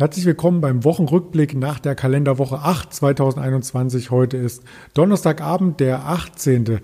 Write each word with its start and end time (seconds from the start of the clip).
Herzlich 0.00 0.24
willkommen 0.24 0.62
beim 0.62 0.82
Wochenrückblick 0.84 1.54
nach 1.54 1.78
der 1.78 1.94
Kalenderwoche 1.94 2.60
8 2.60 2.90
2021. 2.90 4.10
Heute 4.10 4.38
ist 4.38 4.62
Donnerstagabend, 4.94 5.78
der 5.78 6.06
18. 6.06 6.80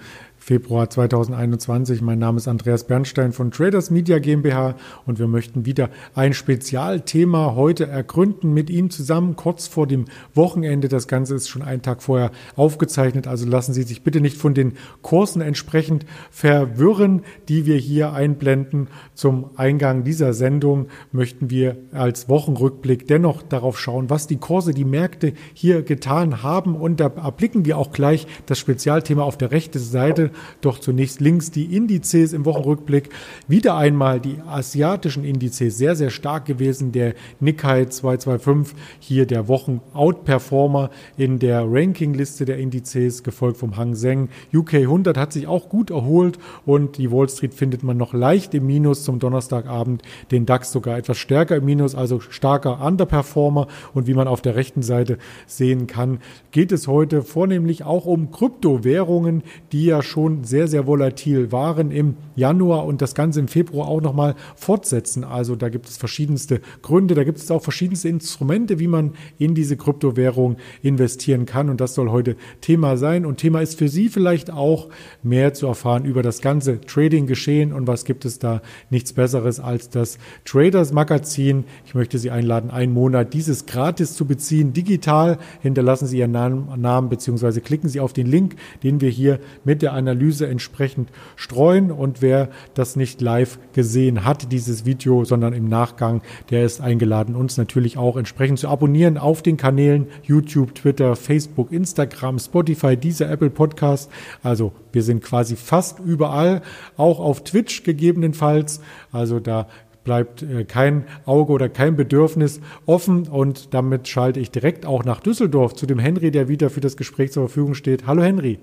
Februar 0.47 0.89
2021. 0.89 2.03
Mein 2.03 2.21
Name 2.21 2.37
ist 2.37 2.47
Andreas 2.47 2.85
Bernstein 2.85 3.33
von 3.33 3.51
Traders 3.51 3.91
Media 3.91 4.21
GmbH 4.21 4.77
und 5.05 5.19
wir 5.19 5.27
möchten 5.27 5.67
wieder 5.67 5.91
ein 6.15 6.35
Spezialthema 6.35 7.57
heute 7.57 7.89
ergründen 7.89 8.55
mit 8.55 8.71
Ihnen 8.71 8.91
zusammen 8.91 9.35
kurz 9.35 9.67
vor 9.67 9.89
dem 9.89 10.05
Wochenende. 10.35 10.87
Das 10.87 11.09
Ganze 11.09 11.35
ist 11.35 11.49
schon 11.49 11.63
einen 11.63 11.83
Tag 11.83 12.01
vorher 12.01 12.31
aufgezeichnet, 12.55 13.27
also 13.27 13.45
lassen 13.45 13.73
Sie 13.73 13.83
sich 13.83 14.05
bitte 14.05 14.21
nicht 14.21 14.37
von 14.37 14.55
den 14.55 14.75
Kursen 15.03 15.43
entsprechend 15.43 16.07
verwirren, 16.31 17.23
die 17.49 17.67
wir 17.67 17.79
hier 17.79 18.13
einblenden. 18.13 18.87
Zum 19.15 19.51
Eingang 19.57 20.05
dieser 20.05 20.33
Sendung 20.33 20.87
möchten 21.11 21.51
wir 21.51 21.77
als 21.91 22.29
Wochenrückblick 22.29 23.09
dennoch 23.09 23.43
darauf 23.43 23.81
schauen, 23.81 24.11
was 24.11 24.29
die 24.29 24.37
Kurse, 24.37 24.73
die 24.73 24.85
Märkte 24.85 25.33
hier 25.55 25.83
getan 25.83 26.45
haben 26.45 26.77
und 26.77 27.01
da 27.01 27.07
erblicken 27.07 27.65
wir 27.65 27.79
auch 27.79 27.91
gleich 27.91 28.29
das 28.47 28.61
Spezialthema 28.61 29.25
auf 29.25 29.37
der 29.37 29.51
rechten 29.51 29.81
Seite 29.81 30.31
doch 30.61 30.79
zunächst 30.79 31.21
links 31.21 31.51
die 31.51 31.77
Indizes 31.77 32.33
im 32.33 32.45
Wochenrückblick. 32.45 33.11
Wieder 33.49 33.77
einmal 33.77 34.21
die 34.21 34.39
asiatischen 34.47 35.25
Indizes 35.25 35.79
sehr, 35.79 35.97
sehr 35.97 36.11
stark 36.11 36.45
gewesen. 36.45 36.93
Der 36.93 37.15
Nikkei 37.41 37.87
225, 37.87 38.77
hier 38.99 39.27
der 39.27 39.49
Wochen-Outperformer 39.49 40.91
in 41.17 41.39
der 41.39 41.65
Rankingliste 41.67 42.45
der 42.45 42.59
Indizes, 42.59 43.23
gefolgt 43.23 43.59
vom 43.59 43.77
Hang 43.77 43.95
Seng. 43.95 44.29
UK 44.53 44.75
100 44.75 45.17
hat 45.17 45.33
sich 45.33 45.47
auch 45.47 45.69
gut 45.69 45.91
erholt 45.91 46.39
und 46.65 46.99
die 46.99 47.11
Wall 47.11 47.29
Street 47.29 47.55
findet 47.55 47.83
man 47.83 47.97
noch 47.97 48.13
leicht 48.13 48.55
im 48.55 48.67
Minus 48.67 49.05
zum 49.05 49.19
Donnerstagabend. 49.19 50.03
Den 50.31 50.47
DAX 50.47 50.73
sogar 50.73 50.99
etwas 50.99 51.19
stärker 51.19 51.57
im 51.57 51.65
Minus, 51.65 51.95
also 51.95 52.21
starker 52.21 52.85
Underperformer. 52.85 53.69
Und 53.95 54.07
wie 54.07 54.15
man 54.15 54.29
auf 54.29 54.43
der 54.43 54.57
rechten 54.57 54.83
Seite 54.83 55.19
sehen 55.47 55.87
kann, 55.87 56.19
geht 56.51 56.73
es 56.73 56.89
heute 56.89 57.23
vornehmlich 57.23 57.85
auch 57.85 58.07
um 58.07 58.31
Kryptowährungen, 58.31 59.43
die 59.73 59.87
ja 59.87 60.03
schon 60.03 60.26
schon 60.27 60.45
sehr, 60.45 60.67
sehr 60.67 60.87
volatil 60.87 61.53
waren 61.53 61.91
im 61.93 62.17
Januar 62.35 62.85
und 62.85 63.01
das 63.01 63.15
Ganze 63.15 63.39
im 63.39 63.47
Februar 63.49 63.87
auch 63.87 64.01
nochmal 64.01 64.35
fortsetzen. 64.57 65.23
Also 65.23 65.55
da 65.55 65.69
gibt 65.69 65.87
es 65.87 65.97
verschiedenste 65.97 66.61
Gründe, 66.83 67.15
da 67.15 67.23
gibt 67.23 67.39
es 67.39 67.51
auch 67.51 67.63
verschiedenste 67.63 68.09
Instrumente, 68.09 68.81
wie 68.81 68.89
man 68.89 69.13
in 69.39 69.55
diese 69.55 69.77
Kryptowährung 69.77 70.57
investieren 70.83 71.47
kann. 71.47 71.71
Und 71.71 71.81
das 71.81 71.95
soll 71.95 72.11
heute 72.11 72.37
Thema 72.61 72.97
sein. 72.97 73.25
Und 73.25 73.37
Thema 73.37 73.61
ist 73.61 73.79
für 73.79 73.89
Sie 73.89 74.09
vielleicht 74.09 74.51
auch 74.51 74.89
mehr 75.23 75.55
zu 75.55 75.67
erfahren 75.67 76.05
über 76.05 76.23
das 76.23 76.41
ganze 76.41 76.81
Trading-Geschehen 76.81 77.73
und 77.73 77.87
was 77.87 78.05
gibt 78.05 78.25
es 78.25 78.41
da 78.41 78.63
nichts 78.91 79.13
Besseres 79.13 79.61
als 79.61 79.91
das 79.91 80.19
Traders 80.45 80.93
Magazin. 80.93 81.65
Ich 81.85 81.95
möchte 81.95 82.19
Sie 82.19 82.31
einladen, 82.31 82.71
einen 82.71 82.93
Monat 82.93 83.33
dieses 83.33 83.67
gratis 83.67 84.15
zu 84.15 84.25
beziehen, 84.25 84.73
digital. 84.73 85.39
Hinterlassen 85.61 86.07
Sie 86.07 86.19
Ihren 86.19 86.33
Namen, 86.33 86.81
Namen 86.81 87.09
beziehungsweise 87.09 87.61
klicken 87.61 87.89
Sie 87.89 88.01
auf 88.01 88.13
den 88.13 88.27
Link, 88.27 88.57
den 88.83 89.01
wir 89.01 89.11
hier 89.11 89.39
mit 89.65 89.83
der 89.83 89.93
Analyse 89.93 90.16
Analyse 90.17 90.47
entsprechend 90.47 91.11
streuen. 91.37 91.91
Und 91.91 92.23
wer 92.23 92.49
das 92.75 92.97
nicht 92.97 93.21
live 93.21 93.59
gesehen 93.75 94.25
hat, 94.25 94.51
dieses 94.51 94.87
Video, 94.87 95.25
sondern 95.25 95.53
im 95.53 95.69
Nachgang, 95.69 96.23
der 96.51 96.65
ist 96.65 96.81
eingeladen, 96.81 97.35
uns 97.35 97.57
natürlich 97.59 97.99
auch 97.99 98.17
entsprechend 98.17 98.59
zu 98.59 98.69
abonnieren 98.69 99.19
auf 99.19 99.43
den 99.43 99.57
Kanälen 99.57 100.07
YouTube, 100.23 100.75
Twitter, 100.75 101.17
Facebook, 101.17 101.71
Instagram, 101.71 102.39
Spotify, 102.39 102.97
dieser 102.97 103.31
Apple 103.31 103.51
Podcast. 103.51 104.11
Also 104.43 104.73
wir 104.93 105.03
sind 105.03 105.23
quasi 105.23 105.57
fast 105.57 106.01
überall, 106.01 106.63
auch 106.97 107.21
auf 107.21 107.45
Twitch 107.45 107.83
gegebenenfalls. 107.83 108.81
Also 109.13 109.39
da 109.39 109.69
bleibt 110.05 110.43
äh, 110.43 110.65
kein 110.65 111.05
Auge 111.27 111.53
oder 111.53 111.69
kein 111.69 111.97
Bedürfnis 111.97 112.61
offen 112.87 113.29
und 113.29 113.75
damit 113.75 114.09
schalte 114.09 114.41
ich 114.41 114.51
direkt 114.51 114.87
auch 114.87 115.05
nach 115.05 115.21
Düsseldorf 115.21 115.75
zu 115.75 115.85
dem 115.85 115.99
Henry, 115.99 116.31
der 116.31 116.49
wieder 116.49 116.71
für 116.71 116.81
das 116.81 116.97
Gespräch 116.97 117.33
zur 117.33 117.49
Verfügung 117.49 117.75
steht. 117.75 118.07
Hallo 118.07 118.23
Henry. 118.23 118.59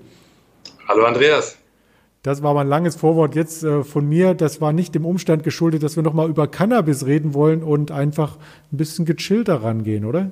Hallo 0.86 1.06
Andreas. 1.06 1.56
Das 2.22 2.42
war 2.42 2.52
mein 2.54 2.68
langes 2.68 2.96
Vorwort 2.96 3.34
jetzt 3.34 3.64
äh, 3.64 3.84
von 3.84 4.08
mir. 4.08 4.34
Das 4.34 4.60
war 4.60 4.72
nicht 4.72 4.94
dem 4.94 5.06
Umstand 5.06 5.42
geschuldet, 5.42 5.82
dass 5.82 5.96
wir 5.96 6.02
nochmal 6.02 6.28
über 6.28 6.46
Cannabis 6.46 7.06
reden 7.06 7.32
wollen 7.34 7.62
und 7.62 7.90
einfach 7.90 8.36
ein 8.72 8.76
bisschen 8.76 9.04
gechillter 9.04 9.62
rangehen, 9.62 10.04
oder? 10.04 10.30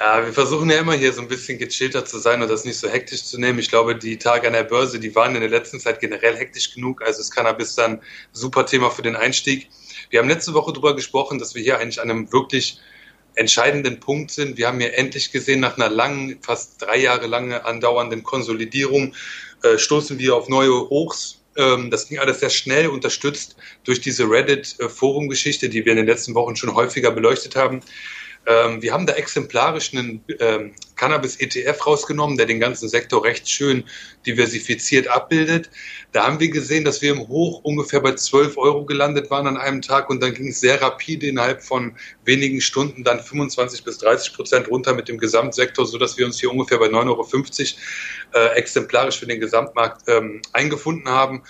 Ja, 0.00 0.24
wir 0.24 0.32
versuchen 0.32 0.68
ja 0.68 0.80
immer 0.80 0.94
hier 0.94 1.12
so 1.12 1.20
ein 1.20 1.28
bisschen 1.28 1.58
gechillter 1.58 2.04
zu 2.04 2.18
sein 2.18 2.42
und 2.42 2.50
das 2.50 2.64
nicht 2.64 2.76
so 2.76 2.88
hektisch 2.88 3.24
zu 3.24 3.38
nehmen. 3.38 3.60
Ich 3.60 3.68
glaube, 3.68 3.94
die 3.94 4.18
Tage 4.18 4.48
an 4.48 4.52
der 4.52 4.64
Börse, 4.64 4.98
die 4.98 5.14
waren 5.14 5.34
in 5.36 5.42
der 5.42 5.50
letzten 5.50 5.78
Zeit 5.78 6.00
generell 6.00 6.34
hektisch 6.36 6.74
genug. 6.74 7.02
Also 7.02 7.20
ist 7.20 7.30
Cannabis 7.30 7.76
dann 7.76 7.92
ein 7.92 8.00
super 8.32 8.66
Thema 8.66 8.90
für 8.90 9.02
den 9.02 9.14
Einstieg. 9.14 9.68
Wir 10.10 10.18
haben 10.18 10.28
letzte 10.28 10.54
Woche 10.54 10.72
darüber 10.72 10.96
gesprochen, 10.96 11.38
dass 11.38 11.54
wir 11.54 11.62
hier 11.62 11.78
eigentlich 11.78 12.00
an 12.00 12.10
einem 12.10 12.32
wirklich 12.32 12.80
entscheidenden 13.34 14.00
Punkt 14.00 14.30
sind. 14.30 14.58
Wir 14.58 14.68
haben 14.68 14.80
ja 14.80 14.88
endlich 14.88 15.32
gesehen, 15.32 15.60
nach 15.60 15.76
einer 15.76 15.88
langen, 15.88 16.38
fast 16.42 16.82
drei 16.82 16.98
Jahre 16.98 17.26
lange 17.26 17.64
andauernden 17.64 18.22
Konsolidierung, 18.22 19.14
äh, 19.62 19.78
stoßen 19.78 20.18
wir 20.18 20.36
auf 20.36 20.48
neue 20.48 20.72
Hochs. 20.88 21.40
Ähm, 21.56 21.90
das 21.90 22.08
ging 22.08 22.18
alles 22.18 22.40
sehr 22.40 22.50
schnell, 22.50 22.88
unterstützt 22.88 23.56
durch 23.84 24.00
diese 24.00 24.28
Reddit-Forum-Geschichte, 24.28 25.68
die 25.68 25.84
wir 25.84 25.92
in 25.92 25.98
den 25.98 26.06
letzten 26.06 26.34
Wochen 26.34 26.56
schon 26.56 26.74
häufiger 26.74 27.10
beleuchtet 27.10 27.56
haben. 27.56 27.80
Ähm, 28.46 28.82
wir 28.82 28.92
haben 28.92 29.06
da 29.06 29.14
exemplarisch 29.14 29.92
einen 29.92 30.24
ähm, 30.40 30.72
Cannabis-ETF 30.96 31.86
rausgenommen, 31.86 32.36
der 32.36 32.46
den 32.46 32.60
ganzen 32.60 32.88
Sektor 32.88 33.24
recht 33.24 33.48
schön 33.48 33.84
diversifiziert 34.26 35.08
abbildet. 35.08 35.70
Da 36.12 36.26
haben 36.26 36.40
wir 36.40 36.50
gesehen, 36.50 36.84
dass 36.84 37.02
wir 37.02 37.12
im 37.12 37.28
Hoch 37.28 37.60
ungefähr 37.62 38.00
bei 38.00 38.14
12 38.14 38.58
Euro 38.58 38.84
gelandet 38.84 39.30
waren 39.30 39.46
an 39.46 39.56
einem 39.56 39.80
Tag 39.80 40.10
und 40.10 40.22
dann 40.22 40.34
ging 40.34 40.48
es 40.48 40.60
sehr 40.60 40.82
rapide 40.82 41.26
innerhalb 41.26 41.62
von 41.62 41.96
wenigen 42.24 42.60
Stunden 42.60 43.04
dann 43.04 43.20
25 43.20 43.84
bis 43.84 43.98
30 43.98 44.34
Prozent 44.34 44.68
runter 44.68 44.92
mit 44.94 45.08
dem 45.08 45.18
Gesamtsektor, 45.18 45.86
sodass 45.86 46.18
wir 46.18 46.26
uns 46.26 46.40
hier 46.40 46.50
ungefähr 46.50 46.78
bei 46.78 46.86
9,50 46.86 47.74
Euro 48.34 48.46
äh, 48.46 48.56
exemplarisch 48.56 49.18
für 49.18 49.26
den 49.26 49.40
Gesamtmarkt 49.40 50.02
ähm, 50.08 50.42
eingefunden 50.52 51.08
haben. 51.08 51.42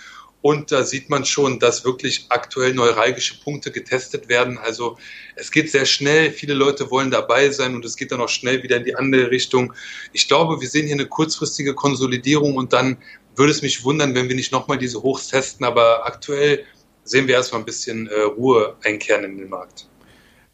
Und 0.43 0.73
da 0.73 0.83
sieht 0.83 1.09
man 1.09 1.23
schon, 1.23 1.57
dass 1.57 1.85
wirklich 1.85 2.25
aktuell 2.27 2.73
neuralgische 2.73 3.39
Punkte 3.39 3.71
getestet 3.71 4.27
werden. 4.27 4.57
Also 4.57 4.97
es 5.37 5.51
geht 5.51 5.71
sehr 5.71 5.85
schnell, 5.85 6.31
viele 6.31 6.53
Leute 6.53 6.91
wollen 6.91 7.11
dabei 7.11 7.49
sein 7.49 7.75
und 7.75 7.85
es 7.85 7.95
geht 7.95 8.11
dann 8.11 8.19
auch 8.19 8.27
schnell 8.27 8.61
wieder 8.61 8.75
in 8.75 8.83
die 8.83 8.93
andere 8.93 9.31
Richtung. 9.31 9.71
Ich 10.11 10.27
glaube, 10.27 10.59
wir 10.59 10.67
sehen 10.67 10.85
hier 10.85 10.95
eine 10.95 11.05
kurzfristige 11.05 11.73
Konsolidierung 11.73 12.57
und 12.57 12.73
dann 12.73 12.97
würde 13.37 13.53
es 13.53 13.61
mich 13.61 13.85
wundern, 13.85 14.15
wenn 14.15 14.27
wir 14.27 14.35
nicht 14.35 14.51
nochmal 14.51 14.77
diese 14.77 15.01
Hochs 15.01 15.29
testen. 15.29 15.65
Aber 15.65 16.05
aktuell 16.05 16.65
sehen 17.05 17.25
wir 17.29 17.35
erstmal 17.35 17.61
ein 17.61 17.65
bisschen 17.65 18.07
äh, 18.07 18.19
Ruhe 18.23 18.75
einkehren 18.83 19.23
in 19.23 19.37
den 19.37 19.47
Markt. 19.47 19.87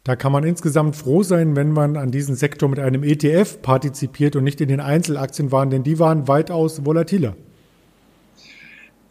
Da 0.04 0.14
kann 0.14 0.30
man 0.30 0.44
insgesamt 0.44 0.94
froh 0.94 1.24
sein, 1.24 1.56
wenn 1.56 1.72
man 1.72 1.96
an 1.96 2.12
diesem 2.12 2.36
Sektor 2.36 2.68
mit 2.68 2.78
einem 2.78 3.02
ETF 3.02 3.60
partizipiert 3.60 4.36
und 4.36 4.44
nicht 4.44 4.60
in 4.60 4.68
den 4.68 4.80
Einzelaktien 4.80 5.50
waren, 5.50 5.68
denn 5.68 5.82
die 5.82 5.98
waren 5.98 6.28
weitaus 6.28 6.84
volatiler. 6.84 7.34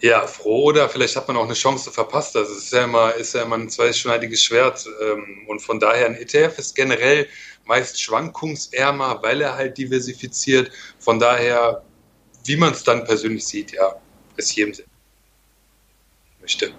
Ja, 0.01 0.25
froh 0.27 0.65
oder 0.65 0.87
vielleicht 0.87 1.15
hat 1.17 1.27
man 1.27 1.35
auch 1.35 1.43
eine 1.43 1.53
Chance 1.53 1.91
verpasst. 1.91 2.35
Das 2.35 2.49
ist 2.49 2.71
ja 2.71 2.85
immer, 2.85 3.13
ist 3.15 3.33
ja 3.33 3.43
immer 3.43 3.57
ein 3.57 3.69
zweischneidiges 3.69 4.43
Schwert. 4.43 4.87
Ähm, 5.01 5.45
und 5.47 5.59
von 5.59 5.79
daher 5.79 6.05
ein 6.05 6.15
ETF 6.15 6.57
ist 6.57 6.75
generell 6.75 7.27
meist 7.65 8.01
schwankungsärmer, 8.01 9.21
weil 9.21 9.41
er 9.41 9.55
halt 9.55 9.77
diversifiziert. 9.77 10.71
Von 10.99 11.19
daher, 11.19 11.83
wie 12.45 12.55
man 12.55 12.71
es 12.71 12.83
dann 12.83 13.03
persönlich 13.03 13.45
sieht, 13.45 13.73
ja, 13.73 13.95
ist 14.37 14.55
jedem 14.55 14.73
möchte. 16.41 16.73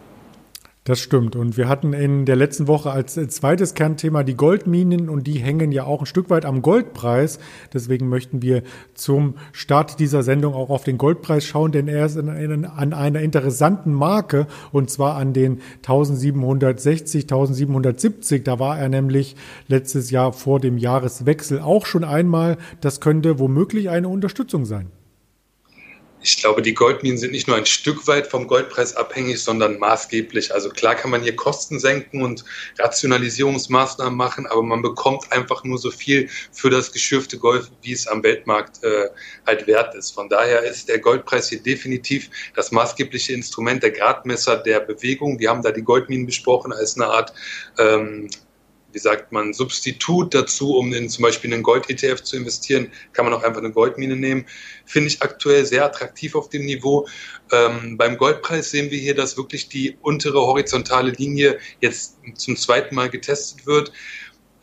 Das 0.91 0.99
stimmt. 0.99 1.37
Und 1.37 1.57
wir 1.57 1.69
hatten 1.69 1.93
in 1.93 2.25
der 2.27 2.35
letzten 2.35 2.67
Woche 2.67 2.91
als 2.91 3.15
zweites 3.15 3.75
Kernthema 3.75 4.25
die 4.25 4.35
Goldminen 4.35 5.09
und 5.09 5.29
die 5.29 5.39
hängen 5.39 5.71
ja 5.71 5.85
auch 5.85 6.01
ein 6.01 6.07
Stück 6.07 6.31
weit 6.31 6.45
am 6.45 6.63
Goldpreis. 6.63 7.39
Deswegen 7.73 8.09
möchten 8.09 8.43
wir 8.43 8.65
zum 8.95 9.35
Start 9.53 10.01
dieser 10.01 10.25
Sendung 10.25 10.53
auch 10.53 10.69
auf 10.69 10.83
den 10.83 10.99
Goldpreis 10.99 11.45
schauen, 11.45 11.71
denn 11.71 11.87
er 11.87 12.07
ist 12.07 12.17
in, 12.17 12.27
in, 12.27 12.65
an 12.65 12.93
einer 12.93 13.21
interessanten 13.21 13.93
Marke 13.93 14.49
und 14.73 14.91
zwar 14.91 15.15
an 15.15 15.33
den 15.33 15.61
1760, 15.77 17.23
1770. 17.23 18.43
Da 18.43 18.59
war 18.59 18.77
er 18.77 18.89
nämlich 18.89 19.37
letztes 19.69 20.11
Jahr 20.11 20.33
vor 20.33 20.59
dem 20.59 20.77
Jahreswechsel 20.77 21.61
auch 21.61 21.87
schon 21.87 22.03
einmal. 22.03 22.59
Das 22.81 23.01
könnte 23.01 23.39
womöglich 23.39 23.91
eine 23.91 24.09
Unterstützung 24.09 24.65
sein. 24.65 24.91
Ich 26.23 26.37
glaube, 26.37 26.61
die 26.61 26.75
Goldminen 26.75 27.17
sind 27.17 27.33
nicht 27.33 27.49
nur 27.49 27.57
ein 27.57 27.65
Stück 27.65 28.07
weit 28.07 28.27
vom 28.27 28.47
Goldpreis 28.47 28.95
abhängig, 28.95 29.43
sondern 29.43 29.79
maßgeblich. 29.79 30.53
Also 30.53 30.69
klar 30.69 30.95
kann 30.95 31.11
man 31.11 31.23
hier 31.23 31.35
Kosten 31.35 31.81
senken 31.81 32.23
und 32.23 32.45
Rationalisierungsmaßnahmen 32.79 34.17
machen, 34.17 34.47
aber 34.47 34.63
man 34.63 34.83
bekommt 34.83 35.33
einfach 35.33 35.65
nur 35.65 35.79
so 35.79 35.91
viel 35.91 36.29
für 36.53 36.69
das 36.69 36.93
geschürfte 36.93 37.39
Gold, 37.39 37.71
wie 37.81 37.93
es 37.93 38.07
am 38.07 38.23
Weltmarkt 38.23 38.85
äh, 38.85 39.09
halt 39.47 39.67
wert 39.67 39.95
ist. 39.95 40.11
Von 40.11 40.29
daher 40.29 40.63
ist 40.63 40.91
der 40.91 40.99
Goldpreis 40.99 41.49
hier 41.49 41.63
definitiv 41.63 42.29
das 42.55 42.71
maßgebliche 42.71 43.33
Instrument, 43.33 43.83
der 43.83 43.93
Gradmesser 43.93 44.59
der 44.59 44.81
Bewegung. 44.81 45.39
Wir 45.39 45.49
haben 45.49 45.63
da 45.63 45.71
die 45.71 45.83
Goldminen 45.83 46.27
besprochen 46.27 46.73
als 46.73 46.97
eine 46.97 47.07
Art 47.07 47.33
ähm, 47.79 48.29
wie 48.93 48.99
sagt 48.99 49.33
man, 49.33 49.53
Substitut 49.53 50.35
dazu, 50.35 50.77
um 50.77 50.93
in 50.93 51.09
zum 51.09 51.23
Beispiel 51.23 51.53
einen 51.53 51.63
Gold-ETF 51.63 52.23
zu 52.23 52.37
investieren, 52.37 52.91
kann 53.13 53.25
man 53.25 53.35
auch 53.35 53.43
einfach 53.43 53.61
eine 53.61 53.73
Goldmine 53.73 54.17
nehmen. 54.17 54.47
Finde 54.87 55.09
ich 55.09 55.23
aktuell 55.23 55.65
sehr 55.65 55.85
attraktiv 55.85 56.35
auf 56.35 56.49
dem 56.49 56.65
Niveau. 56.65 57.07
Ähm, 57.53 57.97
beim 57.97 58.17
Goldpreis 58.17 58.71
sehen 58.71 58.91
wir 58.91 58.99
hier, 58.99 59.15
dass 59.15 59.37
wirklich 59.37 59.69
die 59.69 59.97
untere 60.03 60.41
horizontale 60.41 61.13
Linie 61.13 61.59
jetzt 61.81 62.19
zum 62.37 62.57
zweiten 62.57 62.95
Mal 62.95 63.11
getestet 63.11 63.67
wird. 63.67 63.93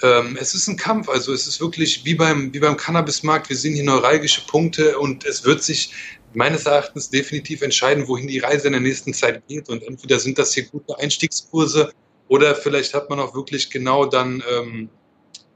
ähm, 0.03 0.37
es 0.39 0.53
ist 0.53 0.67
ein 0.67 0.77
Kampf, 0.77 1.09
also 1.09 1.33
es 1.33 1.47
ist 1.47 1.59
wirklich 1.59 2.05
wie 2.05 2.13
beim, 2.13 2.53
wie 2.53 2.59
beim 2.59 2.77
Cannabismarkt, 2.77 3.49
wir 3.49 3.57
sehen 3.57 3.73
hier 3.73 3.83
neuralgische 3.83 4.41
Punkte 4.45 4.99
und 4.99 5.25
es 5.25 5.43
wird 5.43 5.63
sich 5.63 5.91
meines 6.33 6.65
Erachtens 6.65 7.09
definitiv 7.09 7.61
entscheiden, 7.63 8.07
wohin 8.07 8.27
die 8.27 8.39
Reise 8.39 8.67
in 8.67 8.73
der 8.73 8.81
nächsten 8.81 9.13
Zeit 9.13 9.47
geht 9.47 9.69
und 9.69 9.81
entweder 9.83 10.19
sind 10.19 10.37
das 10.37 10.53
hier 10.53 10.65
gute 10.65 10.97
Einstiegskurse 10.99 11.91
oder 12.27 12.55
vielleicht 12.55 12.93
hat 12.93 13.09
man 13.09 13.19
auch 13.19 13.35
wirklich 13.35 13.69
genau 13.69 14.05
dann 14.05 14.43
ähm, 14.51 14.89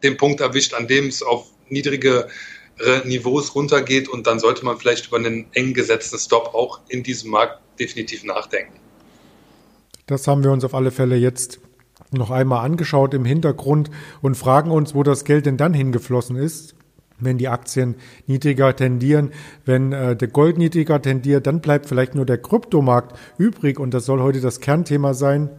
den 0.03 0.17
Punkt 0.17 0.41
erwischt, 0.41 0.73
an 0.73 0.87
dem 0.87 1.07
es 1.07 1.21
auf 1.21 1.47
niedrige 1.69 2.27
Niveaus 3.05 3.53
runtergeht 3.53 4.09
und 4.09 4.25
dann 4.25 4.39
sollte 4.39 4.65
man 4.65 4.77
vielleicht 4.77 5.07
über 5.07 5.17
einen 5.17 5.45
eng 5.53 5.73
gesetzten 5.73 6.17
Stop 6.17 6.55
auch 6.55 6.79
in 6.89 7.03
diesem 7.03 7.29
Markt 7.29 7.59
definitiv 7.79 8.23
nachdenken. 8.23 8.73
Das 10.07 10.27
haben 10.27 10.43
wir 10.43 10.51
uns 10.51 10.63
auf 10.63 10.73
alle 10.73 10.91
Fälle 10.91 11.15
jetzt 11.15 11.59
noch 12.11 12.31
einmal 12.31 12.65
angeschaut 12.65 13.13
im 13.13 13.25
Hintergrund 13.25 13.89
und 14.21 14.35
fragen 14.35 14.71
uns, 14.71 14.93
wo 14.93 15.03
das 15.03 15.23
Geld 15.23 15.45
denn 15.45 15.57
dann 15.57 15.73
hingeflossen 15.73 16.35
ist. 16.35 16.75
Wenn 17.19 17.37
die 17.37 17.47
Aktien 17.47 17.95
niedriger 18.25 18.75
tendieren, 18.75 19.31
wenn 19.63 19.93
äh, 19.93 20.15
der 20.15 20.27
Gold 20.27 20.57
niedriger 20.57 21.01
tendiert, 21.01 21.45
dann 21.45 21.61
bleibt 21.61 21.85
vielleicht 21.85 22.15
nur 22.15 22.25
der 22.25 22.39
Kryptomarkt 22.39 23.17
übrig 23.37 23.79
und 23.79 23.93
das 23.93 24.05
soll 24.05 24.21
heute 24.21 24.41
das 24.41 24.59
Kernthema 24.59 25.13
sein. 25.13 25.49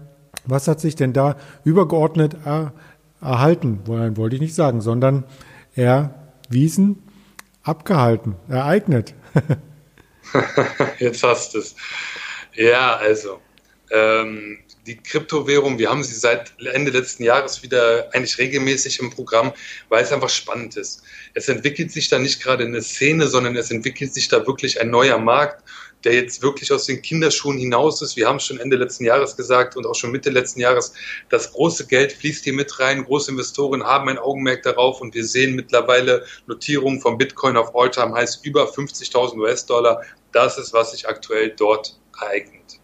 Was 0.45 0.69
hat 0.69 0.81
sich 0.81 0.97
denn 0.97 1.13
da 1.13 1.37
übergeordnet 1.65 2.37
er, 2.45 2.73
erhalten? 3.21 3.81
Wollte 3.87 4.37
ich 4.37 4.43
nicht 4.43 4.55
sagen, 4.55 4.81
sondern 4.81 5.25
erwiesen, 5.75 7.03
abgehalten, 7.63 8.37
ereignet. 8.49 9.15
Jetzt 10.99 11.23
hast 11.23 11.55
du 11.55 11.59
es. 11.59 11.75
Ja, 12.55 12.97
also 12.97 13.41
ähm, 13.91 14.59
die 14.87 14.97
Kryptowährung, 14.97 15.79
wir 15.79 15.91
haben 15.91 16.03
sie 16.03 16.15
seit 16.15 16.53
Ende 16.59 16.91
letzten 16.91 17.23
Jahres 17.23 17.63
wieder 17.63 18.11
eigentlich 18.13 18.39
regelmäßig 18.39 18.99
im 19.01 19.11
Programm, 19.11 19.53
weil 19.89 20.03
es 20.03 20.13
einfach 20.13 20.29
spannend 20.29 20.77
ist. 20.77 21.03
Es 21.35 21.49
entwickelt 21.49 21.93
sich 21.93 22.09
da 22.09 22.19
nicht 22.19 22.43
gerade 22.43 22.65
eine 22.65 22.83
Szene, 22.83 23.29
sondern 23.29 23.55
es 23.57 23.71
entwickelt 23.71 24.13
sich 24.13 24.29
da 24.29 24.47
wirklich 24.47 24.81
ein 24.81 24.91
neuer 24.91 25.19
Markt, 25.19 25.63
der 26.05 26.15
jetzt 26.15 26.43
wirklich 26.43 26.73
aus 26.73 26.87
den 26.87 27.03
Kinderschuhen 27.03 27.59
hinaus 27.59 28.03
ist. 28.03 28.17
Wir 28.17 28.29
haben 28.29 28.37
es 28.37 28.47
schon 28.47 28.59
Ende 28.59 28.77
letzten 28.77 29.05
Jahres 29.05 29.37
gesagt 29.37 29.77
und 29.77 29.87
auch 29.87 29.95
schon 29.95 30.11
Mitte 30.11 30.31
letzten 30.31 30.61
Jahres, 30.61 30.93
das 31.29 31.53
große 31.53 31.87
Geld 31.87 32.13
fließt 32.13 32.45
hier 32.45 32.53
mit 32.53 32.79
rein. 32.81 33.05
Große 33.05 33.31
Investoren 33.31 33.85
haben 33.85 34.09
ein 34.09 34.19
Augenmerk 34.19 34.63
darauf 34.63 35.01
und 35.01 35.15
wir 35.15 35.25
sehen 35.25 35.55
mittlerweile 35.55 36.25
Notierungen 36.47 37.01
vom 37.01 37.19
Bitcoin 37.19 37.57
auf 37.57 37.75
Alltime 37.75 38.15
heißt 38.15 38.45
über 38.45 38.65
50.000 38.69 39.37
US-Dollar. 39.39 40.03
Das 40.33 40.59
ist, 40.59 40.73
was 40.73 40.93
sich 40.93 41.09
aktuell 41.09 41.51
dort 41.57 41.99
ereignet. 42.21 42.82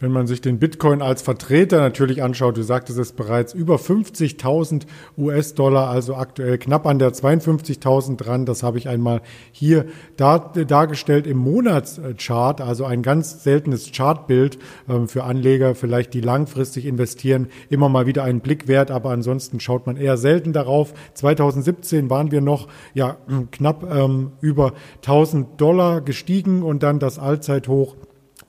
Wenn 0.00 0.12
man 0.12 0.28
sich 0.28 0.40
den 0.40 0.60
Bitcoin 0.60 1.02
als 1.02 1.22
Vertreter 1.22 1.80
natürlich 1.80 2.22
anschaut, 2.22 2.56
du 2.56 2.62
sagtest 2.62 3.00
es 3.00 3.10
bereits, 3.10 3.52
über 3.52 3.78
50.000 3.78 4.82
US-Dollar, 5.16 5.90
also 5.90 6.14
aktuell 6.14 6.56
knapp 6.56 6.86
an 6.86 7.00
der 7.00 7.12
52.000 7.12 8.16
dran. 8.16 8.46
Das 8.46 8.62
habe 8.62 8.78
ich 8.78 8.88
einmal 8.88 9.22
hier 9.50 9.86
dar 10.16 10.52
dargestellt 10.52 11.26
im 11.26 11.38
Monatschart, 11.38 12.60
also 12.60 12.84
ein 12.84 13.02
ganz 13.02 13.42
seltenes 13.42 13.90
Chartbild 13.90 14.60
ähm, 14.88 15.08
für 15.08 15.24
Anleger, 15.24 15.74
vielleicht 15.74 16.14
die 16.14 16.20
langfristig 16.20 16.86
investieren, 16.86 17.48
immer 17.68 17.88
mal 17.88 18.06
wieder 18.06 18.22
einen 18.22 18.38
Blick 18.38 18.68
wert, 18.68 18.92
aber 18.92 19.10
ansonsten 19.10 19.58
schaut 19.58 19.88
man 19.88 19.96
eher 19.96 20.16
selten 20.16 20.52
darauf. 20.52 20.94
2017 21.14 22.08
waren 22.08 22.30
wir 22.30 22.40
noch 22.40 22.68
ja 22.94 23.16
knapp 23.50 23.82
ähm, 23.92 24.30
über 24.40 24.74
1.000 25.02 25.56
Dollar 25.56 26.02
gestiegen 26.02 26.62
und 26.62 26.84
dann 26.84 27.00
das 27.00 27.18
Allzeithoch 27.18 27.96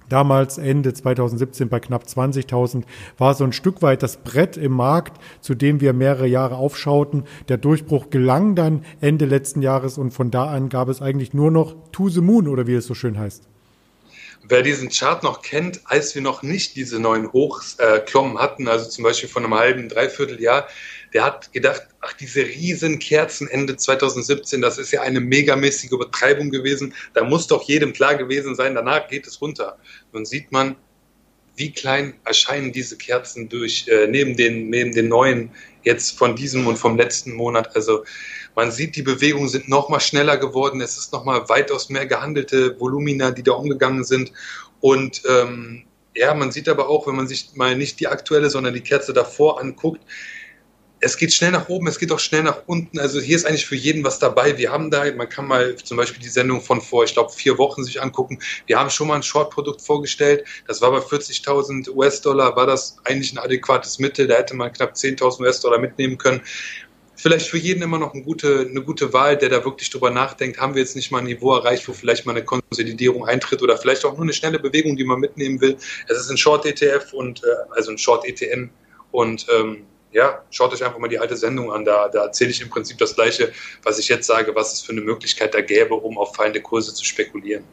damals 0.09 0.57
Ende 0.57 0.93
2017 0.93 1.69
bei 1.69 1.79
knapp 1.79 2.03
20.000, 2.03 2.83
war 3.17 3.33
so 3.33 3.43
ein 3.43 3.53
Stück 3.53 3.81
weit 3.81 4.03
das 4.03 4.17
Brett 4.17 4.57
im 4.57 4.73
Markt, 4.73 5.21
zu 5.41 5.55
dem 5.55 5.81
wir 5.81 5.93
mehrere 5.93 6.27
Jahre 6.27 6.55
aufschauten. 6.55 7.23
Der 7.47 7.57
Durchbruch 7.57 8.09
gelang 8.09 8.55
dann 8.55 8.83
Ende 9.01 9.25
letzten 9.25 9.61
Jahres 9.61 9.97
und 9.97 10.11
von 10.11 10.31
da 10.31 10.45
an 10.45 10.69
gab 10.69 10.89
es 10.89 11.01
eigentlich 11.01 11.33
nur 11.33 11.51
noch 11.51 11.75
To 11.91 12.09
the 12.09 12.21
Moon 12.21 12.47
oder 12.47 12.67
wie 12.67 12.73
es 12.73 12.85
so 12.85 12.93
schön 12.93 13.17
heißt. 13.17 13.43
Wer 14.43 14.63
diesen 14.63 14.89
Chart 14.89 15.21
noch 15.21 15.41
kennt, 15.41 15.81
als 15.85 16.15
wir 16.15 16.21
noch 16.21 16.41
nicht 16.41 16.75
diese 16.75 16.99
neuen 16.99 17.31
Hochklommen 17.31 18.37
äh, 18.37 18.39
hatten, 18.39 18.67
also 18.67 18.89
zum 18.89 19.03
Beispiel 19.03 19.29
von 19.29 19.43
einem 19.43 19.53
halben, 19.53 19.89
dreiviertel 19.89 20.41
Jahr, 20.41 20.67
der 21.13 21.25
hat 21.25 21.51
gedacht, 21.53 21.87
ach, 22.01 22.13
diese 22.13 22.41
riesen 22.41 22.99
Kerzen 22.99 23.47
Ende 23.47 23.75
2017, 23.75 24.61
das 24.61 24.77
ist 24.77 24.91
ja 24.91 25.01
eine 25.01 25.19
megamäßige 25.19 25.91
Übertreibung 25.91 26.49
gewesen. 26.49 26.93
Da 27.13 27.23
muss 27.23 27.47
doch 27.47 27.63
jedem 27.63 27.93
klar 27.93 28.15
gewesen 28.15 28.55
sein, 28.55 28.75
danach 28.75 29.07
geht 29.07 29.27
es 29.27 29.41
runter. 29.41 29.77
Nun 30.13 30.25
sieht 30.25 30.51
man, 30.51 30.75
wie 31.55 31.71
klein 31.71 32.13
erscheinen 32.23 32.71
diese 32.71 32.97
Kerzen 32.97 33.49
durch, 33.49 33.85
äh, 33.89 34.07
neben, 34.07 34.37
den, 34.37 34.69
neben 34.69 34.93
den 34.93 35.09
neuen 35.09 35.51
jetzt 35.83 36.17
von 36.17 36.35
diesem 36.35 36.67
und 36.67 36.77
vom 36.77 36.95
letzten 36.95 37.33
Monat. 37.33 37.75
Also 37.75 38.05
man 38.55 38.71
sieht, 38.71 38.95
die 38.95 39.01
Bewegungen 39.01 39.49
sind 39.49 39.67
noch 39.67 39.89
mal 39.89 39.99
schneller 39.99 40.37
geworden. 40.37 40.79
Es 40.79 40.97
ist 40.97 41.11
noch 41.11 41.25
mal 41.25 41.49
weitaus 41.49 41.89
mehr 41.89 42.05
gehandelte 42.05 42.79
Volumina, 42.79 43.31
die 43.31 43.43
da 43.43 43.53
umgegangen 43.53 44.05
sind. 44.05 44.31
Und 44.79 45.21
ähm, 45.29 45.83
ja, 46.15 46.33
man 46.33 46.51
sieht 46.51 46.69
aber 46.69 46.89
auch, 46.89 47.07
wenn 47.07 47.15
man 47.15 47.27
sich 47.27 47.49
mal 47.55 47.75
nicht 47.75 47.99
die 47.99 48.07
aktuelle, 48.07 48.49
sondern 48.49 48.73
die 48.73 48.81
Kerze 48.81 49.13
davor 49.13 49.59
anguckt, 49.59 50.01
es 51.01 51.17
geht 51.17 51.33
schnell 51.33 51.51
nach 51.51 51.69
oben, 51.69 51.87
es 51.87 51.97
geht 51.97 52.11
auch 52.11 52.19
schnell 52.19 52.43
nach 52.43 52.63
unten. 52.65 52.99
Also 52.99 53.19
hier 53.19 53.35
ist 53.35 53.45
eigentlich 53.45 53.65
für 53.65 53.75
jeden 53.75 54.03
was 54.03 54.19
dabei. 54.19 54.57
Wir 54.57 54.71
haben 54.71 54.91
da, 54.91 55.09
man 55.13 55.29
kann 55.29 55.47
mal 55.47 55.75
zum 55.75 55.97
Beispiel 55.97 56.21
die 56.21 56.29
Sendung 56.29 56.61
von 56.61 56.81
vor, 56.81 57.03
ich 57.03 57.13
glaube, 57.13 57.31
vier 57.31 57.57
Wochen 57.57 57.83
sich 57.83 58.01
angucken. 58.01 58.39
Wir 58.65 58.79
haben 58.79 58.89
schon 58.89 59.07
mal 59.07 59.15
ein 59.15 59.23
Short-Produkt 59.23 59.81
vorgestellt. 59.81 60.45
Das 60.67 60.81
war 60.81 60.91
bei 60.91 60.99
40.000 60.99 61.89
US-Dollar, 61.89 62.55
war 62.55 62.65
das 62.65 62.97
eigentlich 63.05 63.33
ein 63.33 63.37
adäquates 63.37 63.99
Mittel. 63.99 64.27
Da 64.27 64.35
hätte 64.35 64.55
man 64.55 64.73
knapp 64.73 64.93
10.000 64.93 65.41
US-Dollar 65.41 65.79
mitnehmen 65.79 66.17
können. 66.17 66.41
Vielleicht 67.15 67.47
für 67.47 67.57
jeden 67.57 67.81
immer 67.81 67.99
noch 67.99 68.13
eine 68.13 68.23
gute, 68.23 68.67
eine 68.69 68.81
gute 68.81 69.11
Wahl, 69.11 69.37
der 69.37 69.49
da 69.49 69.65
wirklich 69.65 69.89
drüber 69.89 70.09
nachdenkt. 70.09 70.59
Haben 70.59 70.75
wir 70.75 70.81
jetzt 70.81 70.95
nicht 70.95 71.11
mal 71.11 71.19
ein 71.19 71.25
Niveau 71.25 71.53
erreicht, 71.53 71.87
wo 71.87 71.93
vielleicht 71.93 72.25
mal 72.25 72.31
eine 72.31 72.45
Konsolidierung 72.45 73.25
eintritt 73.25 73.61
oder 73.61 73.77
vielleicht 73.77 74.05
auch 74.05 74.13
nur 74.13 74.23
eine 74.23 74.33
schnelle 74.33 74.59
Bewegung, 74.59 74.95
die 74.95 75.03
man 75.03 75.19
mitnehmen 75.19 75.59
will. 75.59 75.75
Es 76.07 76.17
ist 76.17 76.29
ein 76.29 76.37
Short-ETF 76.37 77.13
und 77.13 77.43
äh, 77.43 77.47
also 77.75 77.91
ein 77.91 77.97
Short-ETN 77.97 78.69
und 79.11 79.47
ähm, 79.53 79.85
ja, 80.11 80.43
schaut 80.49 80.73
euch 80.73 80.83
einfach 80.83 80.99
mal 80.99 81.07
die 81.07 81.19
alte 81.19 81.37
Sendung 81.37 81.71
an. 81.71 81.85
Da, 81.85 82.09
da 82.09 82.23
erzähle 82.25 82.51
ich 82.51 82.61
im 82.61 82.69
Prinzip 82.69 82.97
das 82.97 83.15
Gleiche, 83.15 83.51
was 83.83 83.99
ich 83.99 84.07
jetzt 84.07 84.27
sage, 84.27 84.55
was 84.55 84.73
es 84.73 84.81
für 84.81 84.91
eine 84.91 85.01
Möglichkeit 85.01 85.53
da 85.53 85.61
gäbe, 85.61 85.95
um 85.95 86.17
auf 86.17 86.35
fallende 86.35 86.61
Kurse 86.61 86.93
zu 86.93 87.05
spekulieren. 87.05 87.63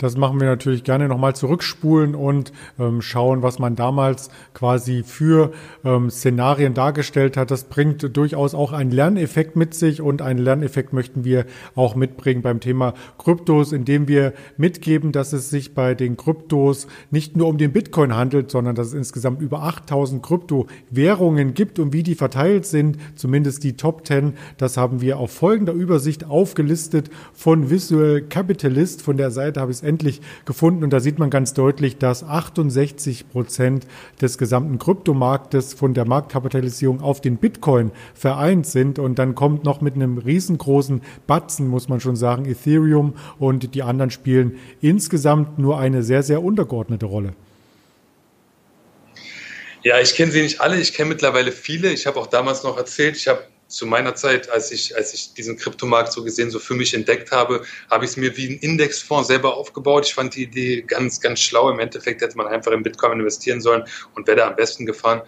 Das 0.00 0.16
machen 0.16 0.40
wir 0.40 0.46
natürlich 0.46 0.82
gerne 0.82 1.08
nochmal 1.08 1.36
zurückspulen 1.36 2.14
und 2.14 2.52
ähm, 2.78 3.02
schauen, 3.02 3.42
was 3.42 3.58
man 3.58 3.76
damals 3.76 4.30
quasi 4.54 5.02
für 5.04 5.52
ähm, 5.84 6.08
Szenarien 6.08 6.72
dargestellt 6.72 7.36
hat. 7.36 7.50
Das 7.50 7.64
bringt 7.64 8.16
durchaus 8.16 8.54
auch 8.54 8.72
einen 8.72 8.90
Lerneffekt 8.90 9.56
mit 9.56 9.74
sich 9.74 10.00
und 10.00 10.22
einen 10.22 10.38
Lerneffekt 10.38 10.94
möchten 10.94 11.24
wir 11.24 11.44
auch 11.74 11.94
mitbringen 11.96 12.40
beim 12.40 12.60
Thema 12.60 12.94
Kryptos, 13.18 13.72
indem 13.72 14.08
wir 14.08 14.32
mitgeben, 14.56 15.12
dass 15.12 15.34
es 15.34 15.50
sich 15.50 15.74
bei 15.74 15.94
den 15.94 16.16
Kryptos 16.16 16.86
nicht 17.10 17.36
nur 17.36 17.48
um 17.48 17.58
den 17.58 17.72
Bitcoin 17.72 18.16
handelt, 18.16 18.50
sondern 18.50 18.74
dass 18.74 18.88
es 18.88 18.94
insgesamt 18.94 19.42
über 19.42 19.64
8000 19.64 20.22
Kryptowährungen 20.22 21.52
gibt 21.52 21.78
und 21.78 21.92
wie 21.92 22.02
die 22.02 22.14
verteilt 22.14 22.64
sind, 22.64 22.96
zumindest 23.16 23.64
die 23.64 23.76
Top 23.76 24.06
10, 24.06 24.32
das 24.56 24.78
haben 24.78 25.02
wir 25.02 25.18
auf 25.18 25.30
folgender 25.30 25.74
Übersicht 25.74 26.24
aufgelistet 26.24 27.10
von 27.34 27.68
Visual 27.68 28.22
Capitalist. 28.22 29.02
Von 29.02 29.18
der 29.18 29.30
Seite 29.30 29.60
habe 29.60 29.70
ich 29.70 29.76
es 29.78 29.89
endlich 29.90 30.20
gefunden. 30.44 30.84
Und 30.84 30.92
da 30.92 31.00
sieht 31.00 31.18
man 31.18 31.30
ganz 31.30 31.52
deutlich, 31.52 31.98
dass 31.98 32.22
68 32.22 33.28
Prozent 33.28 33.86
des 34.20 34.38
gesamten 34.38 34.78
Kryptomarktes 34.78 35.74
von 35.74 35.94
der 35.94 36.06
Marktkapitalisierung 36.06 37.02
auf 37.02 37.20
den 37.20 37.36
Bitcoin 37.36 37.90
vereint 38.14 38.66
sind. 38.66 38.98
Und 38.98 39.18
dann 39.18 39.34
kommt 39.34 39.64
noch 39.64 39.80
mit 39.80 39.96
einem 39.96 40.18
riesengroßen 40.18 41.02
Batzen, 41.26 41.66
muss 41.66 41.88
man 41.88 42.00
schon 42.00 42.16
sagen, 42.16 42.44
Ethereum 42.44 43.14
und 43.38 43.74
die 43.74 43.82
anderen 43.82 44.10
spielen 44.10 44.58
insgesamt 44.80 45.58
nur 45.58 45.78
eine 45.78 46.02
sehr, 46.02 46.22
sehr 46.22 46.42
untergeordnete 46.42 47.06
Rolle. 47.06 47.34
Ja, 49.82 49.98
ich 49.98 50.14
kenne 50.14 50.30
sie 50.30 50.42
nicht 50.42 50.60
alle, 50.60 50.78
ich 50.78 50.92
kenne 50.92 51.08
mittlerweile 51.08 51.52
viele. 51.52 51.90
Ich 51.90 52.06
habe 52.06 52.20
auch 52.20 52.26
damals 52.26 52.62
noch 52.62 52.76
erzählt, 52.76 53.16
ich 53.16 53.26
habe 53.28 53.42
zu 53.70 53.86
meiner 53.86 54.14
Zeit, 54.14 54.50
als 54.50 54.72
ich, 54.72 54.96
als 54.96 55.14
ich 55.14 55.32
diesen 55.32 55.56
Kryptomarkt 55.56 56.12
so 56.12 56.24
gesehen 56.24 56.50
so 56.50 56.58
für 56.58 56.74
mich 56.74 56.92
entdeckt 56.92 57.30
habe, 57.30 57.62
habe 57.88 58.04
ich 58.04 58.10
es 58.10 58.16
mir 58.16 58.36
wie 58.36 58.48
ein 58.48 58.58
Indexfonds 58.58 59.28
selber 59.28 59.56
aufgebaut. 59.56 60.06
Ich 60.06 60.14
fand 60.14 60.34
die 60.34 60.42
Idee 60.42 60.82
ganz, 60.82 61.20
ganz 61.20 61.40
schlau. 61.40 61.70
Im 61.70 61.78
Endeffekt 61.78 62.20
hätte 62.20 62.36
man 62.36 62.48
einfach 62.48 62.72
in 62.72 62.82
Bitcoin 62.82 63.20
investieren 63.20 63.60
sollen 63.60 63.84
und 64.14 64.26
wäre 64.26 64.38
da 64.38 64.48
am 64.48 64.56
besten 64.56 64.86
gefahren. 64.86 65.22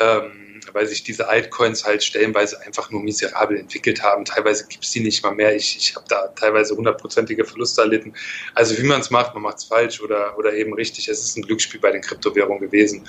Ähm, 0.00 0.60
weil 0.72 0.86
sich 0.86 1.04
diese 1.04 1.28
Altcoins 1.28 1.84
halt 1.84 2.02
stellenweise 2.02 2.60
einfach 2.62 2.90
nur 2.90 3.02
miserabel 3.02 3.58
entwickelt 3.58 4.02
haben. 4.02 4.24
Teilweise 4.24 4.66
gibt 4.66 4.84
es 4.84 4.90
die 4.90 5.00
nicht 5.00 5.22
mal 5.22 5.34
mehr. 5.34 5.54
Ich, 5.54 5.76
ich 5.76 5.94
habe 5.94 6.06
da 6.08 6.28
teilweise 6.28 6.74
hundertprozentige 6.74 7.44
Verluste 7.44 7.82
erlitten. 7.82 8.12
Also 8.54 8.76
wie 8.78 8.82
man 8.82 9.00
es 9.00 9.10
macht, 9.10 9.34
man 9.34 9.42
macht 9.42 9.58
es 9.58 9.64
falsch 9.64 10.00
oder, 10.00 10.36
oder 10.38 10.52
eben 10.54 10.74
richtig. 10.74 11.08
Es 11.08 11.20
ist 11.20 11.36
ein 11.36 11.42
Glücksspiel 11.42 11.80
bei 11.80 11.92
den 11.92 12.02
Kryptowährungen 12.02 12.60
gewesen. 12.60 13.06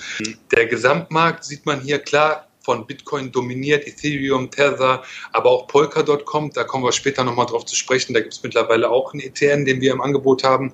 Der 0.56 0.68
Gesamtmarkt 0.68 1.44
sieht 1.44 1.66
man 1.66 1.82
hier 1.82 2.00
klar 2.00 2.48
von 2.66 2.88
Bitcoin 2.88 3.32
dominiert, 3.32 3.88
Ethereum, 3.88 4.50
Tether, 4.50 5.04
aber 5.32 5.52
auch 5.52 5.68
Polkadot 5.68 6.26
kommt. 6.26 6.58
Da 6.58 6.64
kommen 6.64 6.84
wir 6.84 6.92
später 6.92 7.24
nochmal 7.24 7.46
drauf 7.46 7.66
zu 7.66 7.76
sprechen. 7.76 8.14
Da 8.14 8.20
gibt 8.20 8.34
es 8.34 8.42
mittlerweile 8.42 8.90
auch 8.90 9.14
einen 9.14 9.22
ETN, 9.22 9.66
den 9.66 9.80
wir 9.82 9.94
im 9.94 10.02
Angebot 10.02 10.44
haben. 10.44 10.74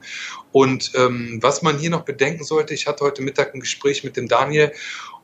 Und 0.53 0.91
ähm, 0.95 1.39
was 1.41 1.62
man 1.62 1.77
hier 1.77 1.89
noch 1.89 2.03
bedenken 2.03 2.43
sollte, 2.43 2.74
ich 2.74 2.88
hatte 2.88 3.03
heute 3.03 3.21
Mittag 3.21 3.53
ein 3.53 3.60
Gespräch 3.60 4.03
mit 4.03 4.15
dem 4.15 4.27
Daniel 4.27 4.71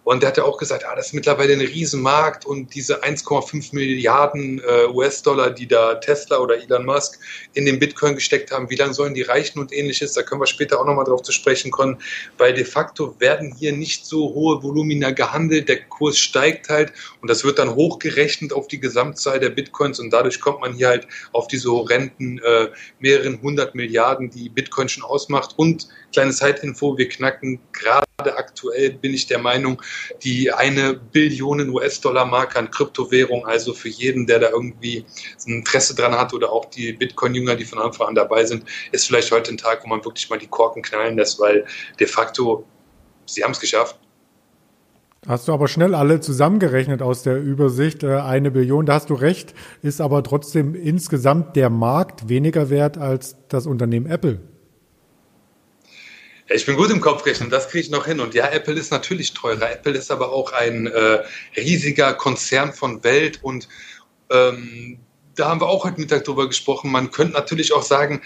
Und 0.07 0.23
der 0.23 0.29
hat 0.29 0.37
ja 0.37 0.45
auch 0.45 0.57
gesagt, 0.57 0.85
ah, 0.85 0.95
das 0.95 1.07
ist 1.07 1.13
mittlerweile 1.13 1.51
ein 1.51 1.59
Riesenmarkt 1.59 2.45
und 2.45 2.73
diese 2.73 3.03
1,5 3.03 3.75
Milliarden 3.75 4.61
äh, 4.61 4.85
US-Dollar, 4.85 5.49
die 5.49 5.67
da 5.67 5.95
Tesla 5.95 6.37
oder 6.37 6.55
Elon 6.55 6.85
Musk 6.85 7.19
in 7.55 7.65
den 7.65 7.77
Bitcoin 7.77 8.15
gesteckt 8.15 8.53
haben, 8.53 8.69
wie 8.69 8.77
lange 8.77 8.93
sollen 8.93 9.13
die 9.13 9.23
reichen 9.23 9.59
und 9.59 9.73
ähnliches, 9.73 10.13
da 10.13 10.23
können 10.23 10.39
wir 10.39 10.45
später 10.45 10.79
auch 10.79 10.85
nochmal 10.85 11.03
drauf 11.03 11.23
zu 11.23 11.33
sprechen 11.33 11.71
kommen, 11.71 11.97
weil 12.37 12.53
de 12.53 12.63
facto 12.63 13.19
werden 13.19 13.53
hier 13.53 13.73
nicht 13.73 14.05
so 14.05 14.33
hohe 14.33 14.63
Volumina 14.63 15.11
gehandelt, 15.11 15.67
der 15.67 15.83
Kurs 15.83 16.17
steigt 16.17 16.69
halt 16.69 16.93
und 17.21 17.29
das 17.29 17.43
wird 17.43 17.59
dann 17.59 17.75
hochgerechnet 17.75 18.53
auf 18.53 18.69
die 18.69 18.79
Gesamtzahl 18.79 19.41
der 19.41 19.49
Bitcoins 19.49 19.99
und 19.99 20.11
dadurch 20.11 20.39
kommt 20.39 20.61
man 20.61 20.71
hier 20.71 20.87
halt 20.87 21.05
auf 21.33 21.49
diese 21.49 21.69
horrenden 21.69 22.41
äh, 22.45 22.69
mehreren 23.01 23.41
hundert 23.41 23.75
Milliarden, 23.75 24.29
die 24.29 24.47
Bitcoin 24.47 24.87
schon 24.87 25.03
ausmacht 25.03 25.55
und 25.57 25.89
kleine 26.11 26.31
Zeitinfo, 26.31 26.97
wir 26.97 27.09
knacken 27.09 27.59
gerade 27.73 28.05
aktuell, 28.35 28.91
bin 28.91 29.13
ich 29.13 29.27
der 29.27 29.39
Meinung, 29.39 29.81
die 30.23 30.51
eine 30.51 30.95
Billionen 30.95 31.69
US-Dollar-Marke 31.69 32.57
an 32.57 32.71
Kryptowährung, 32.71 33.45
also 33.45 33.73
für 33.73 33.89
jeden, 33.89 34.25
der 34.25 34.39
da 34.39 34.49
irgendwie 34.49 35.05
ein 35.45 35.57
Interesse 35.57 35.95
dran 35.95 36.13
hat 36.13 36.33
oder 36.33 36.51
auch 36.51 36.65
die 36.65 36.93
Bitcoin-Jünger, 36.93 37.55
die 37.55 37.65
von 37.65 37.79
Anfang 37.79 38.07
an 38.07 38.15
dabei 38.15 38.45
sind, 38.45 38.65
ist 38.91 39.07
vielleicht 39.07 39.31
heute 39.31 39.51
ein 39.51 39.57
Tag, 39.57 39.83
wo 39.83 39.87
man 39.87 40.03
wirklich 40.03 40.29
mal 40.29 40.39
die 40.39 40.47
Korken 40.47 40.81
knallen 40.81 41.17
lässt, 41.17 41.39
weil 41.39 41.65
de 41.99 42.07
facto, 42.07 42.65
sie 43.25 43.43
haben 43.43 43.51
es 43.51 43.59
geschafft. 43.59 43.99
Hast 45.27 45.47
du 45.47 45.53
aber 45.53 45.67
schnell 45.67 45.93
alle 45.93 46.21
zusammengerechnet 46.21 47.01
aus 47.01 47.21
der 47.21 47.41
Übersicht. 47.41 48.03
Äh, 48.03 48.19
eine 48.19 48.49
Billion, 48.49 48.85
da 48.85 48.93
hast 48.93 49.09
du 49.09 49.13
recht, 49.13 49.53
ist 49.81 49.99
aber 49.99 50.23
trotzdem 50.23 50.73
insgesamt 50.73 51.55
der 51.57 51.69
Markt 51.69 52.29
weniger 52.29 52.69
wert 52.69 52.97
als 52.97 53.35
das 53.49 53.67
Unternehmen 53.67 54.05
Apple. 54.05 54.39
Ich 56.49 56.65
bin 56.65 56.77
gut 56.77 56.89
im 56.91 57.01
Kopfrechnen, 57.01 57.49
das 57.49 57.67
kriege 57.67 57.83
ich 57.83 57.89
noch 57.89 58.05
hin. 58.05 58.21
Und 58.21 58.33
ja, 58.33 58.47
Apple 58.47 58.75
ist 58.75 58.91
natürlich 58.91 59.33
teurer. 59.33 59.69
Apple 59.69 59.93
ist 59.93 60.11
aber 60.11 60.31
auch 60.31 60.53
ein 60.53 60.87
äh, 60.87 61.23
riesiger 61.57 62.13
Konzern 62.13 62.71
von 62.71 63.03
Welt 63.03 63.39
und 63.43 63.67
ähm, 64.29 64.99
da 65.35 65.49
haben 65.49 65.61
wir 65.61 65.67
auch 65.67 65.83
heute 65.83 65.99
Mittag 65.99 66.23
drüber 66.23 66.47
gesprochen. 66.47 66.91
Man 66.91 67.11
könnte 67.11 67.33
natürlich 67.33 67.73
auch 67.73 67.83
sagen, 67.83 68.21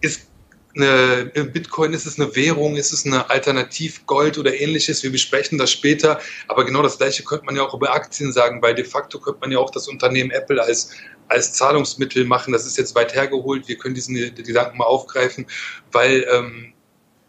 ist 0.00 0.28
eine, 0.76 1.26
Bitcoin, 1.52 1.92
ist 1.92 2.06
es 2.06 2.20
eine 2.20 2.34
Währung, 2.36 2.76
ist 2.76 2.92
es 2.92 3.06
eine 3.06 3.30
Alternativ 3.30 4.04
Gold 4.06 4.36
oder 4.36 4.54
ähnliches? 4.54 5.02
Wir 5.02 5.10
besprechen 5.10 5.58
das 5.58 5.70
später. 5.72 6.20
Aber 6.48 6.64
genau 6.64 6.82
das 6.82 6.98
Gleiche 6.98 7.24
könnte 7.24 7.46
man 7.46 7.56
ja 7.56 7.62
auch 7.62 7.74
über 7.74 7.92
Aktien 7.92 8.32
sagen, 8.32 8.62
weil 8.62 8.74
de 8.74 8.84
facto 8.84 9.18
könnte 9.18 9.40
man 9.40 9.50
ja 9.50 9.58
auch 9.58 9.70
das 9.70 9.88
Unternehmen 9.88 10.30
Apple 10.30 10.62
als, 10.62 10.90
als 11.28 11.52
Zahlungsmittel 11.54 12.24
machen. 12.24 12.52
Das 12.52 12.66
ist 12.66 12.76
jetzt 12.76 12.94
weit 12.94 13.14
hergeholt. 13.14 13.66
Wir 13.68 13.78
können 13.78 13.94
diesen 13.94 14.14
Gedanken 14.14 14.78
mal 14.78 14.84
aufgreifen, 14.84 15.46
weil 15.92 16.26
ähm, 16.30 16.74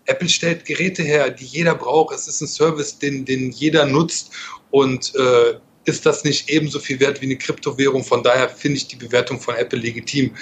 Apple 0.10 0.30
stellt 0.30 0.66
Geräte 0.66 1.04
her, 1.04 1.30
die 1.30 1.46
jeder 1.46 1.76
braucht. 1.76 2.16
Es 2.16 2.28
ist 2.28 2.42
ein 2.42 2.48
Service, 2.48 2.98
den, 2.98 3.26
den 3.26 3.52
jeder 3.52 3.86
nutzt 3.86 4.32
und 4.72 5.14
äh, 5.16 5.60
ist 5.86 6.06
das 6.06 6.24
nicht 6.24 6.50
ebenso 6.50 6.80
viel 6.80 7.00
wert 7.00 7.22
wie 7.22 7.26
eine 7.26 7.38
Kryptowährung? 7.38 8.04
Von 8.04 8.24
daher 8.24 8.50
finde 8.50 8.78
ich 8.78 8.88
die 8.88 8.96
Bewertung 8.96 9.40
von 9.40 9.56
Apple 9.56 9.80
legitim. 9.80 10.36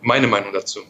Meine 0.00 0.26
Meinung 0.26 0.52
dazu. 0.52 0.80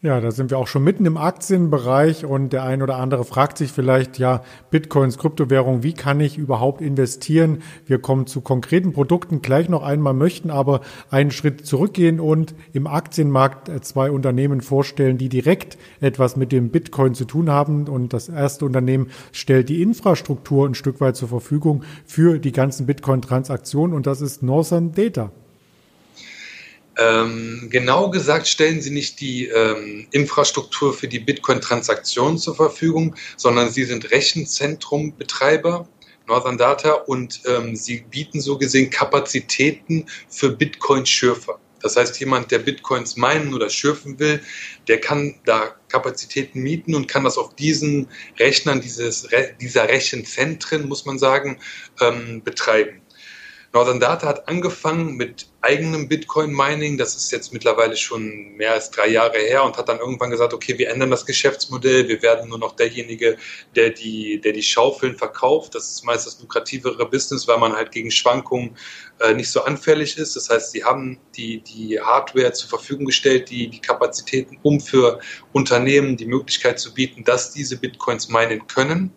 Ja, 0.00 0.20
da 0.20 0.30
sind 0.30 0.52
wir 0.52 0.58
auch 0.58 0.68
schon 0.68 0.84
mitten 0.84 1.06
im 1.06 1.16
Aktienbereich 1.16 2.24
und 2.24 2.52
der 2.52 2.62
ein 2.62 2.82
oder 2.82 2.98
andere 2.98 3.24
fragt 3.24 3.58
sich 3.58 3.72
vielleicht, 3.72 4.20
ja, 4.20 4.42
Bitcoins, 4.70 5.18
Kryptowährung, 5.18 5.82
wie 5.82 5.92
kann 5.92 6.20
ich 6.20 6.38
überhaupt 6.38 6.80
investieren? 6.80 7.64
Wir 7.84 7.98
kommen 7.98 8.28
zu 8.28 8.40
konkreten 8.40 8.92
Produkten 8.92 9.42
gleich 9.42 9.68
noch 9.68 9.82
einmal, 9.82 10.14
möchten 10.14 10.52
aber 10.52 10.82
einen 11.10 11.32
Schritt 11.32 11.66
zurückgehen 11.66 12.20
und 12.20 12.54
im 12.72 12.86
Aktienmarkt 12.86 13.72
zwei 13.84 14.12
Unternehmen 14.12 14.60
vorstellen, 14.60 15.18
die 15.18 15.28
direkt 15.28 15.78
etwas 16.00 16.36
mit 16.36 16.52
dem 16.52 16.68
Bitcoin 16.68 17.14
zu 17.14 17.24
tun 17.24 17.50
haben. 17.50 17.88
Und 17.88 18.12
das 18.12 18.28
erste 18.28 18.66
Unternehmen 18.66 19.08
stellt 19.32 19.68
die 19.68 19.82
Infrastruktur 19.82 20.68
ein 20.68 20.76
Stück 20.76 21.00
weit 21.00 21.16
zur 21.16 21.28
Verfügung 21.28 21.82
für 22.06 22.38
die 22.38 22.52
ganzen 22.52 22.86
Bitcoin-Transaktionen 22.86 23.96
und 23.96 24.06
das 24.06 24.20
ist 24.20 24.44
Northern 24.44 24.92
Data. 24.92 25.32
Ähm, 26.98 27.68
genau 27.70 28.10
gesagt 28.10 28.48
stellen 28.48 28.80
sie 28.80 28.90
nicht 28.90 29.20
die 29.20 29.46
ähm, 29.46 30.08
Infrastruktur 30.10 30.92
für 30.92 31.06
die 31.06 31.20
Bitcoin-Transaktionen 31.20 32.38
zur 32.38 32.56
Verfügung, 32.56 33.14
sondern 33.36 33.70
sie 33.70 33.84
sind 33.84 34.10
Rechenzentrumbetreiber, 34.10 35.88
Northern 36.26 36.58
Data, 36.58 36.92
und 36.92 37.40
ähm, 37.46 37.76
sie 37.76 38.04
bieten 38.10 38.40
so 38.40 38.58
gesehen 38.58 38.90
Kapazitäten 38.90 40.06
für 40.28 40.50
Bitcoin-Schürfer. 40.50 41.60
Das 41.80 41.96
heißt, 41.96 42.18
jemand, 42.18 42.50
der 42.50 42.58
Bitcoins 42.58 43.16
meinen 43.16 43.54
oder 43.54 43.70
schürfen 43.70 44.18
will, 44.18 44.40
der 44.88 45.00
kann 45.00 45.36
da 45.44 45.76
Kapazitäten 45.88 46.60
mieten 46.60 46.96
und 46.96 47.06
kann 47.06 47.22
das 47.22 47.38
auf 47.38 47.54
diesen 47.54 48.08
Rechnern 48.38 48.80
dieses, 48.80 49.28
dieser 49.60 49.88
Rechenzentren, 49.88 50.88
muss 50.88 51.06
man 51.06 51.18
sagen, 51.18 51.58
ähm, 52.00 52.42
betreiben. 52.42 53.00
Northern 53.74 54.00
Data 54.00 54.26
hat 54.26 54.48
angefangen 54.48 55.16
mit 55.16 55.46
eigenem 55.60 56.08
Bitcoin-Mining. 56.08 56.96
Das 56.96 57.16
ist 57.16 57.30
jetzt 57.32 57.52
mittlerweile 57.52 57.96
schon 57.96 58.56
mehr 58.56 58.72
als 58.72 58.90
drei 58.90 59.08
Jahre 59.08 59.38
her 59.38 59.62
und 59.62 59.76
hat 59.76 59.90
dann 59.90 59.98
irgendwann 59.98 60.30
gesagt, 60.30 60.54
okay, 60.54 60.78
wir 60.78 60.88
ändern 60.88 61.10
das 61.10 61.26
Geschäftsmodell. 61.26 62.08
Wir 62.08 62.22
werden 62.22 62.48
nur 62.48 62.58
noch 62.58 62.76
derjenige, 62.76 63.36
der 63.76 63.90
die, 63.90 64.40
der 64.40 64.52
die 64.52 64.62
Schaufeln 64.62 65.16
verkauft. 65.16 65.74
Das 65.74 65.90
ist 65.90 66.04
meist 66.04 66.26
das 66.26 66.40
lukrativere 66.40 67.04
Business, 67.10 67.46
weil 67.46 67.58
man 67.58 67.74
halt 67.74 67.92
gegen 67.92 68.10
Schwankungen 68.10 68.74
äh, 69.20 69.34
nicht 69.34 69.50
so 69.50 69.62
anfällig 69.62 70.16
ist. 70.16 70.34
Das 70.34 70.48
heißt, 70.48 70.72
sie 70.72 70.84
haben 70.84 71.18
die, 71.36 71.60
die 71.60 72.00
Hardware 72.00 72.54
zur 72.54 72.70
Verfügung 72.70 73.04
gestellt, 73.04 73.50
die, 73.50 73.68
die 73.68 73.80
Kapazitäten, 73.80 74.58
um 74.62 74.80
für 74.80 75.20
Unternehmen 75.52 76.16
die 76.16 76.26
Möglichkeit 76.26 76.78
zu 76.78 76.94
bieten, 76.94 77.22
dass 77.22 77.52
diese 77.52 77.76
Bitcoins 77.76 78.30
meinen 78.30 78.66
können 78.66 79.12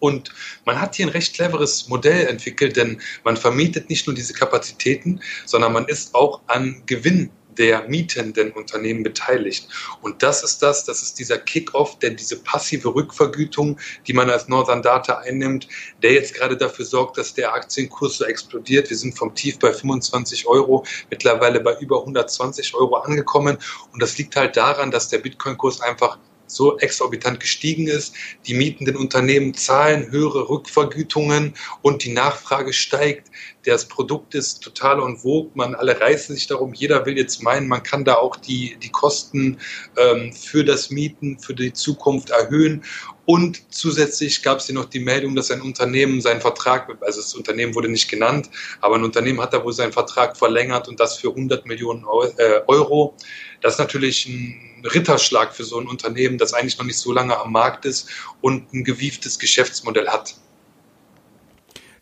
und 0.00 0.32
man 0.64 0.80
hat 0.80 0.94
hier 0.94 1.06
ein 1.06 1.10
recht 1.10 1.34
cleveres 1.34 1.88
Modell 1.88 2.26
entwickelt, 2.26 2.76
denn 2.76 3.00
man 3.24 3.36
vermietet 3.36 3.90
nicht 3.90 4.06
nur 4.06 4.14
diese 4.14 4.32
Kapazitäten, 4.32 5.20
sondern 5.46 5.72
man 5.72 5.86
ist 5.86 6.14
auch 6.14 6.40
an 6.46 6.82
Gewinn 6.86 7.30
der 7.58 7.88
mietenden 7.88 8.52
Unternehmen 8.52 9.02
beteiligt. 9.02 9.68
Und 10.00 10.22
das 10.22 10.44
ist 10.44 10.62
das, 10.62 10.84
das 10.84 11.02
ist 11.02 11.18
dieser 11.18 11.38
Kick-off, 11.38 11.98
der 11.98 12.10
diese 12.10 12.36
passive 12.36 12.94
Rückvergütung, 12.94 13.78
die 14.06 14.12
man 14.12 14.30
als 14.30 14.48
Northern 14.48 14.80
Data 14.80 15.18
einnimmt, 15.18 15.68
der 16.02 16.12
jetzt 16.12 16.34
gerade 16.34 16.56
dafür 16.56 16.84
sorgt, 16.84 17.18
dass 17.18 17.34
der 17.34 17.52
Aktienkurs 17.52 18.18
so 18.18 18.24
explodiert. 18.24 18.88
Wir 18.90 18.96
sind 18.96 19.18
vom 19.18 19.34
Tief 19.34 19.58
bei 19.58 19.72
25 19.72 20.46
Euro 20.46 20.86
mittlerweile 21.10 21.60
bei 21.60 21.76
über 21.80 21.98
120 22.00 22.74
Euro 22.74 22.96
angekommen. 22.96 23.58
Und 23.92 24.00
das 24.00 24.16
liegt 24.18 24.36
halt 24.36 24.56
daran, 24.56 24.90
dass 24.92 25.08
der 25.08 25.18
Bitcoin-Kurs 25.18 25.80
einfach 25.80 26.18
so 26.50 26.78
exorbitant 26.78 27.40
gestiegen 27.40 27.86
ist. 27.86 28.14
Die 28.46 28.54
mietenden 28.54 28.96
Unternehmen 28.96 29.54
zahlen 29.54 30.10
höhere 30.10 30.48
Rückvergütungen 30.48 31.54
und 31.82 32.04
die 32.04 32.12
Nachfrage 32.12 32.72
steigt. 32.72 33.30
Das 33.64 33.86
Produkt 33.86 34.34
ist 34.34 34.62
total 34.62 35.02
en 35.02 35.18
vogue. 35.18 35.50
Man 35.54 35.74
alle 35.74 36.00
reißen 36.00 36.34
sich 36.34 36.46
darum. 36.46 36.72
Jeder 36.72 37.04
will 37.06 37.18
jetzt 37.18 37.42
meinen, 37.42 37.68
man 37.68 37.82
kann 37.82 38.04
da 38.04 38.14
auch 38.14 38.36
die, 38.36 38.76
die 38.82 38.90
Kosten 38.90 39.58
ähm, 39.96 40.32
für 40.32 40.64
das 40.64 40.90
Mieten, 40.90 41.38
für 41.38 41.54
die 41.54 41.72
Zukunft 41.72 42.30
erhöhen. 42.30 42.82
Und 43.26 43.74
zusätzlich 43.74 44.42
gab 44.42 44.58
es 44.58 44.66
hier 44.66 44.74
noch 44.74 44.86
die 44.86 45.00
Meldung, 45.00 45.36
dass 45.36 45.50
ein 45.50 45.60
Unternehmen 45.60 46.22
seinen 46.22 46.40
Vertrag, 46.40 46.88
also 47.02 47.20
das 47.20 47.34
Unternehmen 47.34 47.74
wurde 47.74 47.90
nicht 47.90 48.08
genannt, 48.08 48.48
aber 48.80 48.94
ein 48.94 49.04
Unternehmen 49.04 49.42
hat 49.42 49.52
da 49.52 49.62
wohl 49.62 49.74
seinen 49.74 49.92
Vertrag 49.92 50.34
verlängert 50.34 50.88
und 50.88 50.98
das 50.98 51.18
für 51.18 51.28
100 51.28 51.66
Millionen 51.66 52.04
äh, 52.38 52.60
Euro. 52.66 53.14
Das 53.60 53.74
ist 53.74 53.78
natürlich 53.80 54.26
ein 54.26 54.67
Ritterschlag 54.84 55.54
für 55.54 55.64
so 55.64 55.78
ein 55.78 55.86
Unternehmen, 55.86 56.38
das 56.38 56.54
eigentlich 56.54 56.78
noch 56.78 56.86
nicht 56.86 56.98
so 56.98 57.12
lange 57.12 57.38
am 57.38 57.52
Markt 57.52 57.84
ist 57.84 58.08
und 58.40 58.72
ein 58.72 58.84
gewieftes 58.84 59.38
Geschäftsmodell 59.38 60.08
hat. 60.08 60.36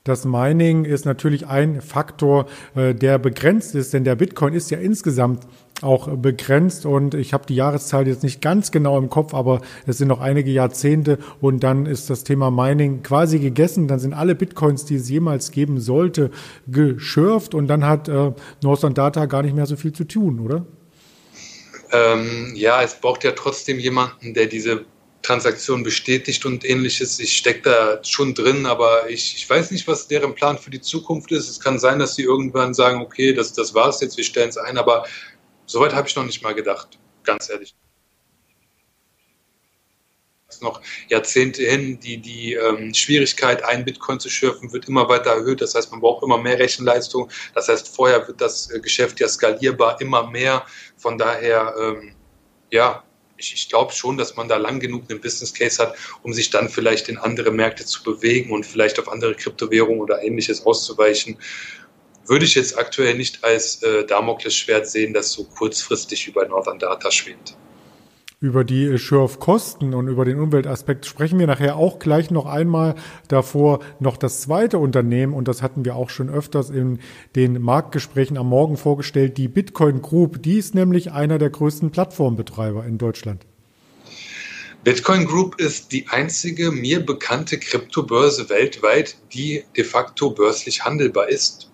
Das 0.07 0.25
Mining 0.25 0.85
ist 0.85 1.05
natürlich 1.05 1.49
ein 1.49 1.83
Faktor, 1.83 2.47
äh, 2.77 2.95
der 2.95 3.19
begrenzt 3.19 3.75
ist, 3.75 3.93
denn 3.93 4.05
der 4.05 4.15
Bitcoin 4.15 4.55
ist 4.55 4.71
ja 4.71 4.79
insgesamt 4.79 5.49
auch 5.83 6.09
begrenzt 6.17 6.87
und 6.87 7.15
ich 7.15 7.35
habe 7.35 7.45
die 7.47 7.57
Jahreszahl 7.57 8.07
jetzt 8.07 8.23
nicht 8.23 8.41
ganz 8.41 8.71
genau 8.71 8.99
im 8.99 9.11
Kopf, 9.11 9.35
aber 9.35 9.63
es 9.85 9.99
sind 9.99 10.07
noch 10.07 10.21
einige 10.21 10.53
Jahrzehnte 10.53 11.19
und 11.41 11.65
dann 11.65 11.87
ist 11.87 12.09
das 12.09 12.23
Thema 12.23 12.53
Mining 12.53 13.03
quasi 13.03 13.41
gegessen. 13.41 13.89
Dann 13.89 13.99
sind 13.99 14.15
alle 14.15 14.37
Bitcoins, 14.37 14.85
die 14.85 14.95
es 14.95 15.09
jemals 15.09 15.51
geben 15.51 15.81
sollte, 15.81 16.31
geschürft 16.69 17.55
und 17.57 17.67
dann 17.67 17.85
hat 17.85 18.09
äh, 18.09 18.33
Northern 18.63 18.95
Data 18.95 19.27
gar 19.27 19.43
nicht 19.43 19.57
mehr 19.57 19.67
so 19.67 19.75
viel 19.75 19.93
zu 19.93 20.05
tun, 20.05 20.39
oder? 20.39 20.67
Ähm, 21.93 22.53
ja, 22.55 22.83
es 22.83 22.95
braucht 22.95 23.25
ja 23.25 23.33
trotzdem 23.33 23.79
jemanden, 23.79 24.35
der 24.35 24.47
diese 24.47 24.85
Transaktion 25.23 25.83
bestätigt 25.83 26.45
und 26.47 26.65
ähnliches. 26.65 27.19
Ich 27.19 27.37
stecke 27.37 27.63
da 27.63 28.05
schon 28.05 28.35
drin, 28.35 28.67
aber 28.67 29.11
ich, 29.11 29.37
ich 29.37 29.49
weiß 29.49 29.71
nicht, 29.73 29.89
was 29.89 30.07
deren 30.07 30.35
Plan 30.35 30.59
für 30.59 30.71
die 30.71 30.81
Zukunft 30.81 31.33
ist. 31.33 31.49
Es 31.49 31.61
kann 31.61 31.79
sein, 31.79 31.99
dass 31.99 32.15
sie 32.15 32.23
irgendwann 32.23 32.75
sagen, 32.75 33.01
okay, 33.01 33.33
das, 33.33 33.53
das 33.53 33.75
war's 33.75 34.01
jetzt, 34.01 34.17
wir 34.17 34.25
stellen 34.25 34.51
es 34.51 34.57
ein, 34.57 34.79
aber 34.79 35.05
soweit 35.67 35.95
habe 35.95 36.09
ich 36.09 36.17
noch 36.17 36.25
nicht 36.25 36.43
mal 36.43 36.55
gedacht, 36.55 36.99
ganz 37.25 37.51
ehrlich 37.51 37.75
noch 40.63 40.81
Jahrzehnte 41.09 41.63
hin. 41.63 42.01
Die, 42.01 42.19
die 42.19 42.55
ähm, 42.55 42.95
Schwierigkeit, 42.95 43.65
einen 43.65 43.85
Bitcoin 43.85 44.21
zu 44.21 44.29
schürfen, 44.29 44.73
wird 44.73 44.89
immer 44.89 45.09
weiter 45.09 45.31
erhöht. 45.31 45.61
Das 45.61 45.75
heißt, 45.75 45.91
man 45.91 46.01
braucht 46.01 46.23
immer 46.23 46.39
mehr 46.39 46.59
Rechenleistung. 46.59 47.31
Das 47.55 47.69
heißt, 47.69 47.95
vorher 47.95 48.27
wird 48.27 48.41
das 48.41 48.71
äh, 48.71 48.81
Geschäft 48.81 49.21
ja 49.21 49.29
skalierbar 49.29 50.01
immer 50.01 50.29
mehr. 50.31 50.65
Von 50.97 51.19
daher, 51.19 51.75
ähm, 51.81 52.15
ja, 52.71 53.03
ich, 53.39 53.55
ich 53.55 53.69
glaube 53.69 53.93
schon, 53.93 54.17
dass 54.17 54.37
man 54.37 54.49
da 54.49 54.57
lang 54.57 54.81
genug 54.81 55.11
einen 55.11 55.21
Business 55.21 55.53
Case 55.53 55.83
hat, 55.83 55.95
um 56.23 56.33
sich 56.33 56.51
dann 56.51 56.69
vielleicht 56.69 57.09
in 57.09 57.19
andere 57.19 57.51
Märkte 57.51 57.85
zu 57.85 58.03
bewegen 58.03 58.51
und 58.51 58.65
vielleicht 58.65 58.99
auf 58.99 59.09
andere 59.09 59.35
Kryptowährungen 59.35 60.01
oder 60.01 60.23
ähnliches 60.23 60.65
auszuweichen. 60.65 61.39
Würde 62.27 62.45
ich 62.45 62.55
jetzt 62.55 62.77
aktuell 62.77 63.15
nicht 63.15 63.45
als 63.45 63.83
äh, 63.83 64.05
Damoklesschwert 64.05 64.89
sehen, 64.89 65.15
das 65.15 65.33
so 65.33 65.45
kurzfristig 65.45 66.27
über 66.27 66.47
Northern 66.47 66.79
Data 66.79 67.11
schwebt. 67.11 67.57
Über 68.39 68.65
die 68.65 68.99
Schürf-Kosten 68.99 69.95
und 69.95 70.09
über 70.09 70.27
den 70.27 70.39
Umweltaspekt 70.39 71.07
sprechen 71.07 71.39
wir 71.39 71.47
nachher 71.47 71.77
auch 71.77 71.99
gleich 71.99 72.31
noch 72.31 72.45
einmal. 72.45 72.95
Davor 73.29 73.81
noch 73.99 74.19
das 74.19 74.43
zweite 74.43 74.77
Unternehmen, 74.77 75.33
und 75.33 75.49
das 75.49 75.63
hatten 75.63 75.87
wir 75.87 75.97
auch 75.97 76.11
schon 76.11 76.29
öfters 76.29 76.69
in 76.69 76.99
den 77.35 77.63
Marktgesprächen 77.63 78.37
am 78.37 78.51
Morgen 78.51 78.77
vorgestellt, 78.77 79.39
die 79.39 79.49
Bitcoin 79.49 80.03
Group. 80.03 80.43
Die 80.43 80.59
ist 80.59 80.75
nämlich 80.75 81.13
einer 81.13 81.39
der 81.39 81.49
größten 81.49 81.91
Plattformbetreiber 81.93 82.85
in 82.85 82.99
Deutschland. 82.99 83.47
Bitcoin 84.85 85.25
Group 85.25 85.59
ist 85.59 85.91
die 85.93 86.07
einzige 86.09 86.71
mir 86.71 87.01
bekannte 87.05 87.59
Kryptobörse 87.59 88.51
weltweit, 88.51 89.17
die 89.33 89.65
de 89.79 89.83
facto 89.83 90.29
börslich 90.29 90.85
handelbar 90.85 91.31
ist. 91.31 91.71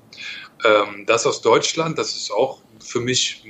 Ähm, 0.64 1.06
das 1.06 1.26
aus 1.26 1.42
Deutschland, 1.42 1.98
das 1.98 2.14
ist 2.14 2.30
auch 2.30 2.60
für 2.78 3.00
mich 3.00 3.42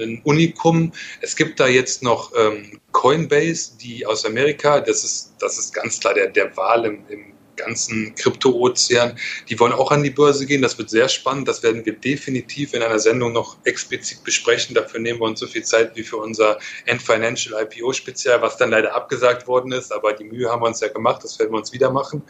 ein 0.00 0.20
Unikum. 0.24 0.92
Es 1.20 1.36
gibt 1.36 1.60
da 1.60 1.68
jetzt 1.68 2.02
noch 2.02 2.32
ähm, 2.36 2.80
Coinbase, 2.92 3.76
die 3.78 4.06
aus 4.06 4.24
Amerika, 4.24 4.80
das 4.80 5.04
ist, 5.04 5.34
das 5.38 5.58
ist 5.58 5.74
ganz 5.74 6.00
klar 6.00 6.14
der, 6.14 6.28
der 6.28 6.56
Wahl 6.56 6.84
im, 6.84 7.04
im 7.08 7.36
ganzen 7.56 8.14
Krypto-Ozean. 8.14 9.18
Die 9.48 9.58
wollen 9.58 9.72
auch 9.72 9.90
an 9.90 10.02
die 10.02 10.10
Börse 10.10 10.46
gehen. 10.46 10.62
Das 10.62 10.78
wird 10.78 10.90
sehr 10.90 11.08
spannend. 11.08 11.48
Das 11.48 11.62
werden 11.62 11.84
wir 11.84 11.94
definitiv 11.94 12.74
in 12.74 12.82
einer 12.82 12.98
Sendung 12.98 13.32
noch 13.32 13.56
explizit 13.64 14.22
besprechen. 14.24 14.74
Dafür 14.74 15.00
nehmen 15.00 15.20
wir 15.20 15.24
uns 15.24 15.40
so 15.40 15.46
viel 15.46 15.64
Zeit 15.64 15.96
wie 15.96 16.02
für 16.02 16.18
unser 16.18 16.58
End 16.84 17.02
Financial 17.02 17.60
IPO 17.60 17.92
speziell, 17.92 18.40
was 18.42 18.56
dann 18.56 18.70
leider 18.70 18.94
abgesagt 18.94 19.46
worden 19.46 19.72
ist. 19.72 19.92
Aber 19.92 20.12
die 20.12 20.24
Mühe 20.24 20.48
haben 20.50 20.62
wir 20.62 20.66
uns 20.66 20.80
ja 20.80 20.88
gemacht. 20.88 21.24
Das 21.24 21.38
werden 21.38 21.52
wir 21.52 21.58
uns 21.58 21.72
wieder 21.72 21.90
machen. 21.90 22.22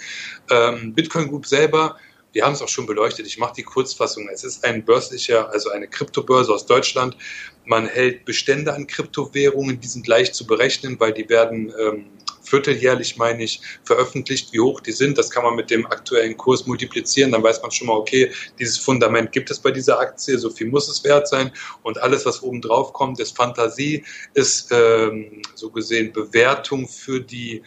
Ähm, 0.50 0.94
Bitcoin 0.94 1.28
Group 1.28 1.46
selber 1.46 1.96
wir 2.36 2.44
haben 2.44 2.52
es 2.52 2.60
auch 2.60 2.68
schon 2.68 2.84
beleuchtet. 2.84 3.26
Ich 3.26 3.38
mache 3.38 3.54
die 3.56 3.62
Kurzfassung. 3.62 4.28
Es 4.28 4.44
ist 4.44 4.62
ein 4.62 4.84
börslicher, 4.84 5.50
also 5.50 5.70
eine 5.70 5.88
Kryptobörse 5.88 6.52
aus 6.52 6.66
Deutschland. 6.66 7.16
Man 7.64 7.86
hält 7.86 8.26
Bestände 8.26 8.74
an 8.74 8.86
Kryptowährungen, 8.86 9.80
die 9.80 9.88
sind 9.88 10.06
leicht 10.06 10.34
zu 10.34 10.46
berechnen, 10.46 11.00
weil 11.00 11.14
die 11.14 11.30
werden 11.30 11.72
ähm, 11.80 12.04
vierteljährlich, 12.42 13.16
meine 13.16 13.42
ich, 13.42 13.62
veröffentlicht, 13.84 14.52
wie 14.52 14.60
hoch 14.60 14.82
die 14.82 14.92
sind. 14.92 15.16
Das 15.16 15.30
kann 15.30 15.44
man 15.44 15.56
mit 15.56 15.70
dem 15.70 15.86
aktuellen 15.86 16.36
Kurs 16.36 16.66
multiplizieren. 16.66 17.32
Dann 17.32 17.42
weiß 17.42 17.62
man 17.62 17.70
schon 17.70 17.86
mal, 17.86 17.94
okay, 17.94 18.30
dieses 18.58 18.76
Fundament 18.76 19.32
gibt 19.32 19.50
es 19.50 19.58
bei 19.58 19.70
dieser 19.70 19.98
Aktie, 19.98 20.36
so 20.38 20.50
viel 20.50 20.66
muss 20.66 20.90
es 20.90 21.02
wert 21.04 21.28
sein. 21.28 21.50
Und 21.84 21.96
alles, 22.02 22.26
was 22.26 22.42
oben 22.42 22.60
drauf 22.60 22.92
kommt, 22.92 23.18
ist 23.18 23.34
Fantasie, 23.34 24.04
ist 24.34 24.70
ähm, 24.72 25.40
so 25.54 25.70
gesehen 25.70 26.12
Bewertung 26.12 26.86
für 26.86 27.18
die 27.18 27.62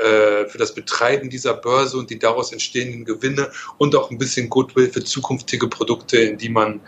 äh, 0.00 0.48
für 0.48 0.58
das 0.58 0.74
Betreiben 0.74 1.28
dieser 1.28 1.54
Börse 1.54 1.98
und 1.98 2.10
die 2.10 2.18
daraus 2.18 2.52
entstehenden 2.52 3.04
Gewinne 3.04 3.50
und 3.78 3.94
auch 3.94 4.10
ein 4.10 4.18
bisschen 4.18 4.48
Goodwill 4.48 4.90
für 4.90 5.04
zukünftige 5.04 5.68
Produkte, 5.68 6.18
in 6.18 6.38
die 6.38 6.48
man 6.48 6.80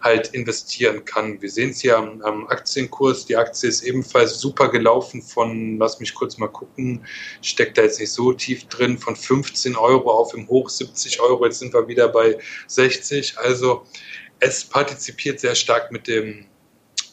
halt 0.00 0.28
investieren 0.28 1.04
kann. 1.04 1.42
Wir 1.42 1.50
sehen 1.50 1.70
es 1.70 1.80
hier 1.80 1.98
am, 1.98 2.22
am, 2.22 2.46
Aktienkurs. 2.46 3.26
Die 3.26 3.36
Aktie 3.36 3.68
ist 3.68 3.82
ebenfalls 3.82 4.40
super 4.40 4.68
gelaufen 4.68 5.20
von, 5.20 5.78
lass 5.78 6.00
mich 6.00 6.14
kurz 6.14 6.38
mal 6.38 6.48
gucken, 6.48 7.04
steckt 7.42 7.76
da 7.76 7.82
jetzt 7.82 8.00
nicht 8.00 8.12
so 8.12 8.32
tief 8.32 8.64
drin, 8.68 8.98
von 8.98 9.16
15 9.16 9.76
Euro 9.76 10.10
auf 10.10 10.32
im 10.34 10.48
Hoch 10.48 10.70
70 10.70 11.20
Euro. 11.20 11.44
Jetzt 11.44 11.58
sind 11.58 11.74
wir 11.74 11.86
wieder 11.88 12.08
bei 12.08 12.38
60. 12.66 13.38
Also 13.38 13.84
es 14.38 14.64
partizipiert 14.64 15.40
sehr 15.40 15.54
stark 15.54 15.92
mit 15.92 16.08
dem 16.08 16.46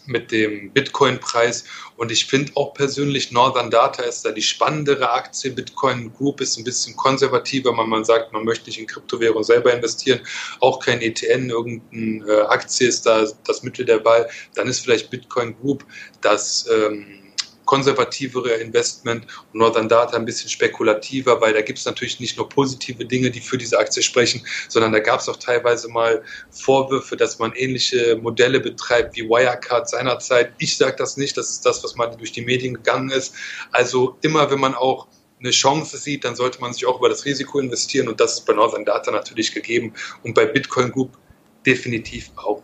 mit 0.07 0.31
dem 0.31 0.71
Bitcoin-Preis. 0.71 1.65
Und 1.95 2.11
ich 2.11 2.25
finde 2.25 2.51
auch 2.55 2.73
persönlich, 2.73 3.31
Northern 3.31 3.69
Data 3.71 4.03
ist 4.03 4.23
da 4.23 4.31
die 4.31 4.41
spannendere 4.41 5.11
Aktie. 5.11 5.51
Bitcoin 5.51 6.13
Group 6.13 6.41
ist 6.41 6.57
ein 6.57 6.63
bisschen 6.63 6.95
konservativer, 6.95 7.77
wenn 7.77 7.89
man 7.89 8.05
sagt, 8.05 8.33
man 8.33 8.45
möchte 8.45 8.69
nicht 8.69 8.79
in 8.79 8.87
Kryptowährung 8.87 9.43
selber 9.43 9.73
investieren. 9.73 10.19
Auch 10.59 10.79
kein 10.79 11.01
ETN, 11.01 11.49
irgendeine 11.49 12.25
äh, 12.27 12.41
Aktie 12.47 12.87
ist 12.87 13.05
da 13.05 13.25
das 13.45 13.63
Mittel 13.63 13.85
der 13.85 14.03
Wahl. 14.05 14.29
Dann 14.55 14.67
ist 14.67 14.79
vielleicht 14.79 15.09
Bitcoin 15.09 15.55
Group 15.59 15.85
das 16.21 16.67
ähm, 16.71 17.26
konservativere 17.67 18.53
Investment 18.53 19.27
und 19.53 19.59
Northern 19.59 19.87
Data 19.87 20.17
ein 20.17 20.25
bisschen 20.25 20.49
spekulativer, 20.49 21.39
weil 21.39 21.53
da 21.53 21.61
gibt 21.61 21.77
es 21.77 21.85
natürlich 21.85 22.19
nicht 22.19 22.37
nur 22.37 22.49
positive 22.49 23.05
Dinge, 23.05 23.29
die 23.29 23.41
für 23.41 23.59
diese 23.59 23.77
Aktie 23.77 24.01
sprechen, 24.01 24.41
sondern 24.69 24.91
da 24.91 24.99
gab 24.99 25.19
es 25.19 25.29
auch 25.29 25.37
teilweise 25.37 25.87
mal 25.89 26.23
Vorwürfe, 26.49 27.15
dass 27.15 27.37
man 27.37 27.53
ähnliche 27.53 28.15
Modelle 28.15 28.59
betreibt 28.59 29.15
wie 29.15 29.29
Wirecard 29.29 29.87
seinerzeit. 29.87 30.53
Ich 30.57 30.77
sage 30.77 30.95
das 30.97 31.17
nicht, 31.17 31.37
das 31.37 31.51
ist 31.51 31.65
das, 31.65 31.83
was 31.83 31.95
mal 31.95 32.07
durch 32.07 32.31
die 32.31 32.41
Medien 32.41 32.73
gegangen 32.73 33.11
ist. 33.11 33.35
Also 33.71 34.17
immer, 34.21 34.49
wenn 34.49 34.59
man 34.59 34.73
auch 34.73 35.07
eine 35.39 35.51
Chance 35.51 35.97
sieht, 35.97 36.23
dann 36.23 36.35
sollte 36.35 36.59
man 36.61 36.73
sich 36.73 36.85
auch 36.87 36.97
über 36.97 37.09
das 37.09 37.25
Risiko 37.25 37.59
investieren 37.59 38.07
und 38.07 38.19
das 38.19 38.35
ist 38.35 38.45
bei 38.45 38.53
Northern 38.53 38.85
Data 38.85 39.11
natürlich 39.11 39.53
gegeben 39.53 39.93
und 40.23 40.33
bei 40.33 40.45
Bitcoin 40.45 40.91
Group 40.91 41.17
definitiv 41.65 42.31
auch. 42.37 42.63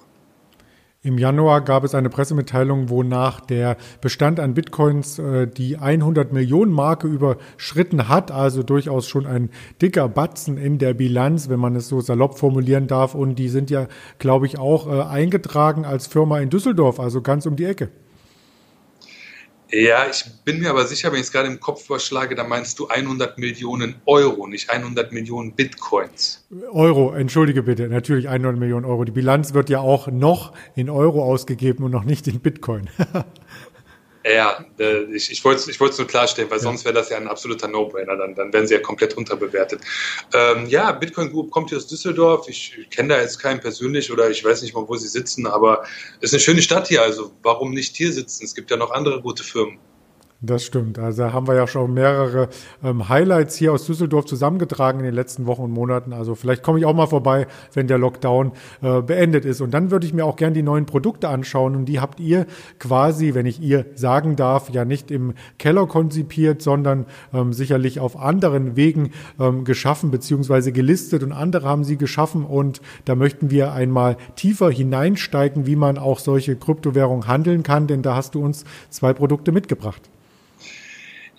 Im 1.05 1.17
Januar 1.17 1.59
gab 1.59 1.83
es 1.83 1.95
eine 1.95 2.09
Pressemitteilung, 2.09 2.89
wonach 2.89 3.41
der 3.41 3.75
Bestand 3.99 4.39
an 4.39 4.53
Bitcoins 4.53 5.19
äh, 5.19 5.47
die 5.47 5.77
100 5.77 6.31
Millionen 6.31 6.71
Marke 6.71 7.07
überschritten 7.07 8.07
hat, 8.07 8.31
also 8.31 8.63
durchaus 8.63 9.09
schon 9.09 9.25
ein 9.25 9.49
dicker 9.81 10.07
Batzen 10.07 10.57
in 10.57 10.77
der 10.77 10.93
Bilanz, 10.93 11.49
wenn 11.49 11.59
man 11.59 11.75
es 11.75 11.89
so 11.89 11.99
salopp 11.99 12.39
formulieren 12.39 12.87
darf. 12.87 13.15
Und 13.15 13.35
die 13.35 13.49
sind 13.49 13.69
ja, 13.69 13.87
glaube 14.17 14.45
ich, 14.45 14.57
auch 14.57 14.87
äh, 14.87 15.01
eingetragen 15.01 15.83
als 15.83 16.07
Firma 16.07 16.39
in 16.39 16.49
Düsseldorf, 16.49 17.01
also 17.01 17.21
ganz 17.21 17.45
um 17.45 17.57
die 17.57 17.65
Ecke. 17.65 17.89
Ja, 19.73 20.05
ich 20.07 20.23
bin 20.45 20.59
mir 20.59 20.69
aber 20.69 20.86
sicher, 20.86 21.12
wenn 21.12 21.19
ich 21.19 21.25
es 21.25 21.31
gerade 21.31 21.47
im 21.47 21.59
Kopf 21.59 21.88
überschlage, 21.88 22.36
dann 22.36 22.47
meinst 22.47 22.77
du 22.77 22.89
100 22.89 23.39
Millionen 23.39 23.95
Euro, 24.05 24.45
nicht 24.45 24.69
100 24.69 25.12
Millionen 25.12 25.53
Bitcoins. 25.53 26.45
Euro, 26.71 27.12
entschuldige 27.13 27.63
bitte, 27.63 27.88
natürlich 27.88 28.29
100 28.29 28.55
Millionen 28.55 28.86
Euro. 28.86 29.03
Die 29.03 29.12
Bilanz 29.12 29.55
wird 29.55 29.71
ja 29.71 29.79
auch 29.79 30.09
noch 30.09 30.53
in 30.75 30.91
Euro 30.91 31.23
ausgegeben 31.23 31.83
und 31.86 31.89
noch 31.89 32.03
nicht 32.03 32.27
in 32.27 32.39
Bitcoin. 32.39 32.88
Ja, 34.25 34.65
äh, 34.79 35.03
ich, 35.13 35.31
ich 35.31 35.43
wollte 35.43 35.62
es 35.62 35.67
ich 35.67 35.79
nur 35.79 36.07
klarstellen, 36.07 36.49
weil 36.49 36.57
ja. 36.57 36.63
sonst 36.63 36.86
wäre 36.86 36.93
das 36.93 37.09
ja 37.09 37.17
ein 37.17 37.27
absoluter 37.27 37.67
No-Brainer. 37.67 38.15
Dann, 38.15 38.36
dann 38.36 38.53
wären 38.53 38.67
sie 38.67 38.73
ja 38.73 38.79
komplett 38.79 39.15
unterbewertet. 39.15 39.81
Ähm, 40.33 40.65
ja, 40.67 40.91
Bitcoin 40.93 41.29
Group 41.29 41.51
kommt 41.51 41.69
hier 41.69 41.77
aus 41.77 41.88
Düsseldorf. 41.88 42.47
Ich, 42.47 42.77
ich 42.77 42.89
kenne 42.89 43.15
da 43.15 43.21
jetzt 43.21 43.39
keinen 43.39 43.59
persönlich 43.59 44.12
oder 44.12 44.29
ich 44.29 44.43
weiß 44.43 44.62
nicht 44.62 44.73
mal, 44.73 44.88
wo 44.88 44.95
sie 44.95 45.09
sitzen, 45.09 45.45
aber 45.45 45.83
es 46.21 46.29
ist 46.29 46.33
eine 46.33 46.39
schöne 46.39 46.62
Stadt 46.62 46.88
hier. 46.88 47.01
Also 47.01 47.31
warum 47.43 47.73
nicht 47.73 47.97
hier 47.97 48.13
sitzen? 48.13 48.45
Es 48.45 48.55
gibt 48.55 48.71
ja 48.71 48.77
noch 48.77 48.91
andere 48.91 49.21
gute 49.21 49.43
Firmen. 49.43 49.79
Das 50.45 50.65
stimmt. 50.65 50.99
Also 50.99 51.32
haben 51.32 51.47
wir 51.47 51.56
ja 51.56 51.67
schon 51.67 51.93
mehrere 51.93 52.49
ähm, 52.84 53.08
Highlights 53.08 53.56
hier 53.56 53.71
aus 53.71 53.86
Düsseldorf 53.86 54.25
zusammengetragen 54.25 54.99
in 54.99 55.06
den 55.06 55.13
letzten 55.15 55.45
Wochen 55.45 55.62
und 55.62 55.71
Monaten. 55.71 56.12
Also 56.12 56.36
vielleicht 56.36 56.63
komme 56.63 56.79
ich 56.79 56.86
auch 56.86 56.93
mal 56.93 57.08
vorbei, 57.08 57.47
wenn 57.73 57.88
der 57.88 57.97
Lockdown 57.97 58.51
äh, 58.82 59.01
beendet 59.01 59.45
ist. 59.45 59.62
Und 59.62 59.73
dann 59.73 59.89
würde 59.89 60.06
ich 60.06 60.13
mir 60.13 60.25
auch 60.25 60.36
gern 60.36 60.53
die 60.53 60.62
neuen 60.62 60.86
Produkte 60.86 61.29
anschauen. 61.29 61.77
Und 61.77 61.86
die 61.86 62.01
habt 62.01 62.19
ihr 62.19 62.45
quasi, 62.77 63.34
wenn 63.36 63.45
ich 63.45 63.62
ihr 63.62 63.86
sagen 63.95 64.36
darf, 64.36 64.69
ja 64.69 64.84
nicht 64.84 65.12
im 65.12 65.34
Keller 65.60 65.88
konzipiert, 65.88 66.62
sondern 66.62 67.06
ähm, 67.34 67.53
sicherlich 67.53 68.01
auf 68.01 68.19
anderen 68.19 68.75
Wegen 68.75 69.12
ähm, 69.39 69.63
geschaffen 69.63 70.12
beziehungsweise 70.12 70.73
gelistet. 70.73 71.23
Und 71.23 71.32
andere 71.32 71.69
haben 71.69 71.86
sie 71.86 71.95
geschaffen. 71.95 72.45
Und 72.45 72.82
da 73.06 73.15
möchten 73.15 73.49
wir 73.49 73.71
einmal 73.71 74.17
tiefer 74.36 74.69
hineinsteigen, 74.69 75.65
wie 75.67 75.77
man 75.77 75.97
auch 75.97 76.19
solche 76.19 76.58
Kryptowährungen 76.58 77.29
handeln 77.29 77.63
kann. 77.63 77.88
Denn 77.88 78.01
da 78.01 78.17
hast 78.17 78.36
du 78.36 78.43
uns 78.43 78.65
zwei 78.89 79.13
Produkte 79.13 79.53
mitgebracht. 79.53 80.01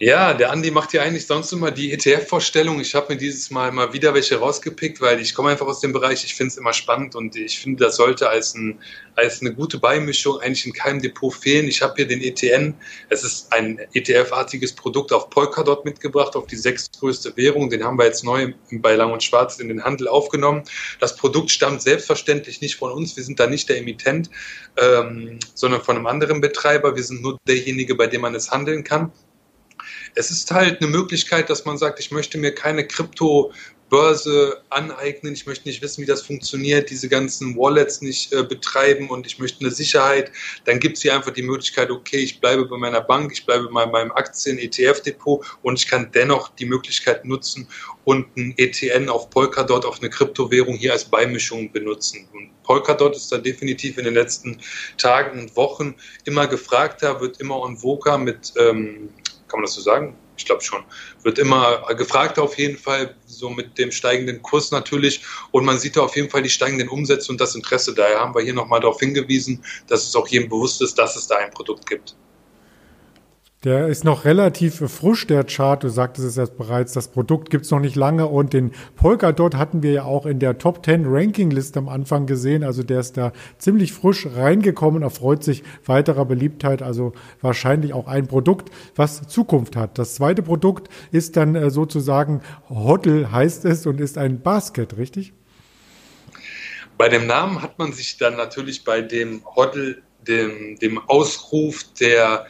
Ja, 0.00 0.34
der 0.34 0.50
Andi 0.50 0.72
macht 0.72 0.92
ja 0.92 1.02
eigentlich 1.02 1.28
sonst 1.28 1.52
immer 1.52 1.70
die 1.70 1.92
ETF-Vorstellung. 1.92 2.80
Ich 2.80 2.96
habe 2.96 3.12
mir 3.12 3.16
dieses 3.16 3.52
Mal 3.52 3.70
mal 3.70 3.92
wieder 3.92 4.12
welche 4.12 4.36
rausgepickt, 4.36 5.00
weil 5.00 5.20
ich 5.20 5.36
komme 5.36 5.50
einfach 5.50 5.68
aus 5.68 5.78
dem 5.78 5.92
Bereich, 5.92 6.24
ich 6.24 6.34
finde 6.34 6.48
es 6.48 6.56
immer 6.56 6.72
spannend 6.72 7.14
und 7.14 7.36
ich 7.36 7.60
finde, 7.60 7.84
das 7.84 7.94
sollte 7.94 8.28
als, 8.28 8.56
ein, 8.56 8.80
als 9.14 9.40
eine 9.40 9.54
gute 9.54 9.78
Beimischung 9.78 10.40
eigentlich 10.40 10.66
in 10.66 10.72
keinem 10.72 11.00
Depot 11.00 11.32
fehlen. 11.32 11.68
Ich 11.68 11.80
habe 11.80 11.94
hier 11.94 12.08
den 12.08 12.22
ETN, 12.22 12.74
es 13.08 13.22
ist 13.22 13.52
ein 13.52 13.78
ETF-artiges 13.92 14.72
Produkt 14.72 15.12
auf 15.12 15.30
Polkadot 15.30 15.84
mitgebracht, 15.84 16.34
auf 16.34 16.48
die 16.48 16.56
sechstgrößte 16.56 17.36
Währung. 17.36 17.70
Den 17.70 17.84
haben 17.84 17.96
wir 17.96 18.06
jetzt 18.06 18.24
neu 18.24 18.52
bei 18.72 18.96
Lang 18.96 19.12
und 19.12 19.22
Schwarz 19.22 19.60
in 19.60 19.68
den 19.68 19.84
Handel 19.84 20.08
aufgenommen. 20.08 20.64
Das 20.98 21.14
Produkt 21.14 21.52
stammt 21.52 21.82
selbstverständlich 21.82 22.60
nicht 22.60 22.74
von 22.74 22.90
uns, 22.90 23.16
wir 23.16 23.22
sind 23.22 23.38
da 23.38 23.46
nicht 23.46 23.68
der 23.68 23.78
Emittent, 23.78 24.28
ähm, 24.76 25.38
sondern 25.54 25.82
von 25.82 25.94
einem 25.94 26.06
anderen 26.06 26.40
Betreiber. 26.40 26.96
Wir 26.96 27.04
sind 27.04 27.22
nur 27.22 27.38
derjenige, 27.46 27.94
bei 27.94 28.08
dem 28.08 28.22
man 28.22 28.34
es 28.34 28.50
handeln 28.50 28.82
kann. 28.82 29.12
Es 30.14 30.30
ist 30.30 30.50
halt 30.50 30.80
eine 30.80 30.90
Möglichkeit, 30.90 31.50
dass 31.50 31.64
man 31.64 31.76
sagt, 31.76 31.98
ich 31.98 32.10
möchte 32.10 32.38
mir 32.38 32.54
keine 32.54 32.86
Krypto 32.86 33.52
Börse 33.94 34.60
aneignen. 34.70 35.34
Ich 35.34 35.46
möchte 35.46 35.68
nicht 35.68 35.82
wissen, 35.82 36.02
wie 36.02 36.06
das 36.06 36.22
funktioniert, 36.22 36.90
diese 36.90 37.08
ganzen 37.08 37.56
Wallets 37.56 38.00
nicht 38.00 38.32
äh, 38.32 38.42
betreiben 38.42 39.08
und 39.10 39.24
ich 39.24 39.38
möchte 39.38 39.60
eine 39.60 39.70
Sicherheit. 39.70 40.32
Dann 40.64 40.80
gibt 40.80 40.96
es 40.96 41.02
hier 41.02 41.14
einfach 41.14 41.32
die 41.32 41.42
Möglichkeit, 41.42 41.90
okay, 41.90 42.16
ich 42.16 42.40
bleibe 42.40 42.64
bei 42.66 42.76
meiner 42.76 43.00
Bank, 43.00 43.30
ich 43.32 43.46
bleibe 43.46 43.68
bei 43.68 43.86
meinem 43.86 44.10
Aktien-ETF-Depot 44.10 45.44
und 45.62 45.78
ich 45.78 45.86
kann 45.86 46.10
dennoch 46.12 46.48
die 46.56 46.66
Möglichkeit 46.66 47.24
nutzen 47.24 47.68
und 48.04 48.36
ein 48.36 48.54
ETN 48.56 49.08
auf 49.08 49.30
Polkadot, 49.30 49.84
auf 49.84 50.00
eine 50.00 50.10
Kryptowährung 50.10 50.74
hier 50.74 50.92
als 50.92 51.04
Beimischung 51.04 51.70
benutzen. 51.70 52.26
Und 52.32 52.50
Polkadot 52.64 53.14
ist 53.14 53.30
da 53.30 53.38
definitiv 53.38 53.98
in 53.98 54.04
den 54.04 54.14
letzten 54.14 54.58
Tagen 54.98 55.38
und 55.38 55.56
Wochen 55.56 55.94
immer 56.24 56.46
gefragter, 56.46 57.20
wird 57.20 57.40
immer 57.40 57.60
on 57.60 57.80
voga 57.80 58.18
mit, 58.18 58.52
ähm, 58.58 59.10
kann 59.54 59.60
man 59.60 59.66
das 59.66 59.74
so 59.74 59.82
sagen? 59.82 60.16
Ich 60.36 60.46
glaube 60.46 60.62
schon. 60.62 60.82
Wird 61.22 61.38
immer 61.38 61.84
gefragt 61.94 62.40
auf 62.40 62.58
jeden 62.58 62.76
Fall, 62.76 63.14
so 63.24 63.48
mit 63.50 63.78
dem 63.78 63.92
steigenden 63.92 64.42
Kurs 64.42 64.72
natürlich. 64.72 65.22
Und 65.52 65.64
man 65.64 65.78
sieht 65.78 65.96
da 65.96 66.00
auf 66.00 66.16
jeden 66.16 66.28
Fall 66.28 66.42
die 66.42 66.50
steigenden 66.50 66.88
Umsätze 66.88 67.30
und 67.30 67.40
das 67.40 67.54
Interesse. 67.54 67.94
Daher 67.94 68.18
haben 68.18 68.34
wir 68.34 68.42
hier 68.42 68.52
nochmal 68.52 68.80
darauf 68.80 68.98
hingewiesen, 68.98 69.64
dass 69.86 70.08
es 70.08 70.16
auch 70.16 70.26
jedem 70.26 70.48
bewusst 70.48 70.82
ist, 70.82 70.98
dass 70.98 71.14
es 71.14 71.28
da 71.28 71.36
ein 71.36 71.52
Produkt 71.52 71.88
gibt. 71.88 72.16
Der 73.64 73.88
ist 73.88 74.04
noch 74.04 74.26
relativ 74.26 74.80
frisch, 74.90 75.26
der 75.26 75.42
Chart. 75.44 75.82
Du 75.82 75.88
sagtest 75.88 76.28
es 76.28 76.36
jetzt 76.36 76.58
bereits, 76.58 76.92
das 76.92 77.08
Produkt 77.08 77.48
gibt's 77.48 77.70
noch 77.70 77.80
nicht 77.80 77.96
lange 77.96 78.26
und 78.26 78.52
den 78.52 78.72
Polkadot 78.94 79.54
hatten 79.54 79.82
wir 79.82 79.92
ja 79.92 80.04
auch 80.04 80.26
in 80.26 80.38
der 80.38 80.58
Top 80.58 80.84
10 80.84 81.06
Ranking 81.06 81.50
Liste 81.50 81.78
am 81.78 81.88
Anfang 81.88 82.26
gesehen. 82.26 82.62
Also 82.62 82.82
der 82.82 83.00
ist 83.00 83.16
da 83.16 83.32
ziemlich 83.56 83.94
frisch 83.94 84.26
reingekommen, 84.26 85.02
erfreut 85.02 85.42
sich 85.42 85.62
weiterer 85.86 86.26
Beliebtheit. 86.26 86.82
Also 86.82 87.14
wahrscheinlich 87.40 87.94
auch 87.94 88.06
ein 88.06 88.26
Produkt, 88.26 88.70
was 88.96 89.26
Zukunft 89.28 89.76
hat. 89.76 89.96
Das 89.96 90.14
zweite 90.16 90.42
Produkt 90.42 90.90
ist 91.10 91.38
dann 91.38 91.54
äh, 91.54 91.70
sozusagen 91.70 92.42
Hotel 92.68 93.32
heißt 93.32 93.64
es 93.64 93.86
und 93.86 93.98
ist 93.98 94.18
ein 94.18 94.42
Basket, 94.42 94.98
richtig? 94.98 95.32
Bei 96.98 97.08
dem 97.08 97.26
Namen 97.26 97.62
hat 97.62 97.78
man 97.78 97.94
sich 97.94 98.18
dann 98.18 98.36
natürlich 98.36 98.84
bei 98.84 99.00
dem 99.00 99.42
Hotel, 99.56 100.02
dem, 100.28 100.78
dem 100.78 100.98
Ausruf 101.08 101.82
der 101.98 102.46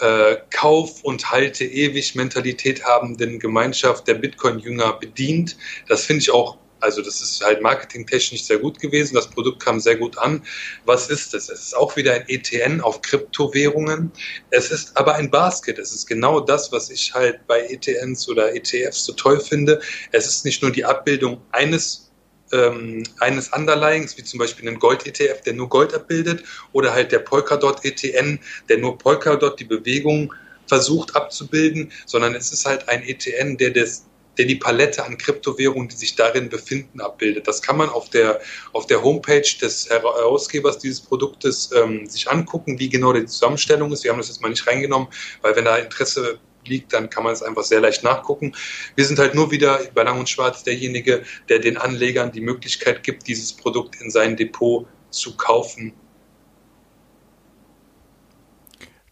äh, 0.00 0.36
Kauf- 0.50 1.02
und 1.02 1.30
Halte 1.30 1.64
ewig 1.64 2.14
Mentalität 2.14 2.84
habenden 2.84 3.38
Gemeinschaft 3.38 4.06
der 4.06 4.14
Bitcoin-Jünger 4.14 4.94
bedient. 4.94 5.56
Das 5.88 6.06
finde 6.06 6.22
ich 6.22 6.30
auch 6.30 6.58
also 6.80 7.02
das 7.02 7.20
ist 7.20 7.44
halt 7.44 7.60
marketingtechnisch 7.60 8.44
sehr 8.44 8.58
gut 8.58 8.78
gewesen. 8.78 9.14
Das 9.14 9.28
Produkt 9.28 9.62
kam 9.62 9.80
sehr 9.80 9.96
gut 9.96 10.18
an. 10.18 10.42
Was 10.84 11.10
ist 11.10 11.34
es? 11.34 11.48
Es 11.48 11.60
ist 11.60 11.76
auch 11.76 11.96
wieder 11.96 12.14
ein 12.14 12.24
ETN 12.28 12.80
auf 12.80 13.02
Kryptowährungen. 13.02 14.12
Es 14.50 14.70
ist 14.70 14.96
aber 14.96 15.14
ein 15.14 15.30
Basket. 15.30 15.78
Es 15.78 15.92
ist 15.92 16.06
genau 16.06 16.40
das, 16.40 16.70
was 16.72 16.90
ich 16.90 17.12
halt 17.14 17.46
bei 17.46 17.60
ETNs 17.62 18.28
oder 18.28 18.54
ETFs 18.54 19.04
so 19.04 19.12
toll 19.12 19.40
finde. 19.40 19.80
Es 20.12 20.26
ist 20.26 20.44
nicht 20.44 20.62
nur 20.62 20.70
die 20.70 20.84
Abbildung 20.84 21.40
eines 21.52 22.07
ähm, 22.52 23.04
eines 23.18 23.48
Underlyings, 23.48 24.16
wie 24.16 24.24
zum 24.24 24.38
Beispiel 24.38 24.68
ein 24.68 24.78
Gold-ETF, 24.78 25.42
der 25.42 25.54
nur 25.54 25.68
Gold 25.68 25.94
abbildet, 25.94 26.44
oder 26.72 26.92
halt 26.92 27.12
der 27.12 27.20
Polkadot-ETN, 27.20 28.38
der 28.68 28.78
nur 28.78 28.98
Polkadot 28.98 29.58
die 29.58 29.64
Bewegung 29.64 30.32
versucht 30.66 31.16
abzubilden, 31.16 31.90
sondern 32.06 32.34
es 32.34 32.52
ist 32.52 32.66
halt 32.66 32.88
ein 32.88 33.02
ETN, 33.02 33.56
der 33.56 33.70
das 33.70 34.04
der 34.38 34.46
die 34.46 34.54
Palette 34.54 35.04
an 35.04 35.18
Kryptowährungen, 35.18 35.88
die 35.88 35.96
sich 35.96 36.14
darin 36.14 36.48
befinden, 36.48 37.00
abbildet. 37.00 37.48
Das 37.48 37.60
kann 37.60 37.76
man 37.76 37.88
auf 37.88 38.08
der, 38.08 38.40
auf 38.72 38.86
der 38.86 39.02
Homepage 39.02 39.42
des 39.60 39.90
Herausgebers 39.90 40.78
dieses 40.78 41.00
Produktes 41.00 41.70
ähm, 41.74 42.06
sich 42.06 42.30
angucken, 42.30 42.78
wie 42.78 42.88
genau 42.88 43.12
die 43.12 43.26
Zusammenstellung 43.26 43.92
ist. 43.92 44.04
Wir 44.04 44.12
haben 44.12 44.18
das 44.18 44.28
jetzt 44.28 44.40
mal 44.40 44.48
nicht 44.48 44.66
reingenommen, 44.66 45.08
weil 45.42 45.56
wenn 45.56 45.64
da 45.64 45.76
Interesse 45.76 46.38
liegt, 46.68 46.92
dann 46.92 47.10
kann 47.10 47.24
man 47.24 47.32
es 47.32 47.42
einfach 47.42 47.62
sehr 47.62 47.80
leicht 47.80 48.04
nachgucken. 48.04 48.54
Wir 48.94 49.04
sind 49.04 49.18
halt 49.18 49.34
nur 49.34 49.50
wieder 49.50 49.80
bei 49.94 50.02
Lang 50.02 50.18
und 50.18 50.28
Schwarz 50.28 50.64
derjenige, 50.64 51.22
der 51.48 51.58
den 51.58 51.76
Anlegern 51.76 52.32
die 52.32 52.40
Möglichkeit 52.40 53.02
gibt, 53.02 53.26
dieses 53.26 53.52
Produkt 53.52 54.00
in 54.00 54.10
sein 54.10 54.36
Depot 54.36 54.86
zu 55.10 55.36
kaufen. 55.36 55.92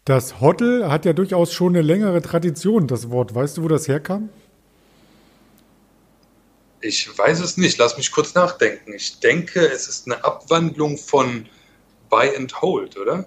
Das 0.05 0.39
Hotel 0.39 0.87
hat 0.87 1.03
ja 1.03 1.11
durchaus 1.11 1.51
schon 1.51 1.75
eine 1.75 1.81
längere 1.81 2.21
Tradition, 2.21 2.87
das 2.87 3.09
Wort. 3.09 3.35
Weißt 3.35 3.57
du, 3.57 3.63
wo 3.63 3.67
das 3.67 3.89
herkam? 3.89 4.29
Ich 6.79 7.17
weiß 7.17 7.41
es 7.41 7.57
nicht. 7.57 7.77
Lass 7.77 7.97
mich 7.97 8.11
kurz 8.11 8.33
nachdenken. 8.33 8.93
Ich 8.93 9.19
denke, 9.19 9.59
es 9.59 9.89
ist 9.89 10.05
eine 10.05 10.23
Abwandlung 10.23 10.97
von 10.97 11.47
Buy 12.09 12.33
and 12.37 12.61
Hold, 12.61 12.97
oder? 12.97 13.25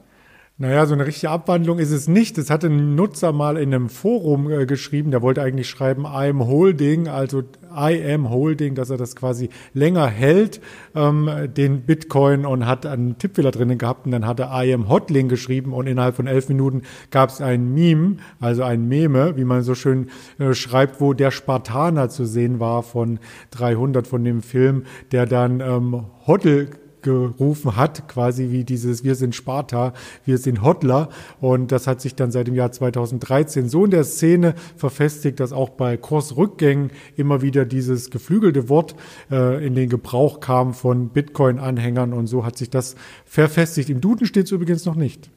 Naja, 0.62 0.84
so 0.84 0.92
eine 0.92 1.06
richtige 1.06 1.30
Abwandlung 1.30 1.78
ist 1.78 1.90
es 1.90 2.06
nicht. 2.06 2.36
Das 2.36 2.50
hatte 2.50 2.66
ein 2.66 2.94
Nutzer 2.94 3.32
mal 3.32 3.56
in 3.56 3.72
einem 3.72 3.88
Forum 3.88 4.50
äh, 4.50 4.66
geschrieben, 4.66 5.10
der 5.10 5.22
wollte 5.22 5.40
eigentlich 5.40 5.70
schreiben, 5.70 6.02
I 6.02 6.28
am 6.28 6.46
holding, 6.46 7.08
also 7.08 7.44
I 7.74 7.98
am 8.12 8.28
holding, 8.28 8.74
dass 8.74 8.90
er 8.90 8.98
das 8.98 9.16
quasi 9.16 9.48
länger 9.72 10.06
hält, 10.06 10.60
ähm, 10.94 11.30
den 11.56 11.80
Bitcoin 11.80 12.44
und 12.44 12.66
hat 12.66 12.84
einen 12.84 13.16
Tippfehler 13.16 13.52
drinnen 13.52 13.78
gehabt 13.78 14.04
und 14.04 14.12
dann 14.12 14.26
hat 14.26 14.38
er 14.38 14.50
I 14.52 14.74
am 14.74 14.90
hotling 14.90 15.30
geschrieben 15.30 15.72
und 15.72 15.86
innerhalb 15.86 16.14
von 16.14 16.26
elf 16.26 16.50
Minuten 16.50 16.82
gab 17.10 17.30
es 17.30 17.40
ein 17.40 17.72
Meme, 17.72 18.18
also 18.38 18.62
ein 18.62 18.86
Meme, 18.86 19.38
wie 19.38 19.44
man 19.44 19.62
so 19.62 19.74
schön 19.74 20.10
äh, 20.38 20.52
schreibt, 20.52 21.00
wo 21.00 21.14
der 21.14 21.30
Spartaner 21.30 22.10
zu 22.10 22.26
sehen 22.26 22.60
war 22.60 22.82
von 22.82 23.18
300 23.52 24.06
von 24.06 24.22
dem 24.24 24.42
Film, 24.42 24.84
der 25.10 25.24
dann 25.24 25.60
ähm, 25.60 26.04
Hoddle 26.26 26.68
gerufen 27.02 27.76
hat, 27.76 28.08
quasi 28.08 28.50
wie 28.50 28.64
dieses 28.64 29.04
Wir 29.04 29.14
sind 29.14 29.34
Sparta, 29.34 29.92
wir 30.24 30.38
sind 30.38 30.62
Hodler. 30.62 31.08
Und 31.40 31.72
das 31.72 31.86
hat 31.86 32.00
sich 32.00 32.14
dann 32.14 32.30
seit 32.30 32.46
dem 32.46 32.54
Jahr 32.54 32.72
2013 32.72 33.68
so 33.68 33.84
in 33.84 33.90
der 33.90 34.04
Szene 34.04 34.54
verfestigt, 34.76 35.40
dass 35.40 35.52
auch 35.52 35.70
bei 35.70 35.96
Kursrückgängen 35.96 36.90
immer 37.16 37.42
wieder 37.42 37.64
dieses 37.64 38.10
geflügelte 38.10 38.68
Wort 38.68 38.94
äh, 39.30 39.64
in 39.64 39.74
den 39.74 39.88
Gebrauch 39.88 40.40
kam 40.40 40.74
von 40.74 41.08
Bitcoin-Anhängern. 41.10 42.12
Und 42.12 42.26
so 42.26 42.44
hat 42.44 42.58
sich 42.58 42.70
das 42.70 42.96
verfestigt. 43.24 43.90
Im 43.90 44.00
Duden 44.00 44.26
steht 44.26 44.46
es 44.46 44.52
übrigens 44.52 44.84
noch 44.84 44.96
nicht. 44.96 45.30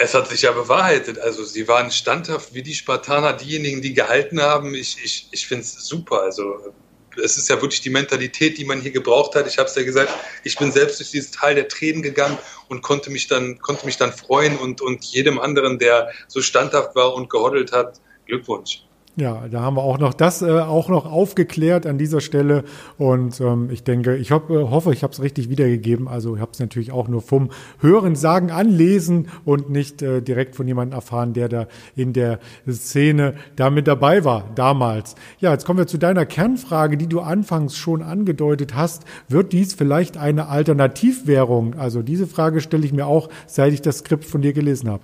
Es 0.00 0.14
hat 0.14 0.28
sich 0.28 0.42
ja 0.42 0.52
bewahrheitet. 0.52 1.18
Also 1.18 1.44
sie 1.44 1.66
waren 1.66 1.90
standhaft 1.90 2.54
wie 2.54 2.62
die 2.62 2.74
Spartaner, 2.74 3.32
diejenigen, 3.32 3.82
die 3.82 3.94
gehalten 3.94 4.40
haben. 4.40 4.74
Ich, 4.74 4.96
ich, 5.02 5.28
ich 5.32 5.46
finde 5.46 5.62
es 5.62 5.74
super. 5.84 6.22
Also 6.22 6.72
es 7.22 7.36
ist 7.36 7.48
ja 7.48 7.60
wirklich 7.60 7.80
die 7.80 7.90
Mentalität, 7.90 8.58
die 8.58 8.64
man 8.64 8.80
hier 8.80 8.90
gebraucht 8.90 9.34
hat. 9.34 9.46
Ich 9.46 9.58
habe 9.58 9.68
es 9.68 9.74
ja 9.74 9.82
gesagt, 9.82 10.12
ich 10.44 10.56
bin 10.56 10.72
selbst 10.72 10.98
durch 11.00 11.10
dieses 11.10 11.30
Tal 11.30 11.54
der 11.54 11.68
Tränen 11.68 12.02
gegangen 12.02 12.38
und 12.68 12.82
konnte 12.82 13.10
mich 13.10 13.26
dann, 13.28 13.58
konnte 13.58 13.86
mich 13.86 13.96
dann 13.96 14.12
freuen 14.12 14.56
und, 14.56 14.80
und 14.80 15.04
jedem 15.04 15.38
anderen, 15.38 15.78
der 15.78 16.10
so 16.26 16.40
standhaft 16.40 16.94
war 16.94 17.14
und 17.14 17.30
gehoddelt 17.30 17.72
hat, 17.72 18.00
Glückwunsch. 18.26 18.87
Ja, 19.18 19.48
da 19.50 19.62
haben 19.62 19.76
wir 19.76 19.82
auch 19.82 19.98
noch 19.98 20.14
das 20.14 20.42
äh, 20.42 20.60
auch 20.60 20.88
noch 20.88 21.04
aufgeklärt 21.04 21.86
an 21.86 21.98
dieser 21.98 22.20
Stelle 22.20 22.62
und 22.98 23.40
ähm, 23.40 23.68
ich 23.68 23.82
denke, 23.82 24.14
ich 24.14 24.30
hab, 24.30 24.48
äh, 24.48 24.54
hoffe, 24.54 24.92
ich 24.92 25.02
habe 25.02 25.12
es 25.12 25.20
richtig 25.20 25.48
wiedergegeben. 25.48 26.06
Also 26.06 26.36
ich 26.36 26.40
habe 26.40 26.52
es 26.52 26.60
natürlich 26.60 26.92
auch 26.92 27.08
nur 27.08 27.20
vom 27.20 27.50
Hören, 27.80 28.14
Sagen, 28.14 28.52
Anlesen 28.52 29.26
und 29.44 29.70
nicht 29.70 30.02
äh, 30.02 30.22
direkt 30.22 30.54
von 30.54 30.68
jemandem 30.68 30.94
erfahren, 30.94 31.32
der 31.32 31.48
da 31.48 31.66
in 31.96 32.12
der 32.12 32.38
Szene 32.70 33.34
damit 33.56 33.88
dabei 33.88 34.24
war 34.24 34.44
damals. 34.54 35.16
Ja, 35.40 35.50
jetzt 35.50 35.66
kommen 35.66 35.80
wir 35.80 35.88
zu 35.88 35.98
deiner 35.98 36.24
Kernfrage, 36.24 36.96
die 36.96 37.08
du 37.08 37.18
anfangs 37.18 37.76
schon 37.76 38.02
angedeutet 38.02 38.76
hast. 38.76 39.02
Wird 39.26 39.52
dies 39.52 39.74
vielleicht 39.74 40.16
eine 40.16 40.46
Alternativwährung? 40.46 41.74
Also 41.74 42.02
diese 42.02 42.28
Frage 42.28 42.60
stelle 42.60 42.86
ich 42.86 42.92
mir 42.92 43.06
auch, 43.06 43.30
seit 43.48 43.72
ich 43.72 43.82
das 43.82 43.98
Skript 43.98 44.24
von 44.24 44.42
dir 44.42 44.52
gelesen 44.52 44.88
habe. 44.88 45.02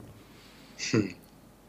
Hm. 0.92 1.14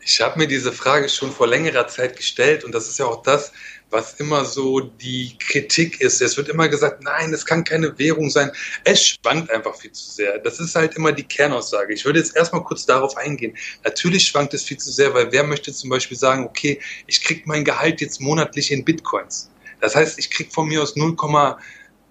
Ich 0.08 0.22
habe 0.22 0.38
mir 0.38 0.48
diese 0.48 0.72
Frage 0.72 1.10
schon 1.10 1.32
vor 1.32 1.48
längerer 1.48 1.88
Zeit 1.88 2.16
gestellt 2.16 2.64
und 2.64 2.76
das 2.76 2.88
ist 2.88 3.00
ja 3.00 3.06
auch 3.08 3.24
das, 3.24 3.52
was 3.90 4.14
immer 4.20 4.46
so 4.46 4.80
die 4.80 5.36
Kritik 5.40 6.00
ist. 6.00 6.22
Es 6.22 6.38
wird 6.38 6.48
immer 6.48 6.68
gesagt, 6.68 7.02
nein, 7.04 7.34
es 7.34 7.44
kann 7.44 7.64
keine 7.64 7.98
Währung 7.98 8.30
sein. 8.30 8.52
Es 8.84 9.04
schwankt 9.04 9.50
einfach 9.50 9.76
viel 9.76 9.92
zu 9.92 10.12
sehr. 10.12 10.38
Das 10.38 10.60
ist 10.60 10.76
halt 10.76 10.96
immer 10.96 11.12
die 11.12 11.24
Kernaussage. 11.24 11.92
Ich 11.92 12.06
würde 12.06 12.20
jetzt 12.20 12.36
erstmal 12.36 12.64
kurz 12.64 12.86
darauf 12.86 13.18
eingehen. 13.18 13.58
Natürlich 13.84 14.28
schwankt 14.28 14.54
es 14.54 14.64
viel 14.64 14.78
zu 14.78 14.92
sehr, 14.92 15.12
weil 15.16 15.32
wer 15.32 15.44
möchte 15.44 15.74
zum 15.74 15.90
Beispiel 15.90 16.18
sagen, 16.18 16.46
okay, 16.46 16.80
ich 17.08 17.24
kriege 17.24 17.42
mein 17.46 17.66
Gehalt 17.66 18.00
jetzt 18.00 18.22
monatlich 18.22 18.72
in 18.72 18.86
Bitcoins. 18.86 19.50
Das 19.82 19.96
heißt, 19.96 20.20
ich 20.20 20.30
kriege 20.30 20.52
von 20.52 20.68
mir 20.68 20.84
aus 20.84 20.96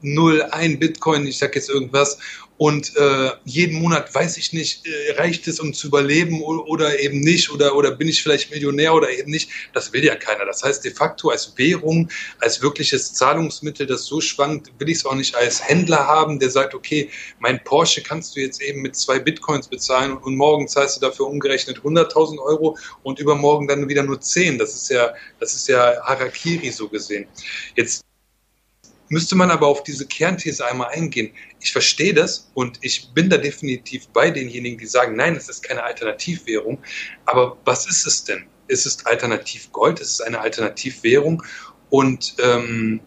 0,01 0.05 0.79
Bitcoin, 0.79 1.27
ich 1.27 1.39
sage 1.39 1.55
jetzt 1.57 1.71
irgendwas, 1.71 2.19
und 2.57 2.97
äh, 2.97 3.31
jeden 3.45 3.81
Monat 3.81 4.15
weiß 4.15 4.37
ich 4.37 4.53
nicht, 4.53 4.87
äh, 4.87 5.13
reicht 5.15 5.49
es, 5.49 5.59
um 5.59 5.75
zu 5.75 5.89
überleben 5.89 6.41
oder, 6.43 6.67
oder, 6.69 7.01
eben 7.01 7.19
nicht 7.19 7.51
oder, 7.51 7.75
oder 7.75 7.91
bin 7.91 8.07
ich 8.07 8.23
vielleicht 8.23 8.53
Millionär 8.53 8.95
oder 8.95 9.11
eben 9.11 9.31
nicht. 9.31 9.51
Das 9.73 9.93
will 9.93 10.05
ja 10.05 10.15
keiner. 10.15 10.45
Das 10.45 10.63
heißt, 10.63 10.85
de 10.85 10.93
facto 10.93 11.31
als 11.31 11.53
Währung, 11.57 12.09
als 12.39 12.63
wirkliches 12.63 13.13
Zahlungsmittel, 13.13 13.87
das 13.87 14.05
so 14.05 14.21
schwankt, 14.21 14.71
will 14.79 14.89
ich 14.89 14.99
es 14.99 15.07
auch 15.07 15.17
nicht 15.17 15.35
als 15.35 15.67
Händler 15.69 16.07
haben, 16.07 16.39
der 16.39 16.51
sagt, 16.51 16.75
okay, 16.75 17.11
mein 17.41 17.63
Porsche 17.65 18.03
kannst 18.03 18.37
du 18.37 18.41
jetzt 18.41 18.63
eben 18.63 18.83
mit 18.83 18.95
zwei 18.95 19.19
Bitcoins 19.19 19.67
bezahlen 19.67 20.13
und, 20.13 20.23
und 20.23 20.37
morgen 20.37 20.69
zahlst 20.69 20.97
du 20.97 21.01
dafür 21.01 21.27
umgerechnet 21.27 21.79
100.000 21.79 22.39
Euro 22.39 22.79
und 23.03 23.19
übermorgen 23.19 23.67
dann 23.67 23.89
wieder 23.89 24.05
nur 24.05 24.21
10. 24.21 24.59
Das 24.59 24.75
ist 24.75 24.91
ja, 24.91 25.13
das 25.41 25.55
ist 25.55 25.67
ja 25.67 26.01
Harakiri 26.05 26.71
so 26.71 26.89
gesehen. 26.89 27.27
Jetzt 27.75 28.05
müsste 29.09 29.37
man 29.37 29.51
aber 29.51 29.67
auf 29.67 29.83
diese 29.83 30.07
Kernthese 30.07 30.67
einmal 30.67 30.89
eingehen. 30.89 31.33
Ich 31.61 31.73
verstehe 31.73 32.15
das 32.15 32.51
und 32.55 32.79
ich 32.81 33.11
bin 33.13 33.29
da 33.31 33.37
definitiv 33.37 34.09
bei 34.09 34.31
denjenigen, 34.31 34.79
die 34.79 34.87
sagen, 34.87 35.17
nein, 35.17 35.37
es 35.37 35.49
ist 35.49 35.63
keine 35.63 35.83
Alternativwährung. 35.83 36.83
Aber 37.27 37.57
was 37.65 37.87
ist 37.87 38.07
es 38.07 38.25
denn? 38.25 38.47
Ist 38.67 38.87
es? 38.87 38.97
Ist 38.97 39.07
es 40.01 40.21
eine 40.21 40.41
Alternativwährung? 40.41 41.43
Und 41.91 42.35
ähm, 42.43 43.01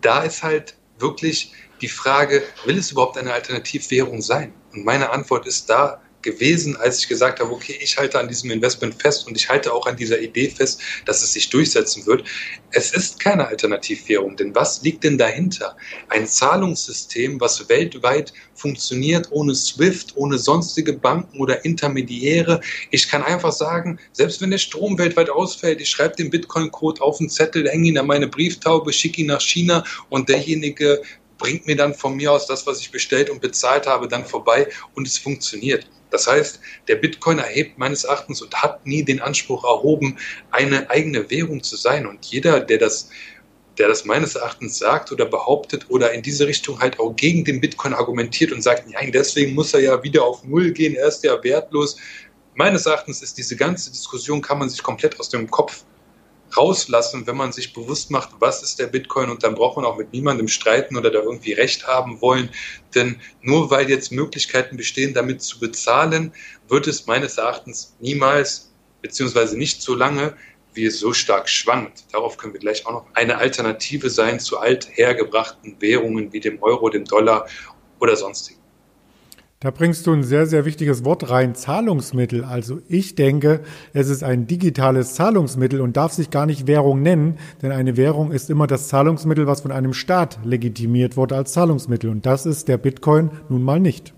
da 0.00 0.22
ist 0.22 0.42
halt 0.42 0.76
wirklich 0.98 1.52
die 1.80 1.88
Frage, 1.88 2.42
will 2.64 2.78
es 2.78 2.90
überhaupt 2.92 3.18
eine 3.18 3.32
Alternativwährung 3.32 4.22
sein? 4.22 4.52
Und 4.72 4.84
meine 4.84 5.10
Antwort 5.10 5.46
ist 5.46 5.68
da 5.68 6.00
gewesen, 6.24 6.76
als 6.76 6.98
ich 6.98 7.08
gesagt 7.08 7.38
habe, 7.38 7.52
okay, 7.52 7.78
ich 7.80 7.96
halte 7.96 8.18
an 8.18 8.26
diesem 8.26 8.50
Investment 8.50 9.00
fest 9.00 9.26
und 9.28 9.36
ich 9.36 9.48
halte 9.48 9.72
auch 9.72 9.86
an 9.86 9.96
dieser 9.96 10.20
Idee 10.20 10.48
fest, 10.48 10.80
dass 11.04 11.22
es 11.22 11.34
sich 11.34 11.50
durchsetzen 11.50 12.04
wird. 12.06 12.24
Es 12.72 12.92
ist 12.92 13.20
keine 13.20 13.46
Alternativwährung, 13.46 14.36
denn 14.36 14.54
was 14.54 14.82
liegt 14.82 15.04
denn 15.04 15.16
dahinter? 15.16 15.76
Ein 16.08 16.26
Zahlungssystem, 16.26 17.40
was 17.40 17.68
weltweit 17.68 18.32
funktioniert, 18.54 19.28
ohne 19.30 19.54
SWIFT, 19.54 20.16
ohne 20.16 20.38
sonstige 20.38 20.94
Banken 20.94 21.38
oder 21.38 21.64
Intermediäre. 21.64 22.60
Ich 22.90 23.08
kann 23.08 23.22
einfach 23.22 23.52
sagen, 23.52 23.98
selbst 24.12 24.40
wenn 24.40 24.50
der 24.50 24.58
Strom 24.58 24.98
weltweit 24.98 25.30
ausfällt, 25.30 25.80
ich 25.80 25.90
schreibe 25.90 26.16
den 26.16 26.30
Bitcoin-Code 26.30 27.00
auf 27.02 27.20
einen 27.20 27.28
Zettel, 27.28 27.68
hänge 27.68 27.88
ihn 27.88 27.98
an 27.98 28.06
meine 28.06 28.26
Brieftaube, 28.26 28.92
schicke 28.92 29.20
ihn 29.20 29.28
nach 29.28 29.40
China 29.40 29.84
und 30.08 30.28
derjenige 30.28 31.02
bringt 31.44 31.66
mir 31.66 31.76
dann 31.76 31.92
von 31.92 32.16
mir 32.16 32.32
aus 32.32 32.46
das, 32.46 32.66
was 32.66 32.80
ich 32.80 32.90
bestellt 32.90 33.28
und 33.28 33.42
bezahlt 33.42 33.86
habe, 33.86 34.08
dann 34.08 34.24
vorbei 34.24 34.66
und 34.94 35.06
es 35.06 35.18
funktioniert. 35.18 35.86
Das 36.08 36.26
heißt, 36.26 36.58
der 36.88 36.96
Bitcoin 36.96 37.38
erhebt 37.38 37.76
meines 37.76 38.04
Erachtens 38.04 38.40
und 38.40 38.54
hat 38.62 38.86
nie 38.86 39.02
den 39.02 39.20
Anspruch 39.20 39.62
erhoben, 39.62 40.16
eine 40.50 40.88
eigene 40.88 41.28
Währung 41.30 41.62
zu 41.62 41.76
sein. 41.76 42.06
Und 42.06 42.24
jeder, 42.24 42.60
der 42.60 42.78
das, 42.78 43.10
der 43.76 43.88
das 43.88 44.06
meines 44.06 44.36
Erachtens 44.36 44.78
sagt 44.78 45.12
oder 45.12 45.26
behauptet 45.26 45.84
oder 45.90 46.12
in 46.12 46.22
diese 46.22 46.46
Richtung 46.46 46.80
halt 46.80 46.98
auch 46.98 47.14
gegen 47.14 47.44
den 47.44 47.60
Bitcoin 47.60 47.92
argumentiert 47.92 48.50
und 48.50 48.62
sagt, 48.62 48.88
nein, 48.88 49.12
deswegen 49.12 49.52
muss 49.52 49.74
er 49.74 49.80
ja 49.80 50.02
wieder 50.02 50.24
auf 50.24 50.44
Null 50.44 50.70
gehen, 50.70 50.94
er 50.94 51.08
ist 51.08 51.24
ja 51.24 51.44
wertlos. 51.44 51.98
Meines 52.54 52.86
Erachtens 52.86 53.20
ist 53.20 53.36
diese 53.36 53.54
ganze 53.54 53.90
Diskussion, 53.90 54.40
kann 54.40 54.58
man 54.58 54.70
sich 54.70 54.82
komplett 54.82 55.20
aus 55.20 55.28
dem 55.28 55.50
Kopf 55.50 55.84
rauslassen, 56.56 57.26
wenn 57.26 57.36
man 57.36 57.52
sich 57.52 57.72
bewusst 57.72 58.10
macht, 58.10 58.30
was 58.38 58.62
ist 58.62 58.78
der 58.78 58.86
Bitcoin 58.86 59.30
und 59.30 59.42
dann 59.42 59.54
braucht 59.54 59.76
man 59.76 59.84
auch 59.84 59.96
mit 59.96 60.12
niemandem 60.12 60.48
streiten 60.48 60.96
oder 60.96 61.10
da 61.10 61.20
irgendwie 61.20 61.52
Recht 61.52 61.86
haben 61.86 62.20
wollen. 62.20 62.50
Denn 62.94 63.20
nur 63.42 63.70
weil 63.70 63.88
jetzt 63.88 64.12
Möglichkeiten 64.12 64.76
bestehen, 64.76 65.14
damit 65.14 65.42
zu 65.42 65.58
bezahlen, 65.58 66.32
wird 66.68 66.86
es 66.86 67.06
meines 67.06 67.38
Erachtens 67.38 67.96
niemals, 68.00 68.72
beziehungsweise 69.02 69.56
nicht 69.58 69.82
so 69.82 69.94
lange, 69.94 70.36
wie 70.74 70.86
es 70.86 70.98
so 70.98 71.12
stark 71.12 71.48
schwankt. 71.48 72.04
Darauf 72.12 72.36
können 72.36 72.52
wir 72.52 72.60
gleich 72.60 72.86
auch 72.86 72.92
noch 72.92 73.06
eine 73.14 73.38
Alternative 73.38 74.10
sein 74.10 74.40
zu 74.40 74.58
althergebrachten 74.58 75.76
Währungen 75.80 76.32
wie 76.32 76.40
dem 76.40 76.62
Euro, 76.62 76.88
dem 76.88 77.04
Dollar 77.04 77.46
oder 78.00 78.16
sonstigen. 78.16 78.63
Da 79.60 79.70
bringst 79.70 80.06
du 80.06 80.12
ein 80.12 80.22
sehr, 80.22 80.46
sehr 80.46 80.66
wichtiges 80.66 81.04
Wort 81.04 81.30
rein, 81.30 81.54
Zahlungsmittel. 81.54 82.44
Also 82.44 82.80
ich 82.88 83.14
denke, 83.14 83.60
es 83.94 84.10
ist 84.10 84.22
ein 84.22 84.46
digitales 84.46 85.14
Zahlungsmittel 85.14 85.80
und 85.80 85.96
darf 85.96 86.12
sich 86.12 86.30
gar 86.30 86.44
nicht 86.44 86.66
Währung 86.66 87.00
nennen, 87.00 87.38
denn 87.62 87.72
eine 87.72 87.96
Währung 87.96 88.30
ist 88.30 88.50
immer 88.50 88.66
das 88.66 88.88
Zahlungsmittel, 88.88 89.46
was 89.46 89.62
von 89.62 89.72
einem 89.72 89.94
Staat 89.94 90.38
legitimiert 90.44 91.16
wurde 91.16 91.36
als 91.36 91.52
Zahlungsmittel. 91.52 92.10
Und 92.10 92.26
das 92.26 92.44
ist 92.44 92.68
der 92.68 92.76
Bitcoin 92.76 93.30
nun 93.48 93.62
mal 93.62 93.80
nicht. 93.80 94.12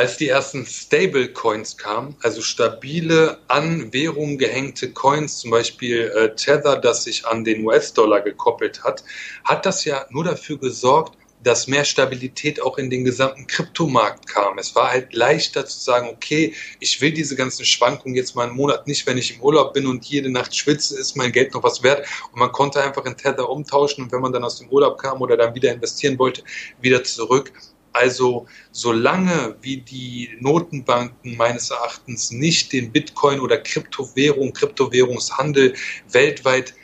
als 0.00 0.16
die 0.16 0.28
ersten 0.28 0.64
Stablecoins 0.64 1.76
kamen, 1.76 2.16
also 2.22 2.40
stabile 2.40 3.36
an 3.48 3.92
Währungen 3.92 4.38
gehängte 4.38 4.92
Coins, 4.92 5.40
zum 5.40 5.50
Beispiel 5.50 6.10
äh, 6.16 6.34
Tether, 6.34 6.76
das 6.76 7.04
sich 7.04 7.26
an 7.26 7.44
den 7.44 7.66
US-Dollar 7.66 8.22
gekoppelt 8.22 8.82
hat, 8.82 9.04
hat 9.44 9.66
das 9.66 9.84
ja 9.84 10.06
nur 10.08 10.24
dafür 10.24 10.56
gesorgt, 10.56 11.18
dass 11.42 11.66
mehr 11.66 11.84
Stabilität 11.84 12.62
auch 12.62 12.78
in 12.78 12.88
den 12.88 13.04
gesamten 13.04 13.46
Kryptomarkt 13.46 14.26
kam. 14.26 14.56
Es 14.56 14.74
war 14.74 14.90
halt 14.90 15.12
leichter 15.12 15.66
zu 15.66 15.78
sagen, 15.78 16.08
okay, 16.08 16.54
ich 16.80 17.02
will 17.02 17.12
diese 17.12 17.36
ganzen 17.36 17.66
Schwankungen 17.66 18.16
jetzt 18.16 18.34
mal 18.34 18.46
einen 18.46 18.56
Monat 18.56 18.86
nicht, 18.86 19.06
wenn 19.06 19.18
ich 19.18 19.34
im 19.34 19.42
Urlaub 19.42 19.74
bin 19.74 19.86
und 19.86 20.06
jede 20.06 20.30
Nacht 20.30 20.56
schwitze, 20.56 20.98
ist 20.98 21.14
mein 21.14 21.30
Geld 21.30 21.52
noch 21.52 21.62
was 21.62 21.82
wert. 21.82 22.06
Und 22.32 22.38
man 22.38 22.52
konnte 22.52 22.82
einfach 22.82 23.04
in 23.04 23.18
Tether 23.18 23.50
umtauschen 23.50 24.04
und 24.04 24.12
wenn 24.12 24.22
man 24.22 24.32
dann 24.32 24.44
aus 24.44 24.56
dem 24.56 24.70
Urlaub 24.70 24.96
kam 24.96 25.20
oder 25.20 25.36
dann 25.36 25.54
wieder 25.54 25.70
investieren 25.70 26.18
wollte, 26.18 26.42
wieder 26.80 27.04
zurück. 27.04 27.52
Also 27.92 28.46
solange 28.70 29.56
wie 29.62 29.78
die 29.78 30.30
Notenbanken 30.40 31.36
meines 31.36 31.70
Erachtens 31.70 32.30
nicht 32.30 32.72
den 32.72 32.92
Bitcoin 32.92 33.40
oder 33.40 33.58
Kryptowährung, 33.58 34.52
Kryptowährungshandel 34.52 35.74
weltweit 36.10 36.74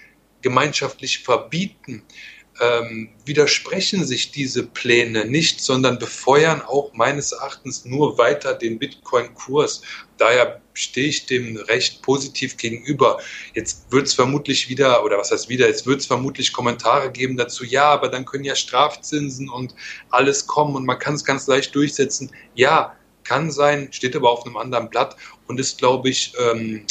gemeinschaftlich 0.42 1.20
verbieten, 1.20 2.02
ähm, 2.60 3.08
widersprechen 3.24 4.04
sich 4.04 4.30
diese 4.30 4.64
Pläne 4.66 5.24
nicht, 5.24 5.60
sondern 5.60 5.98
befeuern 5.98 6.62
auch 6.62 6.92
meines 6.94 7.32
Erachtens 7.32 7.84
nur 7.84 8.18
weiter 8.18 8.54
den 8.54 8.78
Bitcoin-Kurs. 8.78 9.82
Daher 10.18 10.60
stehe 10.74 11.08
ich 11.08 11.26
dem 11.26 11.56
recht 11.56 12.02
positiv 12.02 12.56
gegenüber. 12.56 13.18
Jetzt 13.54 13.90
wird 13.90 14.06
es 14.06 14.14
vermutlich 14.14 14.68
wieder, 14.68 15.04
oder 15.04 15.18
was 15.18 15.30
heißt 15.30 15.48
wieder, 15.48 15.66
jetzt 15.66 15.86
wird 15.86 16.00
es 16.00 16.06
vermutlich 16.06 16.52
Kommentare 16.52 17.10
geben 17.10 17.36
dazu, 17.36 17.64
ja, 17.64 17.84
aber 17.84 18.08
dann 18.08 18.24
können 18.24 18.44
ja 18.44 18.54
Strafzinsen 18.54 19.48
und 19.48 19.74
alles 20.10 20.46
kommen 20.46 20.74
und 20.76 20.86
man 20.86 20.98
kann 20.98 21.14
es 21.14 21.24
ganz 21.24 21.46
leicht 21.46 21.74
durchsetzen. 21.74 22.30
Ja, 22.54 22.96
kann 23.24 23.50
sein, 23.50 23.88
steht 23.90 24.14
aber 24.14 24.30
auf 24.30 24.46
einem 24.46 24.56
anderen 24.56 24.88
Blatt 24.88 25.16
und 25.48 25.58
ist, 25.58 25.78
glaube 25.78 26.08
ich, 26.08 26.32
ähm, 26.38 26.86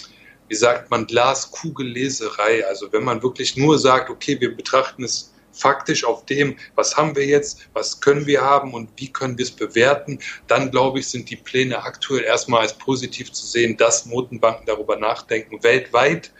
wie 0.47 0.55
sagt 0.55 0.91
man, 0.91 1.07
Glaskugelleserei. 1.07 2.65
Also 2.67 2.91
wenn 2.91 3.03
man 3.03 3.23
wirklich 3.23 3.55
nur 3.57 3.79
sagt, 3.79 4.09
okay, 4.09 4.39
wir 4.39 4.55
betrachten 4.55 5.03
es 5.03 5.33
faktisch 5.55 6.03
auf 6.03 6.25
dem, 6.25 6.57
was 6.75 6.97
haben 6.97 7.15
wir 7.15 7.25
jetzt, 7.25 7.67
was 7.73 8.01
können 8.01 8.27
wir 8.27 8.41
haben 8.41 8.73
und 8.73 8.89
wie 8.97 9.11
können 9.11 9.37
wir 9.37 9.43
es 9.43 9.51
bewerten, 9.51 10.19
dann 10.47 10.71
glaube 10.71 10.99
ich, 10.99 11.07
sind 11.07 11.29
die 11.29 11.35
Pläne 11.35 11.83
aktuell 11.83 12.23
erstmal 12.23 12.61
als 12.61 12.77
positiv 12.77 13.31
zu 13.31 13.45
sehen, 13.45 13.77
dass 13.77 14.05
Notenbanken 14.05 14.65
darüber 14.65 14.97
nachdenken, 14.97 15.63
weltweit 15.63 16.31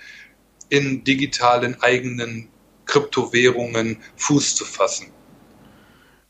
in 0.69 1.04
digitalen 1.04 1.82
eigenen 1.82 2.49
Kryptowährungen 2.86 3.97
Fuß 4.17 4.56
zu 4.56 4.65
fassen. 4.65 5.14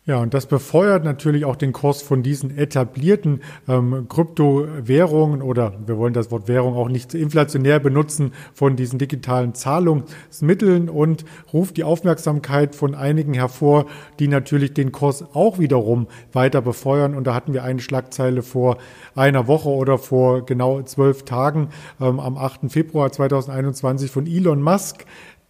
Ja, 0.08 0.18
und 0.18 0.36
das 0.36 0.46
befeuert 0.46 1.04
natürlich 1.04 1.46
auch 1.46 1.56
den 1.56 1.74
Kurs 1.74 2.04
von 2.04 2.22
diesen 2.22 2.56
etablierten 2.56 3.42
ähm, 3.68 4.06
Kryptowährungen 4.08 5.42
oder 5.42 5.74
wir 5.84 5.98
wollen 5.98 6.14
das 6.14 6.30
Wort 6.30 6.48
Währung 6.48 6.76
auch 6.76 6.90
nicht 6.90 7.16
inflationär 7.16 7.80
benutzen 7.80 8.32
von 8.54 8.76
diesen 8.76 9.00
digitalen 9.00 9.56
Zahlungsmitteln 9.56 10.90
und 10.90 11.26
ruft 11.52 11.78
die 11.78 11.84
Aufmerksamkeit 11.84 12.76
von 12.76 12.94
einigen 12.94 13.34
hervor, 13.34 13.88
die 14.20 14.28
natürlich 14.28 14.76
den 14.76 14.92
Kurs 14.92 15.26
auch 15.34 15.58
wiederum 15.58 16.06
weiter 16.32 16.62
befeuern. 16.62 17.16
Und 17.16 17.26
da 17.26 17.34
hatten 17.34 17.54
wir 17.54 17.64
eine 17.64 17.80
Schlagzeile 17.80 18.44
vor 18.44 18.78
einer 19.16 19.48
Woche 19.48 19.70
oder 19.70 19.98
vor 19.98 20.46
genau 20.46 20.84
zwölf 20.84 21.24
Tagen 21.24 21.70
ähm, 22.00 22.20
am 22.20 22.38
8. 22.38 22.72
Februar 22.72 23.12
2021 23.12 24.12
von 24.12 24.28
Elon 24.28 24.62
Musk, 24.62 25.08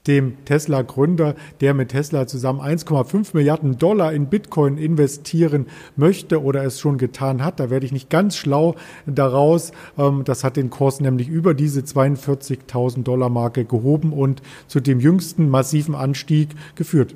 dem 0.08 0.44
Tesla-Gründer, 0.46 1.36
der 1.62 1.74
mit 1.74 1.90
Tesla 1.90 2.28
zusammen 2.28 2.62
1,5 2.62 3.30
Milliarden 3.34 3.78
Dollar 3.78 4.14
in 4.14 4.28
Bitcoin 4.28 4.78
investieren 4.78 5.68
möchte 5.96 6.42
oder 6.42 6.64
es 6.64 6.80
schon 6.80 6.98
getan 6.98 7.44
hat. 7.44 7.60
Da 7.60 7.70
werde 7.70 7.86
ich 7.86 7.92
nicht 7.92 8.10
ganz 8.10 8.38
schlau 8.38 8.76
daraus. 9.06 9.72
Ähm, 9.98 10.24
das 10.24 10.44
hat 10.44 10.58
den 10.58 10.70
Kurs 10.70 11.00
nämlich 11.00 11.28
über 11.28 11.54
diese 11.54 11.82
42.000 11.82 13.04
Dollar 13.04 13.30
Marke 13.30 13.66
gehoben 13.66 14.14
und 14.14 14.42
zu 14.68 14.80
dem 14.80 15.00
jüngsten 15.00 15.50
massiven 15.50 15.96
Anstieg 15.96 16.50
geführt. 16.76 17.16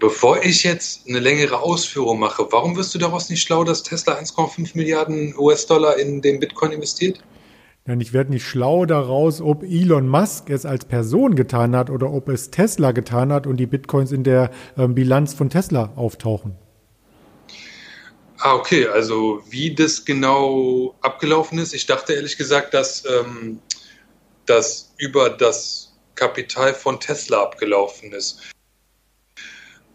Bevor 0.00 0.44
ich 0.44 0.64
jetzt 0.64 1.08
eine 1.08 1.20
längere 1.20 1.62
Ausführung 1.62 2.18
mache, 2.18 2.46
warum 2.50 2.76
wirst 2.76 2.94
du 2.94 2.98
daraus 2.98 3.30
nicht 3.30 3.42
schlau, 3.42 3.64
dass 3.64 3.82
Tesla 3.82 4.18
1,5 4.18 4.72
Milliarden 4.74 5.34
US-Dollar 5.38 5.98
in 5.98 6.20
den 6.20 6.40
Bitcoin 6.40 6.72
investiert? 6.72 7.20
Ja, 7.86 7.94
ich 7.98 8.14
werde 8.14 8.30
nicht 8.30 8.46
schlau 8.46 8.86
daraus, 8.86 9.42
ob 9.42 9.62
Elon 9.62 10.08
Musk 10.08 10.48
es 10.48 10.64
als 10.64 10.86
Person 10.86 11.36
getan 11.36 11.76
hat 11.76 11.90
oder 11.90 12.10
ob 12.10 12.30
es 12.30 12.50
Tesla 12.50 12.92
getan 12.92 13.30
hat 13.30 13.46
und 13.46 13.58
die 13.58 13.66
Bitcoins 13.66 14.10
in 14.10 14.24
der 14.24 14.50
äh, 14.78 14.88
Bilanz 14.88 15.34
von 15.34 15.50
Tesla 15.50 15.92
auftauchen. 15.94 16.56
Ah, 18.38 18.54
okay. 18.54 18.86
Also 18.86 19.42
wie 19.50 19.74
das 19.74 20.06
genau 20.06 20.94
abgelaufen 21.02 21.58
ist. 21.58 21.74
Ich 21.74 21.84
dachte 21.84 22.14
ehrlich 22.14 22.38
gesagt, 22.38 22.72
dass 22.72 23.04
ähm, 23.04 23.60
das 24.46 24.94
über 24.96 25.28
das 25.28 25.92
Kapital 26.14 26.72
von 26.72 26.98
Tesla 27.00 27.42
abgelaufen 27.42 28.12
ist 28.12 28.53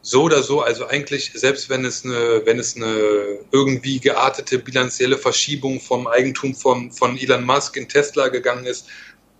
so 0.02 0.24
oder 0.24 0.44
so, 0.44 0.62
also 0.62 0.88
eigentlich, 0.88 1.32
selbst 1.34 1.70
wenn 1.70 1.84
es 1.84 2.06
eine, 2.06 2.42
wenn 2.46 2.58
es 2.58 2.76
eine 2.76 3.40
irgendwie 3.52 4.00
geartete 4.00 4.60
bilanzielle 4.60 5.18
Verschiebung 5.18 5.80
vom 5.80 6.08
Eigentum 6.08 6.56
von, 6.56 6.92
von 6.92 7.18
Elon 7.18 7.44
Musk 7.44 7.76
in 7.76 7.88
Tesla 7.88 8.30
gegangen 8.30 8.66
ist, 8.66 8.88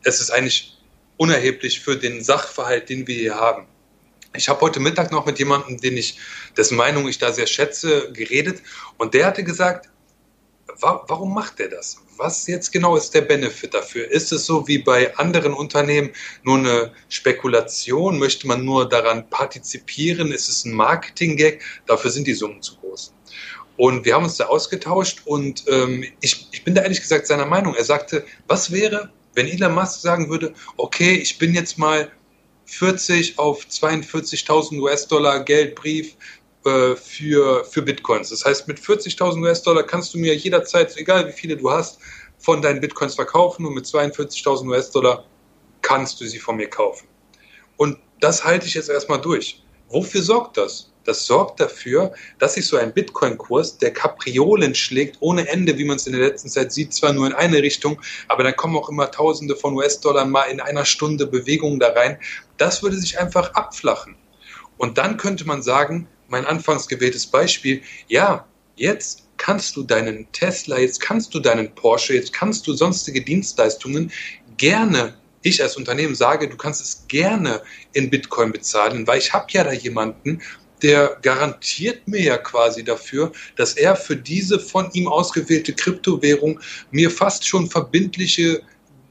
es 0.04 0.20
ist 0.20 0.32
eigentlich 0.32 0.78
unerheblich 1.18 1.80
für 1.80 1.98
den 1.98 2.24
Sachverhalt, 2.24 2.90
den 2.90 3.08
wir 3.08 3.16
hier 3.16 3.36
haben. 3.36 3.68
Ich 4.36 4.48
habe 4.48 4.62
heute 4.62 4.80
Mittag 4.80 5.12
noch 5.12 5.26
mit 5.26 5.40
jemandem, 5.40 5.80
den 5.80 5.98
ich, 5.98 6.18
dessen 6.56 6.78
Meinung 6.78 7.08
ich 7.08 7.18
da 7.18 7.34
sehr 7.34 7.48
schätze, 7.48 8.12
geredet 8.12 8.62
und 8.98 9.14
der 9.14 9.26
hatte 9.26 9.44
gesagt, 9.44 9.90
warum 10.80 11.34
macht 11.34 11.60
er 11.60 11.70
das? 11.70 11.98
Was 12.18 12.48
jetzt 12.48 12.72
genau 12.72 12.96
ist 12.96 13.14
der 13.14 13.22
Benefit 13.22 13.74
dafür? 13.74 14.10
Ist 14.10 14.32
es 14.32 14.46
so 14.46 14.68
wie 14.68 14.80
bei 14.80 15.16
anderen 15.18 15.54
Unternehmen 15.54 16.12
nur 16.44 16.58
eine 16.58 16.92
Spekulation? 17.08 18.20
Möchte 18.20 18.48
man 18.48 18.66
nur 18.66 18.88
daran 18.88 19.30
partizipieren? 19.30 20.32
Ist 20.32 20.50
es 20.50 20.66
ein 20.66 20.74
Marketing-Gag? 20.74 21.62
Dafür 21.86 22.12
sind 22.12 22.28
die 22.28 22.34
Summen 22.34 22.62
zu 22.62 22.76
groß. 22.78 23.14
Und 23.78 24.04
wir 24.04 24.14
haben 24.14 24.26
uns 24.26 24.36
da 24.36 24.48
ausgetauscht 24.48 25.22
und 25.24 25.64
ähm, 25.70 26.04
ich, 26.20 26.50
ich 26.52 26.66
bin 26.66 26.76
da 26.76 26.82
ehrlich 26.82 27.00
gesagt 27.00 27.28
seiner 27.28 27.46
Meinung. 27.46 27.76
Er 27.76 27.86
sagte, 27.86 28.26
was 28.48 28.72
wäre, 28.72 29.10
wenn 29.36 29.48
Elon 29.48 29.74
Musk 29.74 30.02
sagen 30.02 30.30
würde, 30.30 30.54
okay, 30.76 31.14
ich 31.14 31.38
bin 31.38 31.54
jetzt 31.54 31.78
mal 31.78 32.12
40 32.66 33.40
auf 33.40 33.66
42.000 33.66 34.80
US-Dollar 34.80 35.44
Geldbrief 35.44 36.16
äh, 36.70 36.96
für, 36.96 37.66
für 37.66 37.82
Bitcoins. 37.82 38.30
Das 38.30 38.46
heißt, 38.46 38.68
mit 38.68 38.80
40.000 38.80 39.42
US-Dollar 39.42 39.84
kannst 39.84 40.14
du 40.14 40.18
mir 40.18 40.36
jederzeit, 40.36 40.96
egal 40.98 41.28
wie 41.28 41.32
viele 41.32 41.58
du 41.58 41.72
hast, 41.72 42.00
von 42.38 42.62
deinen 42.62 42.80
Bitcoins 42.80 43.16
verkaufen 43.16 43.66
und 43.66 43.74
mit 43.74 43.86
42.000 43.86 44.68
US-Dollar 44.68 45.26
kannst 45.82 46.22
du 46.22 46.26
sie 46.26 46.40
von 46.40 46.58
mir 46.58 46.70
kaufen. 46.70 47.08
Und 47.78 47.98
das 48.20 48.44
halte 48.44 48.68
ich 48.68 48.74
jetzt 48.74 48.90
erstmal 48.90 49.22
durch. 49.22 49.64
Wofür 49.90 50.22
sorgt 50.22 50.58
das? 50.58 50.92
Das 51.06 51.26
sorgt 51.26 51.60
dafür, 51.60 52.14
dass 52.38 52.54
sich 52.54 52.68
so 52.68 52.78
ein 52.78 52.94
Bitcoin-Kurs, 52.94 53.80
der 53.80 53.92
Kapriolen 53.92 54.76
schlägt 54.76 55.18
ohne 55.22 55.48
Ende, 55.48 55.78
wie 55.78 55.86
man 55.86 55.96
es 55.96 56.06
in 56.06 56.14
der 56.14 56.22
letzten 56.22 56.50
Zeit 56.50 56.72
sieht, 56.72 56.94
zwar 56.94 57.14
nur 57.14 57.26
in 57.26 57.34
eine 57.34 57.64
Richtung, 57.64 58.00
aber 58.28 58.44
dann 58.44 58.56
kommen 58.56 58.76
auch 58.76 58.90
immer 58.90 59.10
Tausende 59.10 59.56
von 59.56 59.74
US-Dollar 59.74 60.26
mal 60.26 60.44
in 60.44 60.60
einer 60.60 60.86
Stunde 60.86 61.26
Bewegung 61.26 61.80
da 61.80 61.94
rein. 61.94 62.20
Das 62.58 62.84
würde 62.84 62.98
sich 62.98 63.18
einfach 63.18 63.54
abflachen. 63.54 64.16
Und 64.78 64.98
dann 64.98 65.18
könnte 65.18 65.46
man 65.46 65.64
sagen, 65.64 66.08
mein 66.30 66.46
anfangs 66.46 66.88
gewähltes 66.88 67.26
Beispiel, 67.26 67.82
ja, 68.08 68.48
jetzt 68.76 69.28
kannst 69.38 69.76
du 69.76 69.84
deinen 69.84 70.32
Tesla, 70.32 70.80
jetzt 70.80 71.00
kannst 71.00 71.34
du 71.34 71.40
deinen 71.40 71.74
Porsche, 71.76 72.14
jetzt 72.14 72.34
kannst 72.34 72.68
du 72.68 72.74
sonstige 72.74 73.22
Dienstleistungen 73.22 74.12
gerne, 74.58 75.16
ich 75.42 75.62
als 75.64 75.78
Unternehmen 75.78 76.16
sage, 76.16 76.50
du 76.50 76.58
kannst 76.58 76.82
es 76.82 77.08
gerne 77.08 77.62
in 77.94 78.10
Bitcoin 78.10 78.52
bezahlen, 78.52 79.08
weil 79.08 79.20
ich 79.20 79.32
habe 79.32 79.48
ja 79.52 79.64
da 79.64 79.72
jemanden, 79.72 80.42
der 80.82 81.18
garantiert 81.22 82.08
mir 82.08 82.22
ja 82.22 82.38
quasi 82.38 82.84
dafür, 82.84 83.32
dass 83.56 83.74
er 83.74 83.96
für 83.96 84.16
diese 84.16 84.60
von 84.60 84.90
ihm 84.94 85.08
ausgewählte 85.08 85.74
Kryptowährung 85.74 86.60
mir 86.92 87.12
fast 87.12 87.48
schon 87.48 87.70
verbindliche 87.70 88.62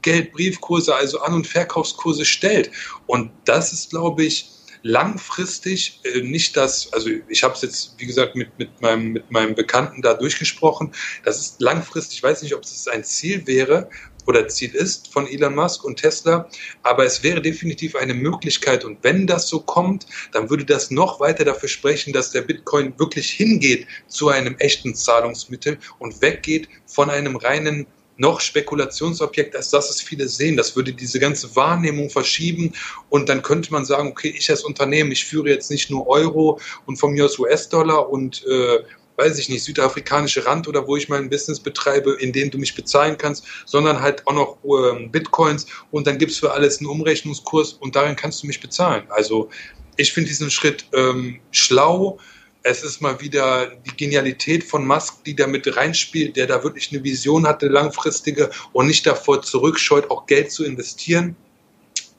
Geldbriefkurse, 0.01 0.95
also 0.95 1.19
An- 1.19 1.33
und 1.33 1.47
Verkaufskurse 1.47 2.25
stellt. 2.25 2.71
Und 3.05 3.31
das 3.45 3.73
ist, 3.73 3.91
glaube 3.91 4.23
ich, 4.23 4.49
langfristig 4.81 5.99
äh, 6.03 6.21
nicht 6.21 6.55
das, 6.55 6.91
also 6.93 7.09
ich 7.27 7.43
habe 7.43 7.53
es 7.53 7.61
jetzt, 7.61 7.95
wie 7.97 8.05
gesagt, 8.05 8.35
mit, 8.35 8.57
mit, 8.57 8.81
meinem, 8.81 9.13
mit 9.13 9.31
meinem 9.31 9.55
Bekannten 9.55 10.01
da 10.01 10.13
durchgesprochen, 10.13 10.93
das 11.23 11.39
ist 11.39 11.61
langfristig, 11.61 12.17
ich 12.17 12.23
weiß 12.23 12.41
nicht, 12.43 12.55
ob 12.55 12.63
es 12.63 12.87
ein 12.87 13.03
Ziel 13.03 13.45
wäre 13.45 13.89
oder 14.25 14.47
Ziel 14.47 14.75
ist 14.75 15.11
von 15.11 15.27
Elon 15.27 15.55
Musk 15.55 15.83
und 15.83 15.97
Tesla, 15.97 16.47
aber 16.83 17.03
es 17.03 17.23
wäre 17.23 17.41
definitiv 17.41 17.95
eine 17.95 18.13
Möglichkeit. 18.13 18.85
Und 18.85 18.99
wenn 19.03 19.25
das 19.25 19.49
so 19.49 19.59
kommt, 19.59 20.05
dann 20.31 20.49
würde 20.51 20.65
das 20.65 20.91
noch 20.91 21.19
weiter 21.19 21.45
dafür 21.45 21.67
sprechen, 21.67 22.13
dass 22.13 22.31
der 22.31 22.41
Bitcoin 22.41 22.93
wirklich 22.99 23.31
hingeht 23.31 23.87
zu 24.07 24.29
einem 24.29 24.55
echten 24.59 24.93
Zahlungsmittel 24.93 25.79
und 25.97 26.21
weggeht 26.21 26.69
von 26.85 27.09
einem 27.09 27.37
reinen 27.37 27.87
noch 28.19 28.41
Spekulationsobjekt, 28.41 29.55
als 29.55 29.69
dass 29.69 29.89
es 29.89 30.01
viele 30.01 30.27
sehen. 30.27 30.57
Das 30.57 30.75
würde 30.75 30.93
diese 30.93 31.19
ganze 31.19 31.55
Wahrnehmung 31.55 32.09
verschieben 32.09 32.73
und 33.09 33.29
dann 33.29 33.41
könnte 33.41 33.71
man 33.71 33.85
sagen, 33.85 34.09
okay, 34.09 34.33
ich 34.37 34.49
als 34.49 34.63
Unternehmen, 34.63 35.11
ich 35.11 35.25
führe 35.25 35.49
jetzt 35.49 35.71
nicht 35.71 35.89
nur 35.89 36.07
Euro 36.07 36.59
und 36.85 36.97
von 36.97 37.13
mir 37.13 37.25
aus 37.25 37.39
US-Dollar 37.39 38.09
und 38.09 38.45
äh, 38.45 38.79
weiß 39.15 39.37
ich 39.39 39.49
nicht, 39.49 39.63
südafrikanische 39.63 40.45
Rand 40.45 40.67
oder 40.67 40.87
wo 40.87 40.95
ich 40.95 41.09
mein 41.09 41.29
Business 41.29 41.59
betreibe, 41.59 42.13
in 42.19 42.31
dem 42.31 42.51
du 42.51 42.57
mich 42.57 42.75
bezahlen 42.75 43.17
kannst, 43.17 43.45
sondern 43.65 44.01
halt 44.01 44.25
auch 44.27 44.33
noch 44.33 44.57
äh, 44.63 45.07
Bitcoins 45.07 45.65
und 45.91 46.05
dann 46.05 46.17
gibt 46.17 46.31
es 46.31 46.37
für 46.37 46.51
alles 46.51 46.79
einen 46.79 46.87
Umrechnungskurs 46.87 47.73
und 47.73 47.95
darin 47.95 48.15
kannst 48.15 48.43
du 48.43 48.47
mich 48.47 48.59
bezahlen. 48.59 49.03
Also 49.09 49.49
ich 49.95 50.13
finde 50.13 50.29
diesen 50.29 50.51
Schritt 50.51 50.85
ähm, 50.93 51.39
schlau, 51.51 52.19
es 52.63 52.83
ist 52.83 53.01
mal 53.01 53.19
wieder 53.21 53.67
die 53.67 53.95
Genialität 53.95 54.63
von 54.63 54.85
Musk, 54.85 55.23
die 55.23 55.35
da 55.35 55.47
mit 55.47 55.75
reinspielt, 55.75 56.35
der 56.35 56.47
da 56.47 56.63
wirklich 56.63 56.91
eine 56.91 57.03
Vision 57.03 57.47
hatte, 57.47 57.67
langfristige 57.67 58.49
und 58.73 58.87
nicht 58.87 59.05
davor 59.05 59.41
zurückscheut, 59.41 60.09
auch 60.09 60.25
Geld 60.25 60.51
zu 60.51 60.65
investieren. 60.65 61.35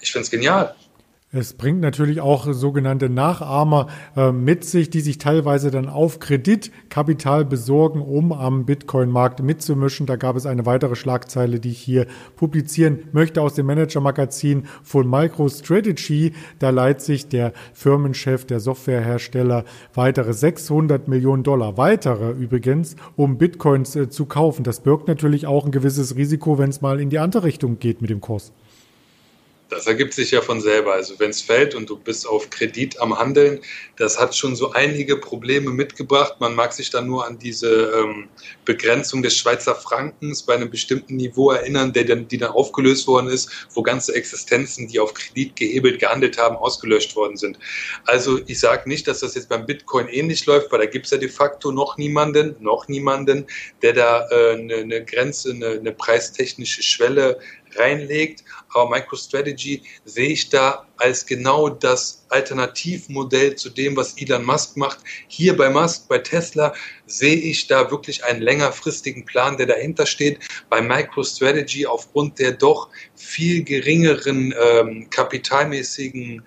Ich 0.00 0.12
finde 0.12 0.24
es 0.24 0.30
genial. 0.30 0.74
Es 1.32 1.52
bringt 1.52 1.80
natürlich 1.80 2.20
auch 2.20 2.52
sogenannte 2.52 3.08
Nachahmer 3.08 3.86
äh, 4.16 4.32
mit 4.32 4.64
sich, 4.64 4.90
die 4.90 5.00
sich 5.00 5.18
teilweise 5.18 5.70
dann 5.70 5.88
auf 5.88 6.18
Kredit 6.18 6.72
Kapital 6.88 7.44
besorgen, 7.44 8.02
um 8.02 8.32
am 8.32 8.64
Bitcoin-Markt 8.64 9.40
mitzumischen. 9.40 10.06
Da 10.06 10.16
gab 10.16 10.34
es 10.34 10.44
eine 10.44 10.66
weitere 10.66 10.96
Schlagzeile, 10.96 11.60
die 11.60 11.70
ich 11.70 11.78
hier 11.78 12.08
publizieren 12.34 13.04
möchte 13.12 13.42
aus 13.42 13.54
dem 13.54 13.66
Manager-Magazin 13.66 14.64
von 14.82 15.08
MicroStrategy. 15.08 16.32
Da 16.58 16.70
leiht 16.70 17.00
sich 17.00 17.28
der 17.28 17.52
Firmenchef 17.74 18.44
der 18.44 18.58
Softwarehersteller 18.58 19.64
weitere 19.94 20.32
600 20.32 21.06
Millionen 21.06 21.44
Dollar, 21.44 21.76
weitere 21.76 22.32
übrigens, 22.32 22.96
um 23.14 23.38
Bitcoins 23.38 23.94
äh, 23.94 24.10
zu 24.10 24.26
kaufen. 24.26 24.64
Das 24.64 24.80
birgt 24.80 25.06
natürlich 25.06 25.46
auch 25.46 25.64
ein 25.64 25.70
gewisses 25.70 26.16
Risiko, 26.16 26.58
wenn 26.58 26.70
es 26.70 26.80
mal 26.80 26.98
in 26.98 27.08
die 27.08 27.20
andere 27.20 27.44
Richtung 27.44 27.78
geht 27.78 28.00
mit 28.00 28.10
dem 28.10 28.20
Kurs. 28.20 28.52
Das 29.70 29.86
ergibt 29.86 30.12
sich 30.14 30.32
ja 30.32 30.42
von 30.42 30.60
selber. 30.60 30.94
Also 30.94 31.18
wenn 31.18 31.30
es 31.30 31.40
fällt 31.40 31.74
und 31.74 31.88
du 31.88 31.96
bist 31.96 32.26
auf 32.26 32.50
Kredit 32.50 33.00
am 33.00 33.16
Handeln, 33.16 33.60
das 33.96 34.18
hat 34.18 34.34
schon 34.34 34.56
so 34.56 34.72
einige 34.72 35.16
Probleme 35.16 35.70
mitgebracht. 35.70 36.34
Man 36.40 36.54
mag 36.54 36.72
sich 36.72 36.90
dann 36.90 37.06
nur 37.06 37.26
an 37.26 37.38
diese 37.38 37.92
ähm, 37.96 38.28
Begrenzung 38.64 39.22
des 39.22 39.36
Schweizer 39.36 39.76
Frankens 39.76 40.42
bei 40.42 40.54
einem 40.54 40.70
bestimmten 40.70 41.16
Niveau 41.16 41.52
erinnern, 41.52 41.92
der 41.92 42.04
dann, 42.04 42.26
die 42.26 42.38
dann 42.38 42.50
aufgelöst 42.50 43.06
worden 43.06 43.28
ist, 43.28 43.68
wo 43.72 43.82
ganze 43.82 44.14
Existenzen, 44.14 44.88
die 44.88 44.98
auf 44.98 45.14
Kredit 45.14 45.54
gehebelt 45.54 46.00
gehandelt 46.00 46.36
haben, 46.36 46.56
ausgelöscht 46.56 47.14
worden 47.14 47.36
sind. 47.36 47.58
Also 48.06 48.40
ich 48.46 48.58
sage 48.58 48.88
nicht, 48.88 49.06
dass 49.06 49.20
das 49.20 49.36
jetzt 49.36 49.48
beim 49.48 49.66
Bitcoin 49.66 50.08
ähnlich 50.08 50.46
läuft, 50.46 50.72
weil 50.72 50.80
da 50.80 50.86
gibt 50.86 51.04
es 51.04 51.12
ja 51.12 51.18
de 51.18 51.28
facto 51.28 51.70
noch 51.70 51.96
niemanden, 51.96 52.56
noch 52.58 52.88
niemanden, 52.88 53.46
der 53.82 53.92
da 53.92 54.28
äh, 54.30 54.54
eine, 54.54 54.76
eine 54.76 55.04
Grenze, 55.04 55.50
eine, 55.50 55.68
eine 55.70 55.92
preistechnische 55.92 56.82
Schwelle 56.82 57.38
reinlegt. 57.76 58.44
Aber 58.72 58.90
MicroStrategy 58.90 59.82
sehe 60.04 60.28
ich 60.30 60.48
da 60.48 60.86
als 60.96 61.26
genau 61.26 61.68
das 61.68 62.24
Alternativmodell 62.28 63.56
zu 63.56 63.70
dem, 63.70 63.96
was 63.96 64.16
Elon 64.16 64.44
Musk 64.44 64.76
macht. 64.76 64.98
Hier 65.28 65.56
bei 65.56 65.70
Musk, 65.70 66.08
bei 66.08 66.18
Tesla 66.18 66.74
sehe 67.06 67.36
ich 67.36 67.66
da 67.66 67.90
wirklich 67.90 68.24
einen 68.24 68.42
längerfristigen 68.42 69.24
Plan, 69.24 69.56
der 69.56 69.66
dahinter 69.66 70.06
steht. 70.06 70.38
Bei 70.68 70.80
MicroStrategy 70.80 71.86
aufgrund 71.86 72.38
der 72.38 72.52
doch 72.52 72.88
viel 73.16 73.64
geringeren 73.64 74.54
ähm, 74.60 75.10
kapitalmäßigen 75.10 76.42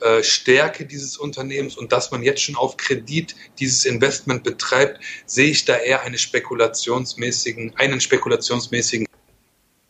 äh, 0.00 0.22
Stärke 0.22 0.86
dieses 0.86 1.16
Unternehmens 1.16 1.76
und 1.76 1.90
dass 1.90 2.12
man 2.12 2.22
jetzt 2.22 2.42
schon 2.42 2.54
auf 2.54 2.76
Kredit 2.76 3.34
dieses 3.58 3.84
Investment 3.84 4.44
betreibt, 4.44 5.00
sehe 5.26 5.50
ich 5.50 5.64
da 5.64 5.76
eher 5.76 6.02
eine 6.02 6.18
spekulationsmäßigen, 6.18 7.74
einen 7.76 8.00
spekulationsmäßigen 8.00 9.06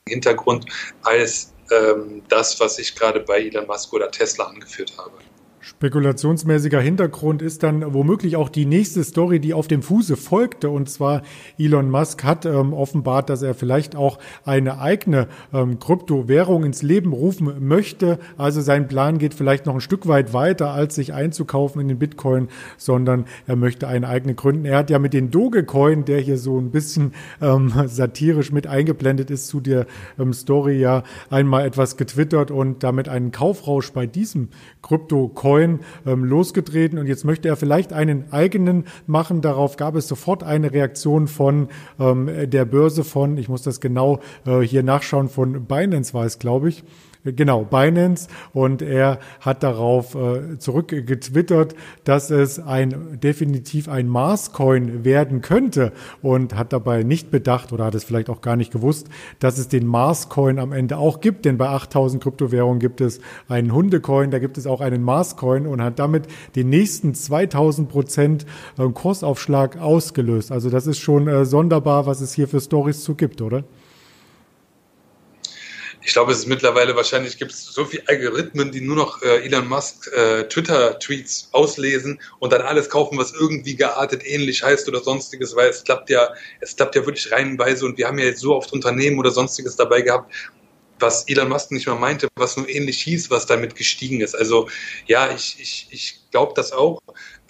Hintergrund 0.09 0.65
als 1.03 1.53
das, 2.29 2.61
was 2.61 2.79
ich 2.79 2.95
gerade 2.95 3.21
bei 3.21 3.41
Elon 3.41 3.67
Musk 3.67 3.93
oder 3.93 4.11
Tesla 4.11 4.47
angeführt 4.47 4.97
habe. 4.99 5.19
Spekulationsmäßiger 5.69 6.81
Hintergrund 6.81 7.43
ist 7.43 7.63
dann 7.63 7.93
womöglich 7.93 8.37
auch 8.37 8.49
die 8.49 8.65
nächste 8.65 9.05
Story, 9.05 9.39
die 9.39 9.53
auf 9.53 9.69
dem 9.69 9.83
Fuße 9.83 10.17
folgte. 10.17 10.71
Und 10.71 10.89
zwar 10.89 11.21
Elon 11.59 11.91
Musk 11.91 12.25
hat 12.25 12.47
ähm, 12.47 12.73
offenbart, 12.73 13.29
dass 13.29 13.43
er 13.43 13.55
vielleicht 13.55 13.95
auch 13.95 14.19
eine 14.47 14.81
eigene 14.81 15.29
ähm, 15.53 15.79
Kryptowährung 15.79 16.65
ins 16.65 16.83
Leben 16.83 17.13
rufen 17.13 17.69
möchte. 17.69 18.19
Also 18.39 18.63
sein 18.63 18.89
Plan 18.89 19.19
geht 19.19 19.35
vielleicht 19.35 19.67
noch 19.67 19.75
ein 19.75 19.83
Stück 19.83 20.09
weit 20.09 20.33
weiter, 20.33 20.71
als 20.71 20.95
sich 20.95 21.13
einzukaufen 21.13 21.83
in 21.83 21.89
den 21.89 21.99
Bitcoin, 21.99 22.49
sondern 22.79 23.27
er 23.47 23.57
möchte 23.57 23.89
eine 23.89 24.09
eigene 24.09 24.35
gründen. 24.35 24.65
Er 24.65 24.79
hat 24.79 24.89
ja 24.89 24.99
mit 24.99 25.13
den 25.13 25.31
Dogecoin, 25.31 26.07
der 26.07 26.21
hier 26.21 26.39
so 26.39 26.59
ein 26.59 26.71
bisschen 26.71 27.13
ähm, 27.43 27.75
satirisch 27.87 28.53
mit 28.53 28.67
eingeblendet 28.67 29.31
ist 29.31 29.49
zu 29.49 29.61
der 29.61 29.87
ähm, 30.19 30.33
Story, 30.33 30.79
ja 30.79 31.03
einmal 31.29 31.67
etwas 31.67 31.99
getwittert 31.99 32.51
und 32.51 32.83
damit 32.83 33.11
einen 33.11 33.33
Kaufrausch 33.33 33.93
bei 33.93 34.07
diesem 34.07 34.49
Krypto-Coin 34.81 35.58
Bitcoin 35.59 35.81
ähm, 36.07 36.25
losgetreten 36.25 36.99
und 36.99 37.07
jetzt 37.07 37.25
möchte 37.25 37.49
er 37.49 37.57
vielleicht 37.57 37.93
einen 37.93 38.33
eigenen 38.33 38.85
machen. 39.07 39.41
Darauf 39.41 39.77
gab 39.77 39.97
es 39.97 40.09
sofort 40.09 40.43
eine 40.43 40.73
Reaktion 40.73 41.27
von 41.27 41.69
ähm, 41.99 42.29
der 42.51 42.65
Börse 42.65 43.05
von, 43.05 43.37
ich 43.39 43.49
muss 43.49 43.63
das 43.63 43.81
genau 43.81 44.21
äh, 44.47 44.61
hier 44.61 44.83
nachschauen, 44.83 45.29
von 45.29 45.65
Binance 45.65 46.15
war 46.15 46.25
es, 46.25 46.39
glaube 46.39 46.69
ich. 46.69 46.85
Genau, 47.35 47.65
Binance. 47.65 48.29
Und 48.53 48.83
er 48.83 49.19
hat 49.41 49.63
darauf 49.63 50.15
äh, 50.15 50.59
zurückgetwittert, 50.59 51.75
dass 52.05 52.31
es 52.31 52.59
ein 52.59 53.19
definitiv 53.23 53.89
ein 53.89 54.09
Mars-Coin 54.09 55.05
werden 55.05 55.41
könnte 55.41 55.93
und 56.23 56.57
hat 56.57 56.73
dabei 56.73 57.03
nicht 57.03 57.31
bedacht 57.31 57.73
oder 57.73 57.87
hat 57.87 57.95
es 57.95 58.05
vielleicht 58.05 58.31
auch 58.31 58.41
gar 58.41 58.57
nicht 58.57 58.73
gewusst, 58.73 59.09
dass 59.39 59.59
es 59.59 59.69
den 59.69 59.87
Mars-Coin 59.87 60.59
am 60.59 60.73
Ende 60.73 60.99
auch 60.99 61.21
gibt. 61.21 61.45
Denn 61.45 61.59
bei 61.59 61.69
8000 61.69 62.23
Kryptowährungen 62.23 62.79
gibt 62.79 63.01
es 63.01 63.21
einen 63.49 63.73
Hundecoin, 63.73 64.31
da 64.31 64.39
gibt 64.39 64.59
es 64.59 64.67
auch 64.67 64.81
einen 64.81 65.03
Mars-Coin 65.03 65.67
und 65.67 65.83
hat 65.83 65.99
damit 65.99 66.27
den 66.57 66.69
nächsten 66.69 67.15
2000 67.15 67.89
Prozent 67.89 68.47
äh, 68.79 68.89
Kursaufschlag 68.89 69.79
ausgelöst. 69.79 70.53
Also 70.53 70.71
das 70.71 70.87
ist 70.87 70.99
schon 70.99 71.29
äh, 71.29 71.45
sonderbar, 71.45 72.07
was 72.07 72.21
es 72.21 72.33
hier 72.33 72.49
für 72.49 72.61
Stories 72.61 73.03
zu 73.03 73.15
gibt, 73.15 73.43
oder? 73.43 73.65
Ich 76.09 76.15
glaube, 76.15 76.33
es 76.33 76.39
ist 76.39 76.47
mittlerweile 76.47 76.97
wahrscheinlich 76.97 77.37
gibt 77.37 77.53
es 77.53 77.67
so 77.67 77.85
viele 77.85 78.03
Algorithmen, 78.09 78.73
die 78.73 78.81
nur 78.81 78.97
noch 78.97 79.21
äh, 79.21 79.45
Elon 79.45 79.69
Musk 79.69 80.11
äh, 80.17 80.45
Twitter-Tweets 80.45 81.51
auslesen 81.53 82.19
und 82.39 82.51
dann 82.51 82.63
alles 82.63 82.89
kaufen, 82.89 83.19
was 83.19 83.35
irgendwie 83.35 83.77
geartet 83.77 84.27
ähnlich 84.27 84.63
heißt 84.63 84.89
oder 84.89 85.03
sonstiges, 85.03 85.55
weil 85.55 85.69
es 85.69 85.85
klappt 85.85 86.09
ja, 86.09 86.31
es 86.63 86.75
klappt 86.75 86.95
ja 86.95 87.05
wirklich 87.05 87.31
reihenweise 87.31 87.85
und 87.85 87.99
wir 87.99 88.07
haben 88.07 88.19
ja 88.19 88.25
jetzt 88.25 88.41
so 88.41 88.57
oft 88.57 88.73
Unternehmen 88.73 89.19
oder 89.19 89.31
sonstiges 89.31 89.77
dabei 89.77 90.01
gehabt, 90.01 90.33
was 90.99 91.29
Elon 91.29 91.51
Musk 91.51 91.73
nicht 91.73 91.87
mehr 91.87 91.97
meinte, 91.97 92.29
was 92.37 92.57
nur 92.57 92.67
ähnlich 92.71 93.03
hieß, 93.03 93.31
was 93.31 93.45
damit 93.45 93.75
gestiegen 93.75 94.23
ist. 94.23 94.35
Also 94.35 94.67
ja, 95.09 95.31
ich, 95.35 95.57
ich, 95.61 95.89
ich 95.91 96.31
glaube 96.31 96.55
das 96.57 96.73
auch. 96.73 97.03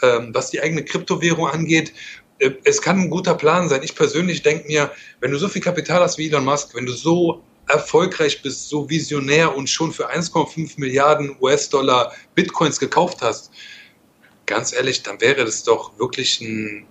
Ähm, 0.02 0.34
was 0.34 0.50
die 0.50 0.61
eigene 0.61 0.84
Kryptowährung 0.84 1.46
angeht, 1.46 1.92
äh, 2.40 2.50
es 2.64 2.82
kann 2.82 2.98
ein 2.98 3.11
guter 3.11 3.36
Plan 3.36 3.68
sein. 3.68 3.84
Ich 3.84 3.94
persönlich 3.94 4.42
denke 4.42 4.66
mir, 4.66 4.90
wenn 5.20 5.30
du 5.30 5.38
so 5.38 5.46
viel 5.46 5.62
Kapital 5.62 6.00
hast 6.00 6.18
wie 6.18 6.26
Elon 6.26 6.44
Musk, 6.44 6.74
wenn 6.74 6.86
du 6.86 6.92
so 6.92 7.44
erfolgreich 7.68 8.42
bist, 8.42 8.68
so 8.68 8.88
visionär 8.88 9.54
und 9.56 9.68
schon 9.68 9.92
für 9.92 10.10
1,5 10.10 10.74
Milliarden 10.76 11.36
US-Dollar 11.40 12.12
Bitcoins 12.34 12.78
gekauft 12.78 13.18
hast, 13.20 13.50
ganz 14.46 14.72
ehrlich, 14.72 15.02
dann 15.02 15.20
wäre 15.20 15.44
das 15.44 15.62
doch 15.62 15.96
wirklich 15.98 16.40
ein, 16.40 16.86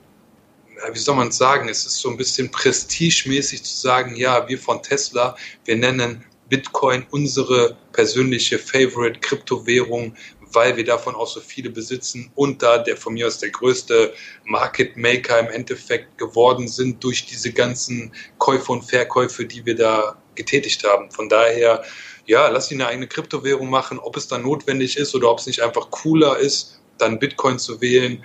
wie 0.91 0.99
soll 0.99 1.15
man 1.15 1.29
es 1.29 1.37
sagen, 1.37 1.67
es 1.69 1.85
ist 1.85 1.97
so 1.97 2.09
ein 2.09 2.17
bisschen 2.17 2.49
prestigemäßig 2.51 3.63
zu 3.63 3.75
sagen, 3.75 4.15
ja, 4.15 4.47
wir 4.47 4.59
von 4.59 4.81
Tesla, 4.81 5.35
wir 5.65 5.75
nennen 5.75 6.23
Bitcoin 6.49 7.05
unsere 7.09 7.75
persönliche 7.91 8.59
Favorite 8.59 9.19
Kryptowährung, 9.19 10.15
weil 10.53 10.77
wir 10.77 10.85
davon 10.85 11.15
auch 11.15 11.27
so 11.27 11.39
viele 11.39 11.69
besitzen 11.69 12.31
und 12.35 12.61
da 12.61 12.77
der 12.77 12.97
von 12.97 13.13
mir 13.13 13.27
aus 13.27 13.39
der 13.39 13.49
größte 13.49 14.13
Market 14.45 14.97
Maker 14.97 15.39
im 15.39 15.47
Endeffekt 15.47 16.17
geworden 16.17 16.67
sind 16.67 17.03
durch 17.03 17.25
diese 17.25 17.51
ganzen 17.51 18.11
Käufe 18.37 18.71
und 18.71 18.83
Verkäufe, 18.83 19.45
die 19.45 19.65
wir 19.65 19.75
da 19.75 20.17
getätigt 20.35 20.83
haben. 20.83 21.11
Von 21.11 21.29
daher, 21.29 21.83
ja, 22.25 22.47
lass 22.47 22.67
sie 22.67 22.75
eine 22.75 22.87
eigene 22.87 23.07
Kryptowährung 23.07 23.69
machen, 23.69 23.99
ob 23.99 24.17
es 24.17 24.27
dann 24.27 24.43
notwendig 24.43 24.97
ist 24.97 25.15
oder 25.15 25.29
ob 25.29 25.39
es 25.39 25.47
nicht 25.47 25.61
einfach 25.61 25.89
cooler 25.89 26.37
ist, 26.37 26.79
dann 26.97 27.19
Bitcoin 27.19 27.59
zu 27.59 27.81
wählen. 27.81 28.23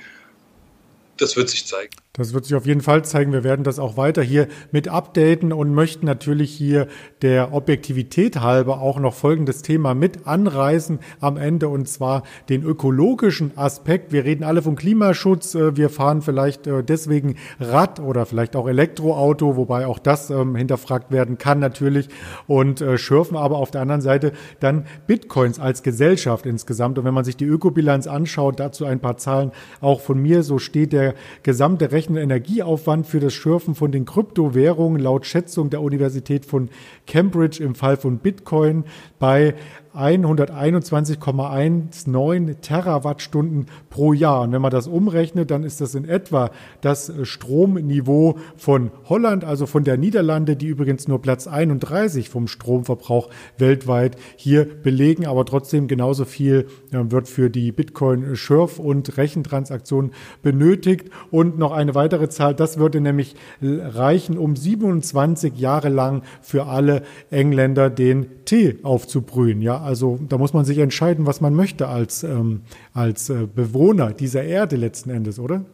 Das 1.16 1.36
wird 1.36 1.50
sich 1.50 1.66
zeigen. 1.66 1.94
Das 2.14 2.34
wird 2.34 2.44
sich 2.44 2.54
auf 2.54 2.66
jeden 2.66 2.82
Fall 2.82 3.06
zeigen. 3.06 3.32
Wir 3.32 3.42
werden 3.42 3.64
das 3.64 3.78
auch 3.78 3.96
weiter 3.96 4.20
hier 4.20 4.46
mit 4.70 4.86
updaten 4.86 5.50
und 5.50 5.72
möchten 5.72 6.04
natürlich 6.04 6.52
hier 6.52 6.86
der 7.22 7.54
Objektivität 7.54 8.38
halber 8.42 8.82
auch 8.82 8.98
noch 8.98 9.14
folgendes 9.14 9.62
Thema 9.62 9.94
mit 9.94 10.26
anreißen 10.26 10.98
am 11.20 11.38
Ende 11.38 11.70
und 11.70 11.88
zwar 11.88 12.24
den 12.50 12.64
ökologischen 12.64 13.56
Aspekt. 13.56 14.12
Wir 14.12 14.26
reden 14.26 14.44
alle 14.44 14.60
vom 14.60 14.76
Klimaschutz. 14.76 15.54
Äh, 15.54 15.74
wir 15.78 15.88
fahren 15.88 16.20
vielleicht 16.20 16.66
äh, 16.66 16.84
deswegen 16.84 17.36
Rad 17.58 17.98
oder 17.98 18.26
vielleicht 18.26 18.56
auch 18.56 18.68
Elektroauto, 18.68 19.56
wobei 19.56 19.86
auch 19.86 19.98
das 19.98 20.28
ähm, 20.28 20.54
hinterfragt 20.54 21.12
werden 21.12 21.38
kann 21.38 21.60
natürlich 21.60 22.10
und 22.46 22.82
äh, 22.82 22.98
schürfen 22.98 23.38
aber 23.38 23.56
auf 23.56 23.70
der 23.70 23.80
anderen 23.80 24.02
Seite 24.02 24.32
dann 24.60 24.84
Bitcoins 25.06 25.58
als 25.58 25.82
Gesellschaft 25.82 26.44
insgesamt. 26.44 26.98
Und 26.98 27.06
wenn 27.06 27.14
man 27.14 27.24
sich 27.24 27.38
die 27.38 27.46
Ökobilanz 27.46 28.06
anschaut, 28.06 28.60
dazu 28.60 28.84
ein 28.84 29.00
paar 29.00 29.16
Zahlen 29.16 29.50
auch 29.80 30.02
von 30.02 30.18
mir, 30.20 30.42
so 30.42 30.58
steht 30.58 30.92
der 30.92 31.14
gesamte 31.42 31.90
entsprechenden 32.02 32.22
Energieaufwand 32.22 33.06
für 33.06 33.20
das 33.20 33.32
Schürfen 33.32 33.76
von 33.76 33.92
den 33.92 34.04
Kryptowährungen 34.04 35.00
laut 35.00 35.24
Schätzung 35.24 35.70
der 35.70 35.82
Universität 35.82 36.44
von 36.44 36.68
Cambridge 37.06 37.62
im 37.62 37.76
Fall 37.76 37.96
von 37.96 38.18
Bitcoin 38.18 38.84
bei 39.20 39.54
121,19 39.94 42.60
Terawattstunden 42.60 43.66
pro 43.90 44.12
Jahr. 44.12 44.42
Und 44.42 44.52
wenn 44.52 44.62
man 44.62 44.70
das 44.70 44.86
umrechnet, 44.86 45.50
dann 45.50 45.64
ist 45.64 45.80
das 45.80 45.94
in 45.94 46.04
etwa 46.04 46.50
das 46.80 47.12
Stromniveau 47.22 48.38
von 48.56 48.90
Holland, 49.08 49.44
also 49.44 49.66
von 49.66 49.84
der 49.84 49.96
Niederlande, 49.96 50.56
die 50.56 50.66
übrigens 50.66 51.08
nur 51.08 51.20
Platz 51.20 51.46
31 51.46 52.28
vom 52.28 52.48
Stromverbrauch 52.48 53.28
weltweit 53.58 54.16
hier 54.36 54.64
belegen, 54.64 55.26
aber 55.26 55.44
trotzdem 55.44 55.88
genauso 55.88 56.24
viel 56.24 56.66
wird 56.90 57.28
für 57.28 57.50
die 57.50 57.72
Bitcoin-Schürf- 57.72 58.78
und 58.78 59.16
Rechentransaktionen 59.16 60.12
benötigt. 60.42 61.10
Und 61.30 61.58
noch 61.58 61.72
eine 61.72 61.94
weitere 61.94 62.28
Zahl, 62.28 62.54
das 62.54 62.78
würde 62.78 63.00
nämlich 63.00 63.34
reichen, 63.60 64.38
um 64.38 64.56
27 64.56 65.58
Jahre 65.58 65.88
lang 65.88 66.22
für 66.40 66.66
alle 66.66 67.02
Engländer 67.30 67.90
den 67.90 68.44
Tee 68.44 68.78
aufzubrühen. 68.82 69.60
Ja, 69.60 69.81
also 69.82 70.18
da 70.28 70.38
muss 70.38 70.52
man 70.52 70.64
sich 70.64 70.78
entscheiden, 70.78 71.26
was 71.26 71.40
man 71.40 71.54
möchte 71.54 71.88
als, 71.88 72.22
ähm, 72.22 72.62
als 72.94 73.28
äh, 73.30 73.46
Bewohner 73.52 74.12
dieser 74.12 74.44
Erde 74.44 74.76
letzten 74.76 75.10
Endes, 75.10 75.38
oder? 75.38 75.64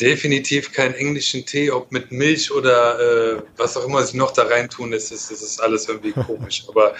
Definitiv 0.00 0.72
keinen 0.72 0.94
englischen 0.94 1.46
Tee, 1.46 1.70
ob 1.70 1.92
mit 1.92 2.10
Milch 2.10 2.50
oder 2.50 3.36
äh, 3.38 3.42
was 3.56 3.76
auch 3.76 3.86
immer 3.86 4.02
sie 4.02 4.16
noch 4.16 4.32
da 4.32 4.42
reintun, 4.42 4.90
das 4.90 5.10
ist, 5.10 5.30
das 5.30 5.42
ist 5.42 5.60
alles 5.60 5.88
irgendwie 5.88 6.12
komisch. 6.26 6.64
Aber 6.68 6.94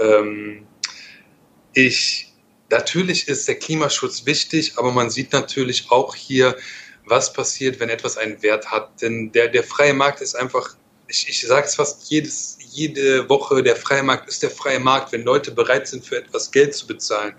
ähm, 0.00 0.66
ich, 1.74 2.32
natürlich 2.70 3.28
ist 3.28 3.46
der 3.46 3.56
Klimaschutz 3.56 4.26
wichtig, 4.26 4.72
aber 4.76 4.90
man 4.92 5.10
sieht 5.10 5.32
natürlich 5.32 5.90
auch 5.90 6.14
hier, 6.14 6.56
was 7.06 7.32
passiert, 7.32 7.80
wenn 7.80 7.88
etwas 7.88 8.16
einen 8.16 8.42
Wert 8.42 8.70
hat. 8.70 9.02
Denn 9.02 9.32
der, 9.32 9.48
der 9.48 9.62
freie 9.62 9.94
Markt 9.94 10.20
ist 10.20 10.34
einfach, 10.34 10.76
ich, 11.08 11.28
ich 11.28 11.40
sage 11.40 11.66
es 11.66 11.74
fast 11.74 12.10
jedes, 12.10 12.58
jede 12.70 13.28
Woche, 13.28 13.62
der 13.62 13.76
freie 13.76 14.02
Markt 14.02 14.28
ist 14.28 14.42
der 14.42 14.50
freie 14.50 14.78
Markt. 14.78 15.12
Wenn 15.12 15.24
Leute 15.24 15.50
bereit 15.50 15.88
sind, 15.88 16.04
für 16.04 16.18
etwas 16.18 16.50
Geld 16.50 16.74
zu 16.74 16.86
bezahlen, 16.86 17.34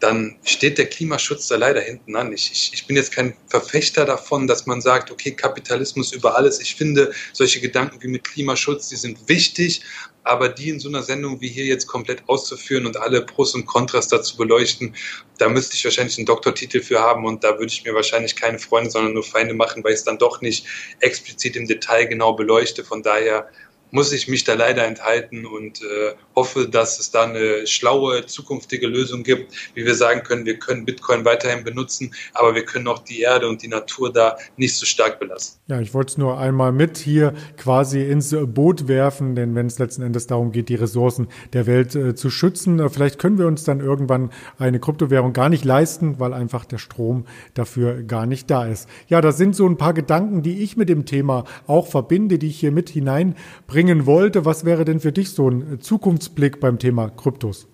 dann 0.00 0.36
steht 0.44 0.76
der 0.76 0.86
Klimaschutz 0.86 1.48
da 1.48 1.56
leider 1.56 1.80
hinten 1.80 2.16
an. 2.16 2.32
Ich, 2.32 2.50
ich, 2.52 2.70
ich, 2.74 2.86
bin 2.86 2.96
jetzt 2.96 3.12
kein 3.12 3.34
Verfechter 3.48 4.04
davon, 4.04 4.46
dass 4.46 4.66
man 4.66 4.82
sagt, 4.82 5.10
okay, 5.10 5.32
Kapitalismus 5.32 6.12
über 6.12 6.36
alles. 6.36 6.60
Ich 6.60 6.74
finde, 6.74 7.12
solche 7.32 7.60
Gedanken 7.60 8.02
wie 8.02 8.08
mit 8.08 8.24
Klimaschutz, 8.24 8.88
die 8.88 8.96
sind 8.96 9.28
wichtig, 9.28 9.82
aber 10.22 10.48
die 10.48 10.68
in 10.68 10.80
so 10.80 10.88
einer 10.88 11.02
Sendung 11.02 11.40
wie 11.40 11.48
hier 11.48 11.64
jetzt 11.64 11.86
komplett 11.86 12.28
auszuführen 12.28 12.84
und 12.84 12.96
alle 12.98 13.22
Pros 13.22 13.54
und 13.54 13.64
Kontras 13.64 14.08
dazu 14.08 14.36
beleuchten, 14.36 14.94
da 15.38 15.48
müsste 15.48 15.76
ich 15.76 15.84
wahrscheinlich 15.84 16.18
einen 16.18 16.26
Doktortitel 16.26 16.82
für 16.82 17.00
haben 17.00 17.24
und 17.24 17.44
da 17.44 17.58
würde 17.58 17.72
ich 17.72 17.84
mir 17.84 17.94
wahrscheinlich 17.94 18.36
keine 18.36 18.58
Freunde, 18.58 18.90
sondern 18.90 19.14
nur 19.14 19.22
Feinde 19.22 19.54
machen, 19.54 19.82
weil 19.82 19.92
ich 19.92 19.98
es 19.98 20.04
dann 20.04 20.18
doch 20.18 20.40
nicht 20.40 20.66
explizit 21.00 21.56
im 21.56 21.66
Detail 21.66 22.06
genau 22.06 22.32
beleuchte. 22.32 22.84
Von 22.84 23.02
daher 23.02 23.48
muss 23.90 24.12
ich 24.12 24.28
mich 24.28 24.44
da 24.44 24.54
leider 24.54 24.86
enthalten 24.86 25.46
und 25.46 25.80
äh, 25.82 26.14
hoffe, 26.34 26.68
dass 26.68 26.98
es 26.98 27.10
da 27.10 27.24
eine 27.24 27.66
schlaue 27.66 28.26
zukünftige 28.26 28.86
Lösung 28.86 29.22
gibt, 29.22 29.54
wie 29.74 29.84
wir 29.84 29.94
sagen 29.94 30.22
können, 30.22 30.44
wir 30.44 30.58
können 30.58 30.84
Bitcoin 30.84 31.24
weiterhin 31.24 31.64
benutzen, 31.64 32.14
aber 32.34 32.54
wir 32.54 32.64
können 32.64 32.88
auch 32.88 32.98
die 32.98 33.20
Erde 33.20 33.48
und 33.48 33.62
die 33.62 33.68
Natur 33.68 34.12
da 34.12 34.36
nicht 34.56 34.74
so 34.74 34.86
stark 34.86 35.18
belasten. 35.18 35.58
Ja, 35.68 35.80
ich 35.80 35.94
wollte 35.94 36.10
es 36.12 36.18
nur 36.18 36.38
einmal 36.38 36.72
mit 36.72 36.98
hier 36.98 37.32
quasi 37.56 38.02
ins 38.02 38.34
Boot 38.46 38.88
werfen, 38.88 39.34
denn 39.34 39.54
wenn 39.54 39.66
es 39.66 39.78
letzten 39.78 40.02
Endes 40.02 40.26
darum 40.26 40.52
geht, 40.52 40.68
die 40.68 40.74
Ressourcen 40.74 41.28
der 41.52 41.66
Welt 41.66 41.94
äh, 41.94 42.14
zu 42.14 42.28
schützen, 42.28 42.80
äh, 42.80 42.88
vielleicht 42.88 43.18
können 43.18 43.38
wir 43.38 43.46
uns 43.46 43.64
dann 43.64 43.80
irgendwann 43.80 44.30
eine 44.58 44.80
Kryptowährung 44.80 45.32
gar 45.32 45.48
nicht 45.48 45.64
leisten, 45.64 46.18
weil 46.18 46.34
einfach 46.34 46.64
der 46.64 46.78
Strom 46.78 47.24
dafür 47.54 48.02
gar 48.02 48.26
nicht 48.26 48.50
da 48.50 48.66
ist. 48.66 48.88
Ja, 49.08 49.20
das 49.20 49.36
sind 49.36 49.56
so 49.56 49.66
ein 49.66 49.76
paar 49.76 49.94
Gedanken, 49.94 50.42
die 50.42 50.62
ich 50.62 50.76
mit 50.76 50.88
dem 50.88 51.06
Thema 51.06 51.44
auch 51.66 51.86
verbinde, 51.86 52.38
die 52.38 52.48
ich 52.48 52.60
hier 52.60 52.72
mit 52.72 52.90
hineinbringe 52.90 53.75
bringen 53.76 54.06
wollte. 54.06 54.46
Was 54.46 54.64
wäre 54.64 54.86
denn 54.86 55.00
für 55.00 55.12
dich 55.12 55.32
so 55.32 55.50
ein 55.50 55.80
Zukunftsblick 55.82 56.60
beim 56.60 56.78
Thema 56.78 57.10
Kryptos? 57.10 57.68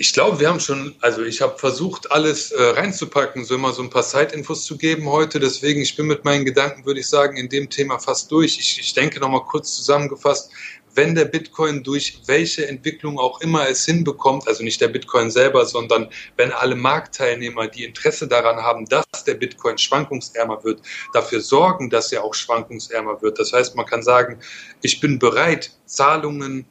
Ich 0.00 0.14
glaube, 0.14 0.40
wir 0.40 0.48
haben 0.48 0.60
schon, 0.60 0.94
also 1.02 1.22
ich 1.22 1.42
habe 1.42 1.58
versucht, 1.58 2.10
alles 2.10 2.52
äh, 2.52 2.62
reinzupacken, 2.62 3.44
so 3.44 3.54
immer 3.54 3.74
so 3.74 3.82
ein 3.82 3.90
paar 3.90 4.02
Zeitinfos 4.02 4.64
zu 4.64 4.78
geben 4.78 5.10
heute. 5.10 5.38
Deswegen, 5.38 5.82
ich 5.82 5.94
bin 5.94 6.06
mit 6.06 6.24
meinen 6.24 6.46
Gedanken, 6.46 6.86
würde 6.86 7.00
ich 7.00 7.06
sagen, 7.06 7.36
in 7.36 7.50
dem 7.50 7.68
Thema 7.68 7.98
fast 7.98 8.30
durch. 8.30 8.58
Ich, 8.58 8.80
ich 8.80 8.94
denke 8.94 9.20
nochmal 9.20 9.44
kurz 9.44 9.76
zusammengefasst, 9.76 10.52
wenn 10.94 11.14
der 11.14 11.26
Bitcoin 11.26 11.82
durch 11.82 12.22
welche 12.24 12.66
Entwicklung 12.66 13.18
auch 13.18 13.42
immer 13.42 13.68
es 13.68 13.84
hinbekommt, 13.84 14.48
also 14.48 14.64
nicht 14.64 14.80
der 14.80 14.88
Bitcoin 14.88 15.30
selber, 15.30 15.66
sondern 15.66 16.08
wenn 16.38 16.50
alle 16.50 16.76
Marktteilnehmer, 16.76 17.68
die 17.68 17.84
Interesse 17.84 18.26
daran 18.26 18.56
haben, 18.56 18.86
dass 18.86 19.04
der 19.26 19.34
Bitcoin 19.34 19.76
schwankungsärmer 19.76 20.64
wird, 20.64 20.80
dafür 21.12 21.42
sorgen, 21.42 21.90
dass 21.90 22.10
er 22.10 22.24
auch 22.24 22.32
schwankungsärmer 22.32 23.20
wird. 23.20 23.38
Das 23.38 23.52
heißt, 23.52 23.76
man 23.76 23.84
kann 23.84 24.02
sagen, 24.02 24.38
ich 24.80 24.98
bin 24.98 25.18
bereit, 25.18 25.72
Zahlungen 25.84 26.64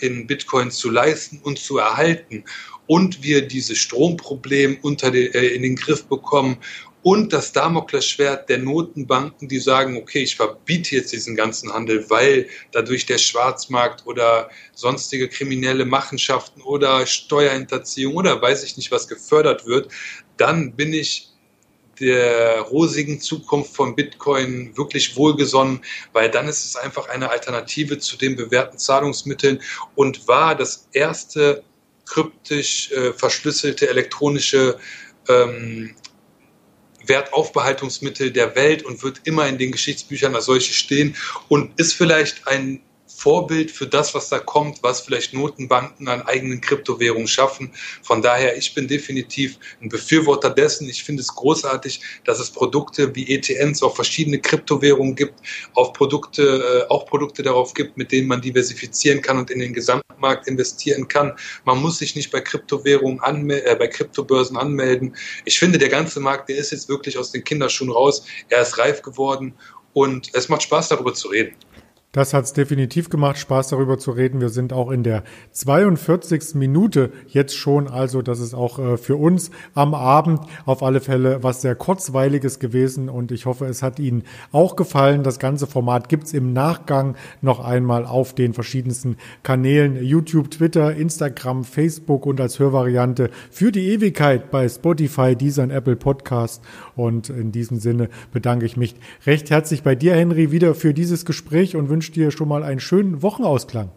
in 0.00 0.26
Bitcoin 0.26 0.70
zu 0.70 0.90
leisten 0.90 1.40
und 1.42 1.58
zu 1.58 1.78
erhalten 1.78 2.44
und 2.86 3.22
wir 3.22 3.46
dieses 3.46 3.78
Stromproblem 3.78 4.78
unter 4.82 5.10
den, 5.10 5.32
äh, 5.32 5.46
in 5.48 5.62
den 5.62 5.76
Griff 5.76 6.04
bekommen 6.04 6.58
und 7.02 7.34
das 7.34 7.52
Damoklesschwert 7.52 8.48
der 8.48 8.58
Notenbanken, 8.58 9.46
die 9.46 9.58
sagen, 9.58 9.98
okay, 9.98 10.22
ich 10.22 10.36
verbiete 10.36 10.96
jetzt 10.96 11.12
diesen 11.12 11.36
ganzen 11.36 11.70
Handel, 11.70 12.08
weil 12.08 12.48
dadurch 12.72 13.04
der 13.04 13.18
Schwarzmarkt 13.18 14.06
oder 14.06 14.48
sonstige 14.74 15.28
kriminelle 15.28 15.84
Machenschaften 15.84 16.62
oder 16.62 17.04
Steuerhinterziehung 17.06 18.14
oder 18.14 18.40
weiß 18.40 18.64
ich 18.64 18.78
nicht 18.78 18.90
was 18.90 19.06
gefördert 19.06 19.66
wird, 19.66 19.92
dann 20.38 20.76
bin 20.76 20.94
ich 20.94 21.33
der 22.00 22.60
rosigen 22.60 23.20
Zukunft 23.20 23.74
von 23.74 23.94
Bitcoin 23.94 24.76
wirklich 24.76 25.16
wohlgesonnen, 25.16 25.84
weil 26.12 26.30
dann 26.30 26.48
ist 26.48 26.64
es 26.64 26.76
einfach 26.76 27.08
eine 27.08 27.30
Alternative 27.30 27.98
zu 27.98 28.16
den 28.16 28.36
bewährten 28.36 28.78
Zahlungsmitteln 28.78 29.60
und 29.94 30.26
war 30.28 30.54
das 30.54 30.88
erste 30.92 31.62
kryptisch 32.06 32.90
äh, 32.92 33.12
verschlüsselte 33.12 33.88
elektronische 33.88 34.78
ähm, 35.28 35.94
Wertaufbehaltungsmittel 37.06 38.30
der 38.30 38.54
Welt 38.56 38.84
und 38.84 39.02
wird 39.02 39.20
immer 39.24 39.46
in 39.46 39.58
den 39.58 39.72
Geschichtsbüchern 39.72 40.34
als 40.34 40.46
solche 40.46 40.72
stehen 40.72 41.16
und 41.48 41.78
ist 41.78 41.94
vielleicht 41.94 42.46
ein 42.46 42.82
Vorbild 43.16 43.70
für 43.70 43.86
das, 43.86 44.14
was 44.14 44.28
da 44.28 44.38
kommt, 44.38 44.82
was 44.82 45.00
vielleicht 45.00 45.32
Notenbanken 45.32 46.08
an 46.08 46.22
eigenen 46.22 46.60
Kryptowährungen 46.60 47.28
schaffen. 47.28 47.72
Von 48.02 48.22
daher, 48.22 48.56
ich 48.56 48.74
bin 48.74 48.88
definitiv 48.88 49.58
ein 49.80 49.88
Befürworter 49.88 50.50
dessen. 50.50 50.88
Ich 50.88 51.04
finde 51.04 51.22
es 51.22 51.34
großartig, 51.34 52.00
dass 52.24 52.40
es 52.40 52.50
Produkte 52.50 53.14
wie 53.14 53.32
ETNs 53.32 53.82
auf 53.82 53.94
verschiedene 53.94 54.40
Kryptowährungen 54.40 55.14
gibt, 55.14 55.40
auf 55.74 55.92
Produkte, 55.92 56.86
äh, 56.88 56.92
auch 56.92 57.06
Produkte 57.06 57.42
darauf 57.42 57.72
gibt, 57.74 57.96
mit 57.96 58.12
denen 58.12 58.28
man 58.28 58.40
diversifizieren 58.40 59.22
kann 59.22 59.38
und 59.38 59.50
in 59.50 59.60
den 59.60 59.72
Gesamtmarkt 59.72 60.48
investieren 60.48 61.08
kann. 61.08 61.34
Man 61.64 61.80
muss 61.80 61.98
sich 61.98 62.16
nicht 62.16 62.30
bei 62.30 62.40
Kryptowährungen 62.40 63.20
anmelden, 63.20 63.66
äh, 63.66 63.76
bei 63.76 63.86
Kryptobörsen 63.86 64.56
anmelden. 64.56 65.16
Ich 65.44 65.58
finde, 65.58 65.78
der 65.78 65.88
ganze 65.88 66.20
Markt, 66.20 66.48
der 66.48 66.56
ist 66.56 66.72
jetzt 66.72 66.88
wirklich 66.88 67.16
aus 67.16 67.30
den 67.30 67.44
Kinderschuhen 67.44 67.90
raus. 67.90 68.26
Er 68.48 68.62
ist 68.62 68.76
reif 68.78 69.02
geworden 69.02 69.54
und 69.92 70.30
es 70.34 70.48
macht 70.48 70.64
Spaß, 70.64 70.88
darüber 70.88 71.14
zu 71.14 71.28
reden. 71.28 71.54
Das 72.14 72.32
hat 72.32 72.44
es 72.44 72.52
definitiv 72.52 73.10
gemacht, 73.10 73.38
Spaß 73.38 73.70
darüber 73.70 73.98
zu 73.98 74.12
reden. 74.12 74.40
Wir 74.40 74.48
sind 74.48 74.72
auch 74.72 74.92
in 74.92 75.02
der 75.02 75.24
42. 75.50 76.54
Minute 76.54 77.10
jetzt 77.26 77.56
schon, 77.56 77.88
also 77.88 78.22
das 78.22 78.38
ist 78.38 78.54
auch 78.54 78.78
äh, 78.78 78.96
für 78.96 79.16
uns 79.16 79.50
am 79.74 79.94
Abend 79.94 80.38
auf 80.64 80.84
alle 80.84 81.00
Fälle 81.00 81.42
was 81.42 81.60
sehr 81.60 81.74
kurzweiliges 81.74 82.60
gewesen 82.60 83.08
und 83.08 83.32
ich 83.32 83.46
hoffe, 83.46 83.66
es 83.66 83.82
hat 83.82 83.98
Ihnen 83.98 84.22
auch 84.52 84.76
gefallen. 84.76 85.24
Das 85.24 85.40
ganze 85.40 85.66
Format 85.66 86.08
gibt's 86.08 86.32
im 86.32 86.52
Nachgang 86.52 87.16
noch 87.42 87.58
einmal 87.58 88.06
auf 88.06 88.32
den 88.32 88.54
verschiedensten 88.54 89.16
Kanälen 89.42 90.00
YouTube, 90.00 90.52
Twitter, 90.52 90.94
Instagram, 90.94 91.64
Facebook 91.64 92.26
und 92.26 92.40
als 92.40 92.60
Hörvariante 92.60 93.28
für 93.50 93.72
die 93.72 93.88
Ewigkeit 93.88 94.52
bei 94.52 94.68
Spotify, 94.68 95.34
Deezer 95.34 95.68
Apple 95.68 95.96
Podcast. 95.96 96.62
Und 96.94 97.28
in 97.28 97.50
diesem 97.50 97.80
Sinne 97.80 98.08
bedanke 98.32 98.66
ich 98.66 98.76
mich 98.76 98.94
recht 99.26 99.50
herzlich 99.50 99.82
bei 99.82 99.96
dir, 99.96 100.14
Henry, 100.14 100.52
wieder 100.52 100.76
für 100.76 100.94
dieses 100.94 101.24
Gespräch 101.24 101.74
und 101.74 101.88
wünsche 101.88 102.03
wünsche 102.04 102.12
dir 102.12 102.30
schon 102.30 102.48
mal 102.48 102.62
einen 102.62 102.80
schönen 102.80 103.22
Wochenausklang. 103.22 103.90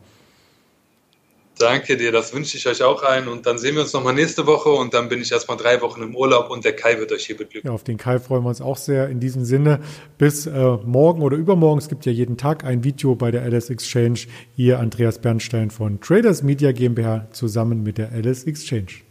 Danke 1.60 1.98
dir, 1.98 2.12
das 2.12 2.34
wünsche 2.34 2.56
ich 2.56 2.68
euch 2.68 2.84
auch 2.84 3.02
ein. 3.04 3.28
Und 3.28 3.48
dann 3.48 3.58
sehen 3.58 3.76
wir 3.76 3.82
uns 3.82 3.92
nochmal 3.92 4.14
nächste 4.14 4.46
Woche 4.46 4.70
und 4.70 4.94
dann 4.94 5.10
bin 5.10 5.22
ich 5.22 5.32
erstmal 5.32 5.58
drei 5.58 5.82
Wochen 5.82 6.04
im 6.04 6.16
Urlaub 6.16 6.52
und 6.52 6.64
der 6.64 6.74
Kai 6.74 7.00
wird 7.00 7.12
euch 7.12 7.26
hier 7.26 7.36
beglücken. 7.36 7.68
Ja, 7.68 7.74
auf 7.74 7.84
den 7.84 7.98
Kai 7.98 8.20
freuen 8.20 8.44
wir 8.44 8.50
uns 8.50 8.62
auch 8.62 8.78
sehr. 8.78 9.10
In 9.10 9.20
diesem 9.20 9.44
Sinne, 9.44 9.80
bis 10.20 10.46
äh, 10.46 10.78
morgen 10.86 11.22
oder 11.24 11.36
übermorgen. 11.36 11.80
Es 11.80 11.90
gibt 11.90 12.06
ja 12.06 12.12
jeden 12.12 12.38
Tag 12.38 12.64
ein 12.64 12.84
Video 12.84 13.16
bei 13.16 13.32
der 13.32 13.42
Alice 13.42 13.72
Exchange. 13.72 14.20
Hier 14.56 14.80
Andreas 14.80 15.20
Bernstein 15.20 15.72
von 15.72 16.00
Traders 16.00 16.44
Media 16.44 16.72
GmbH 16.72 17.28
zusammen 17.32 17.82
mit 17.82 17.98
der 17.98 18.12
Alice 18.12 18.44
Exchange. 18.44 19.02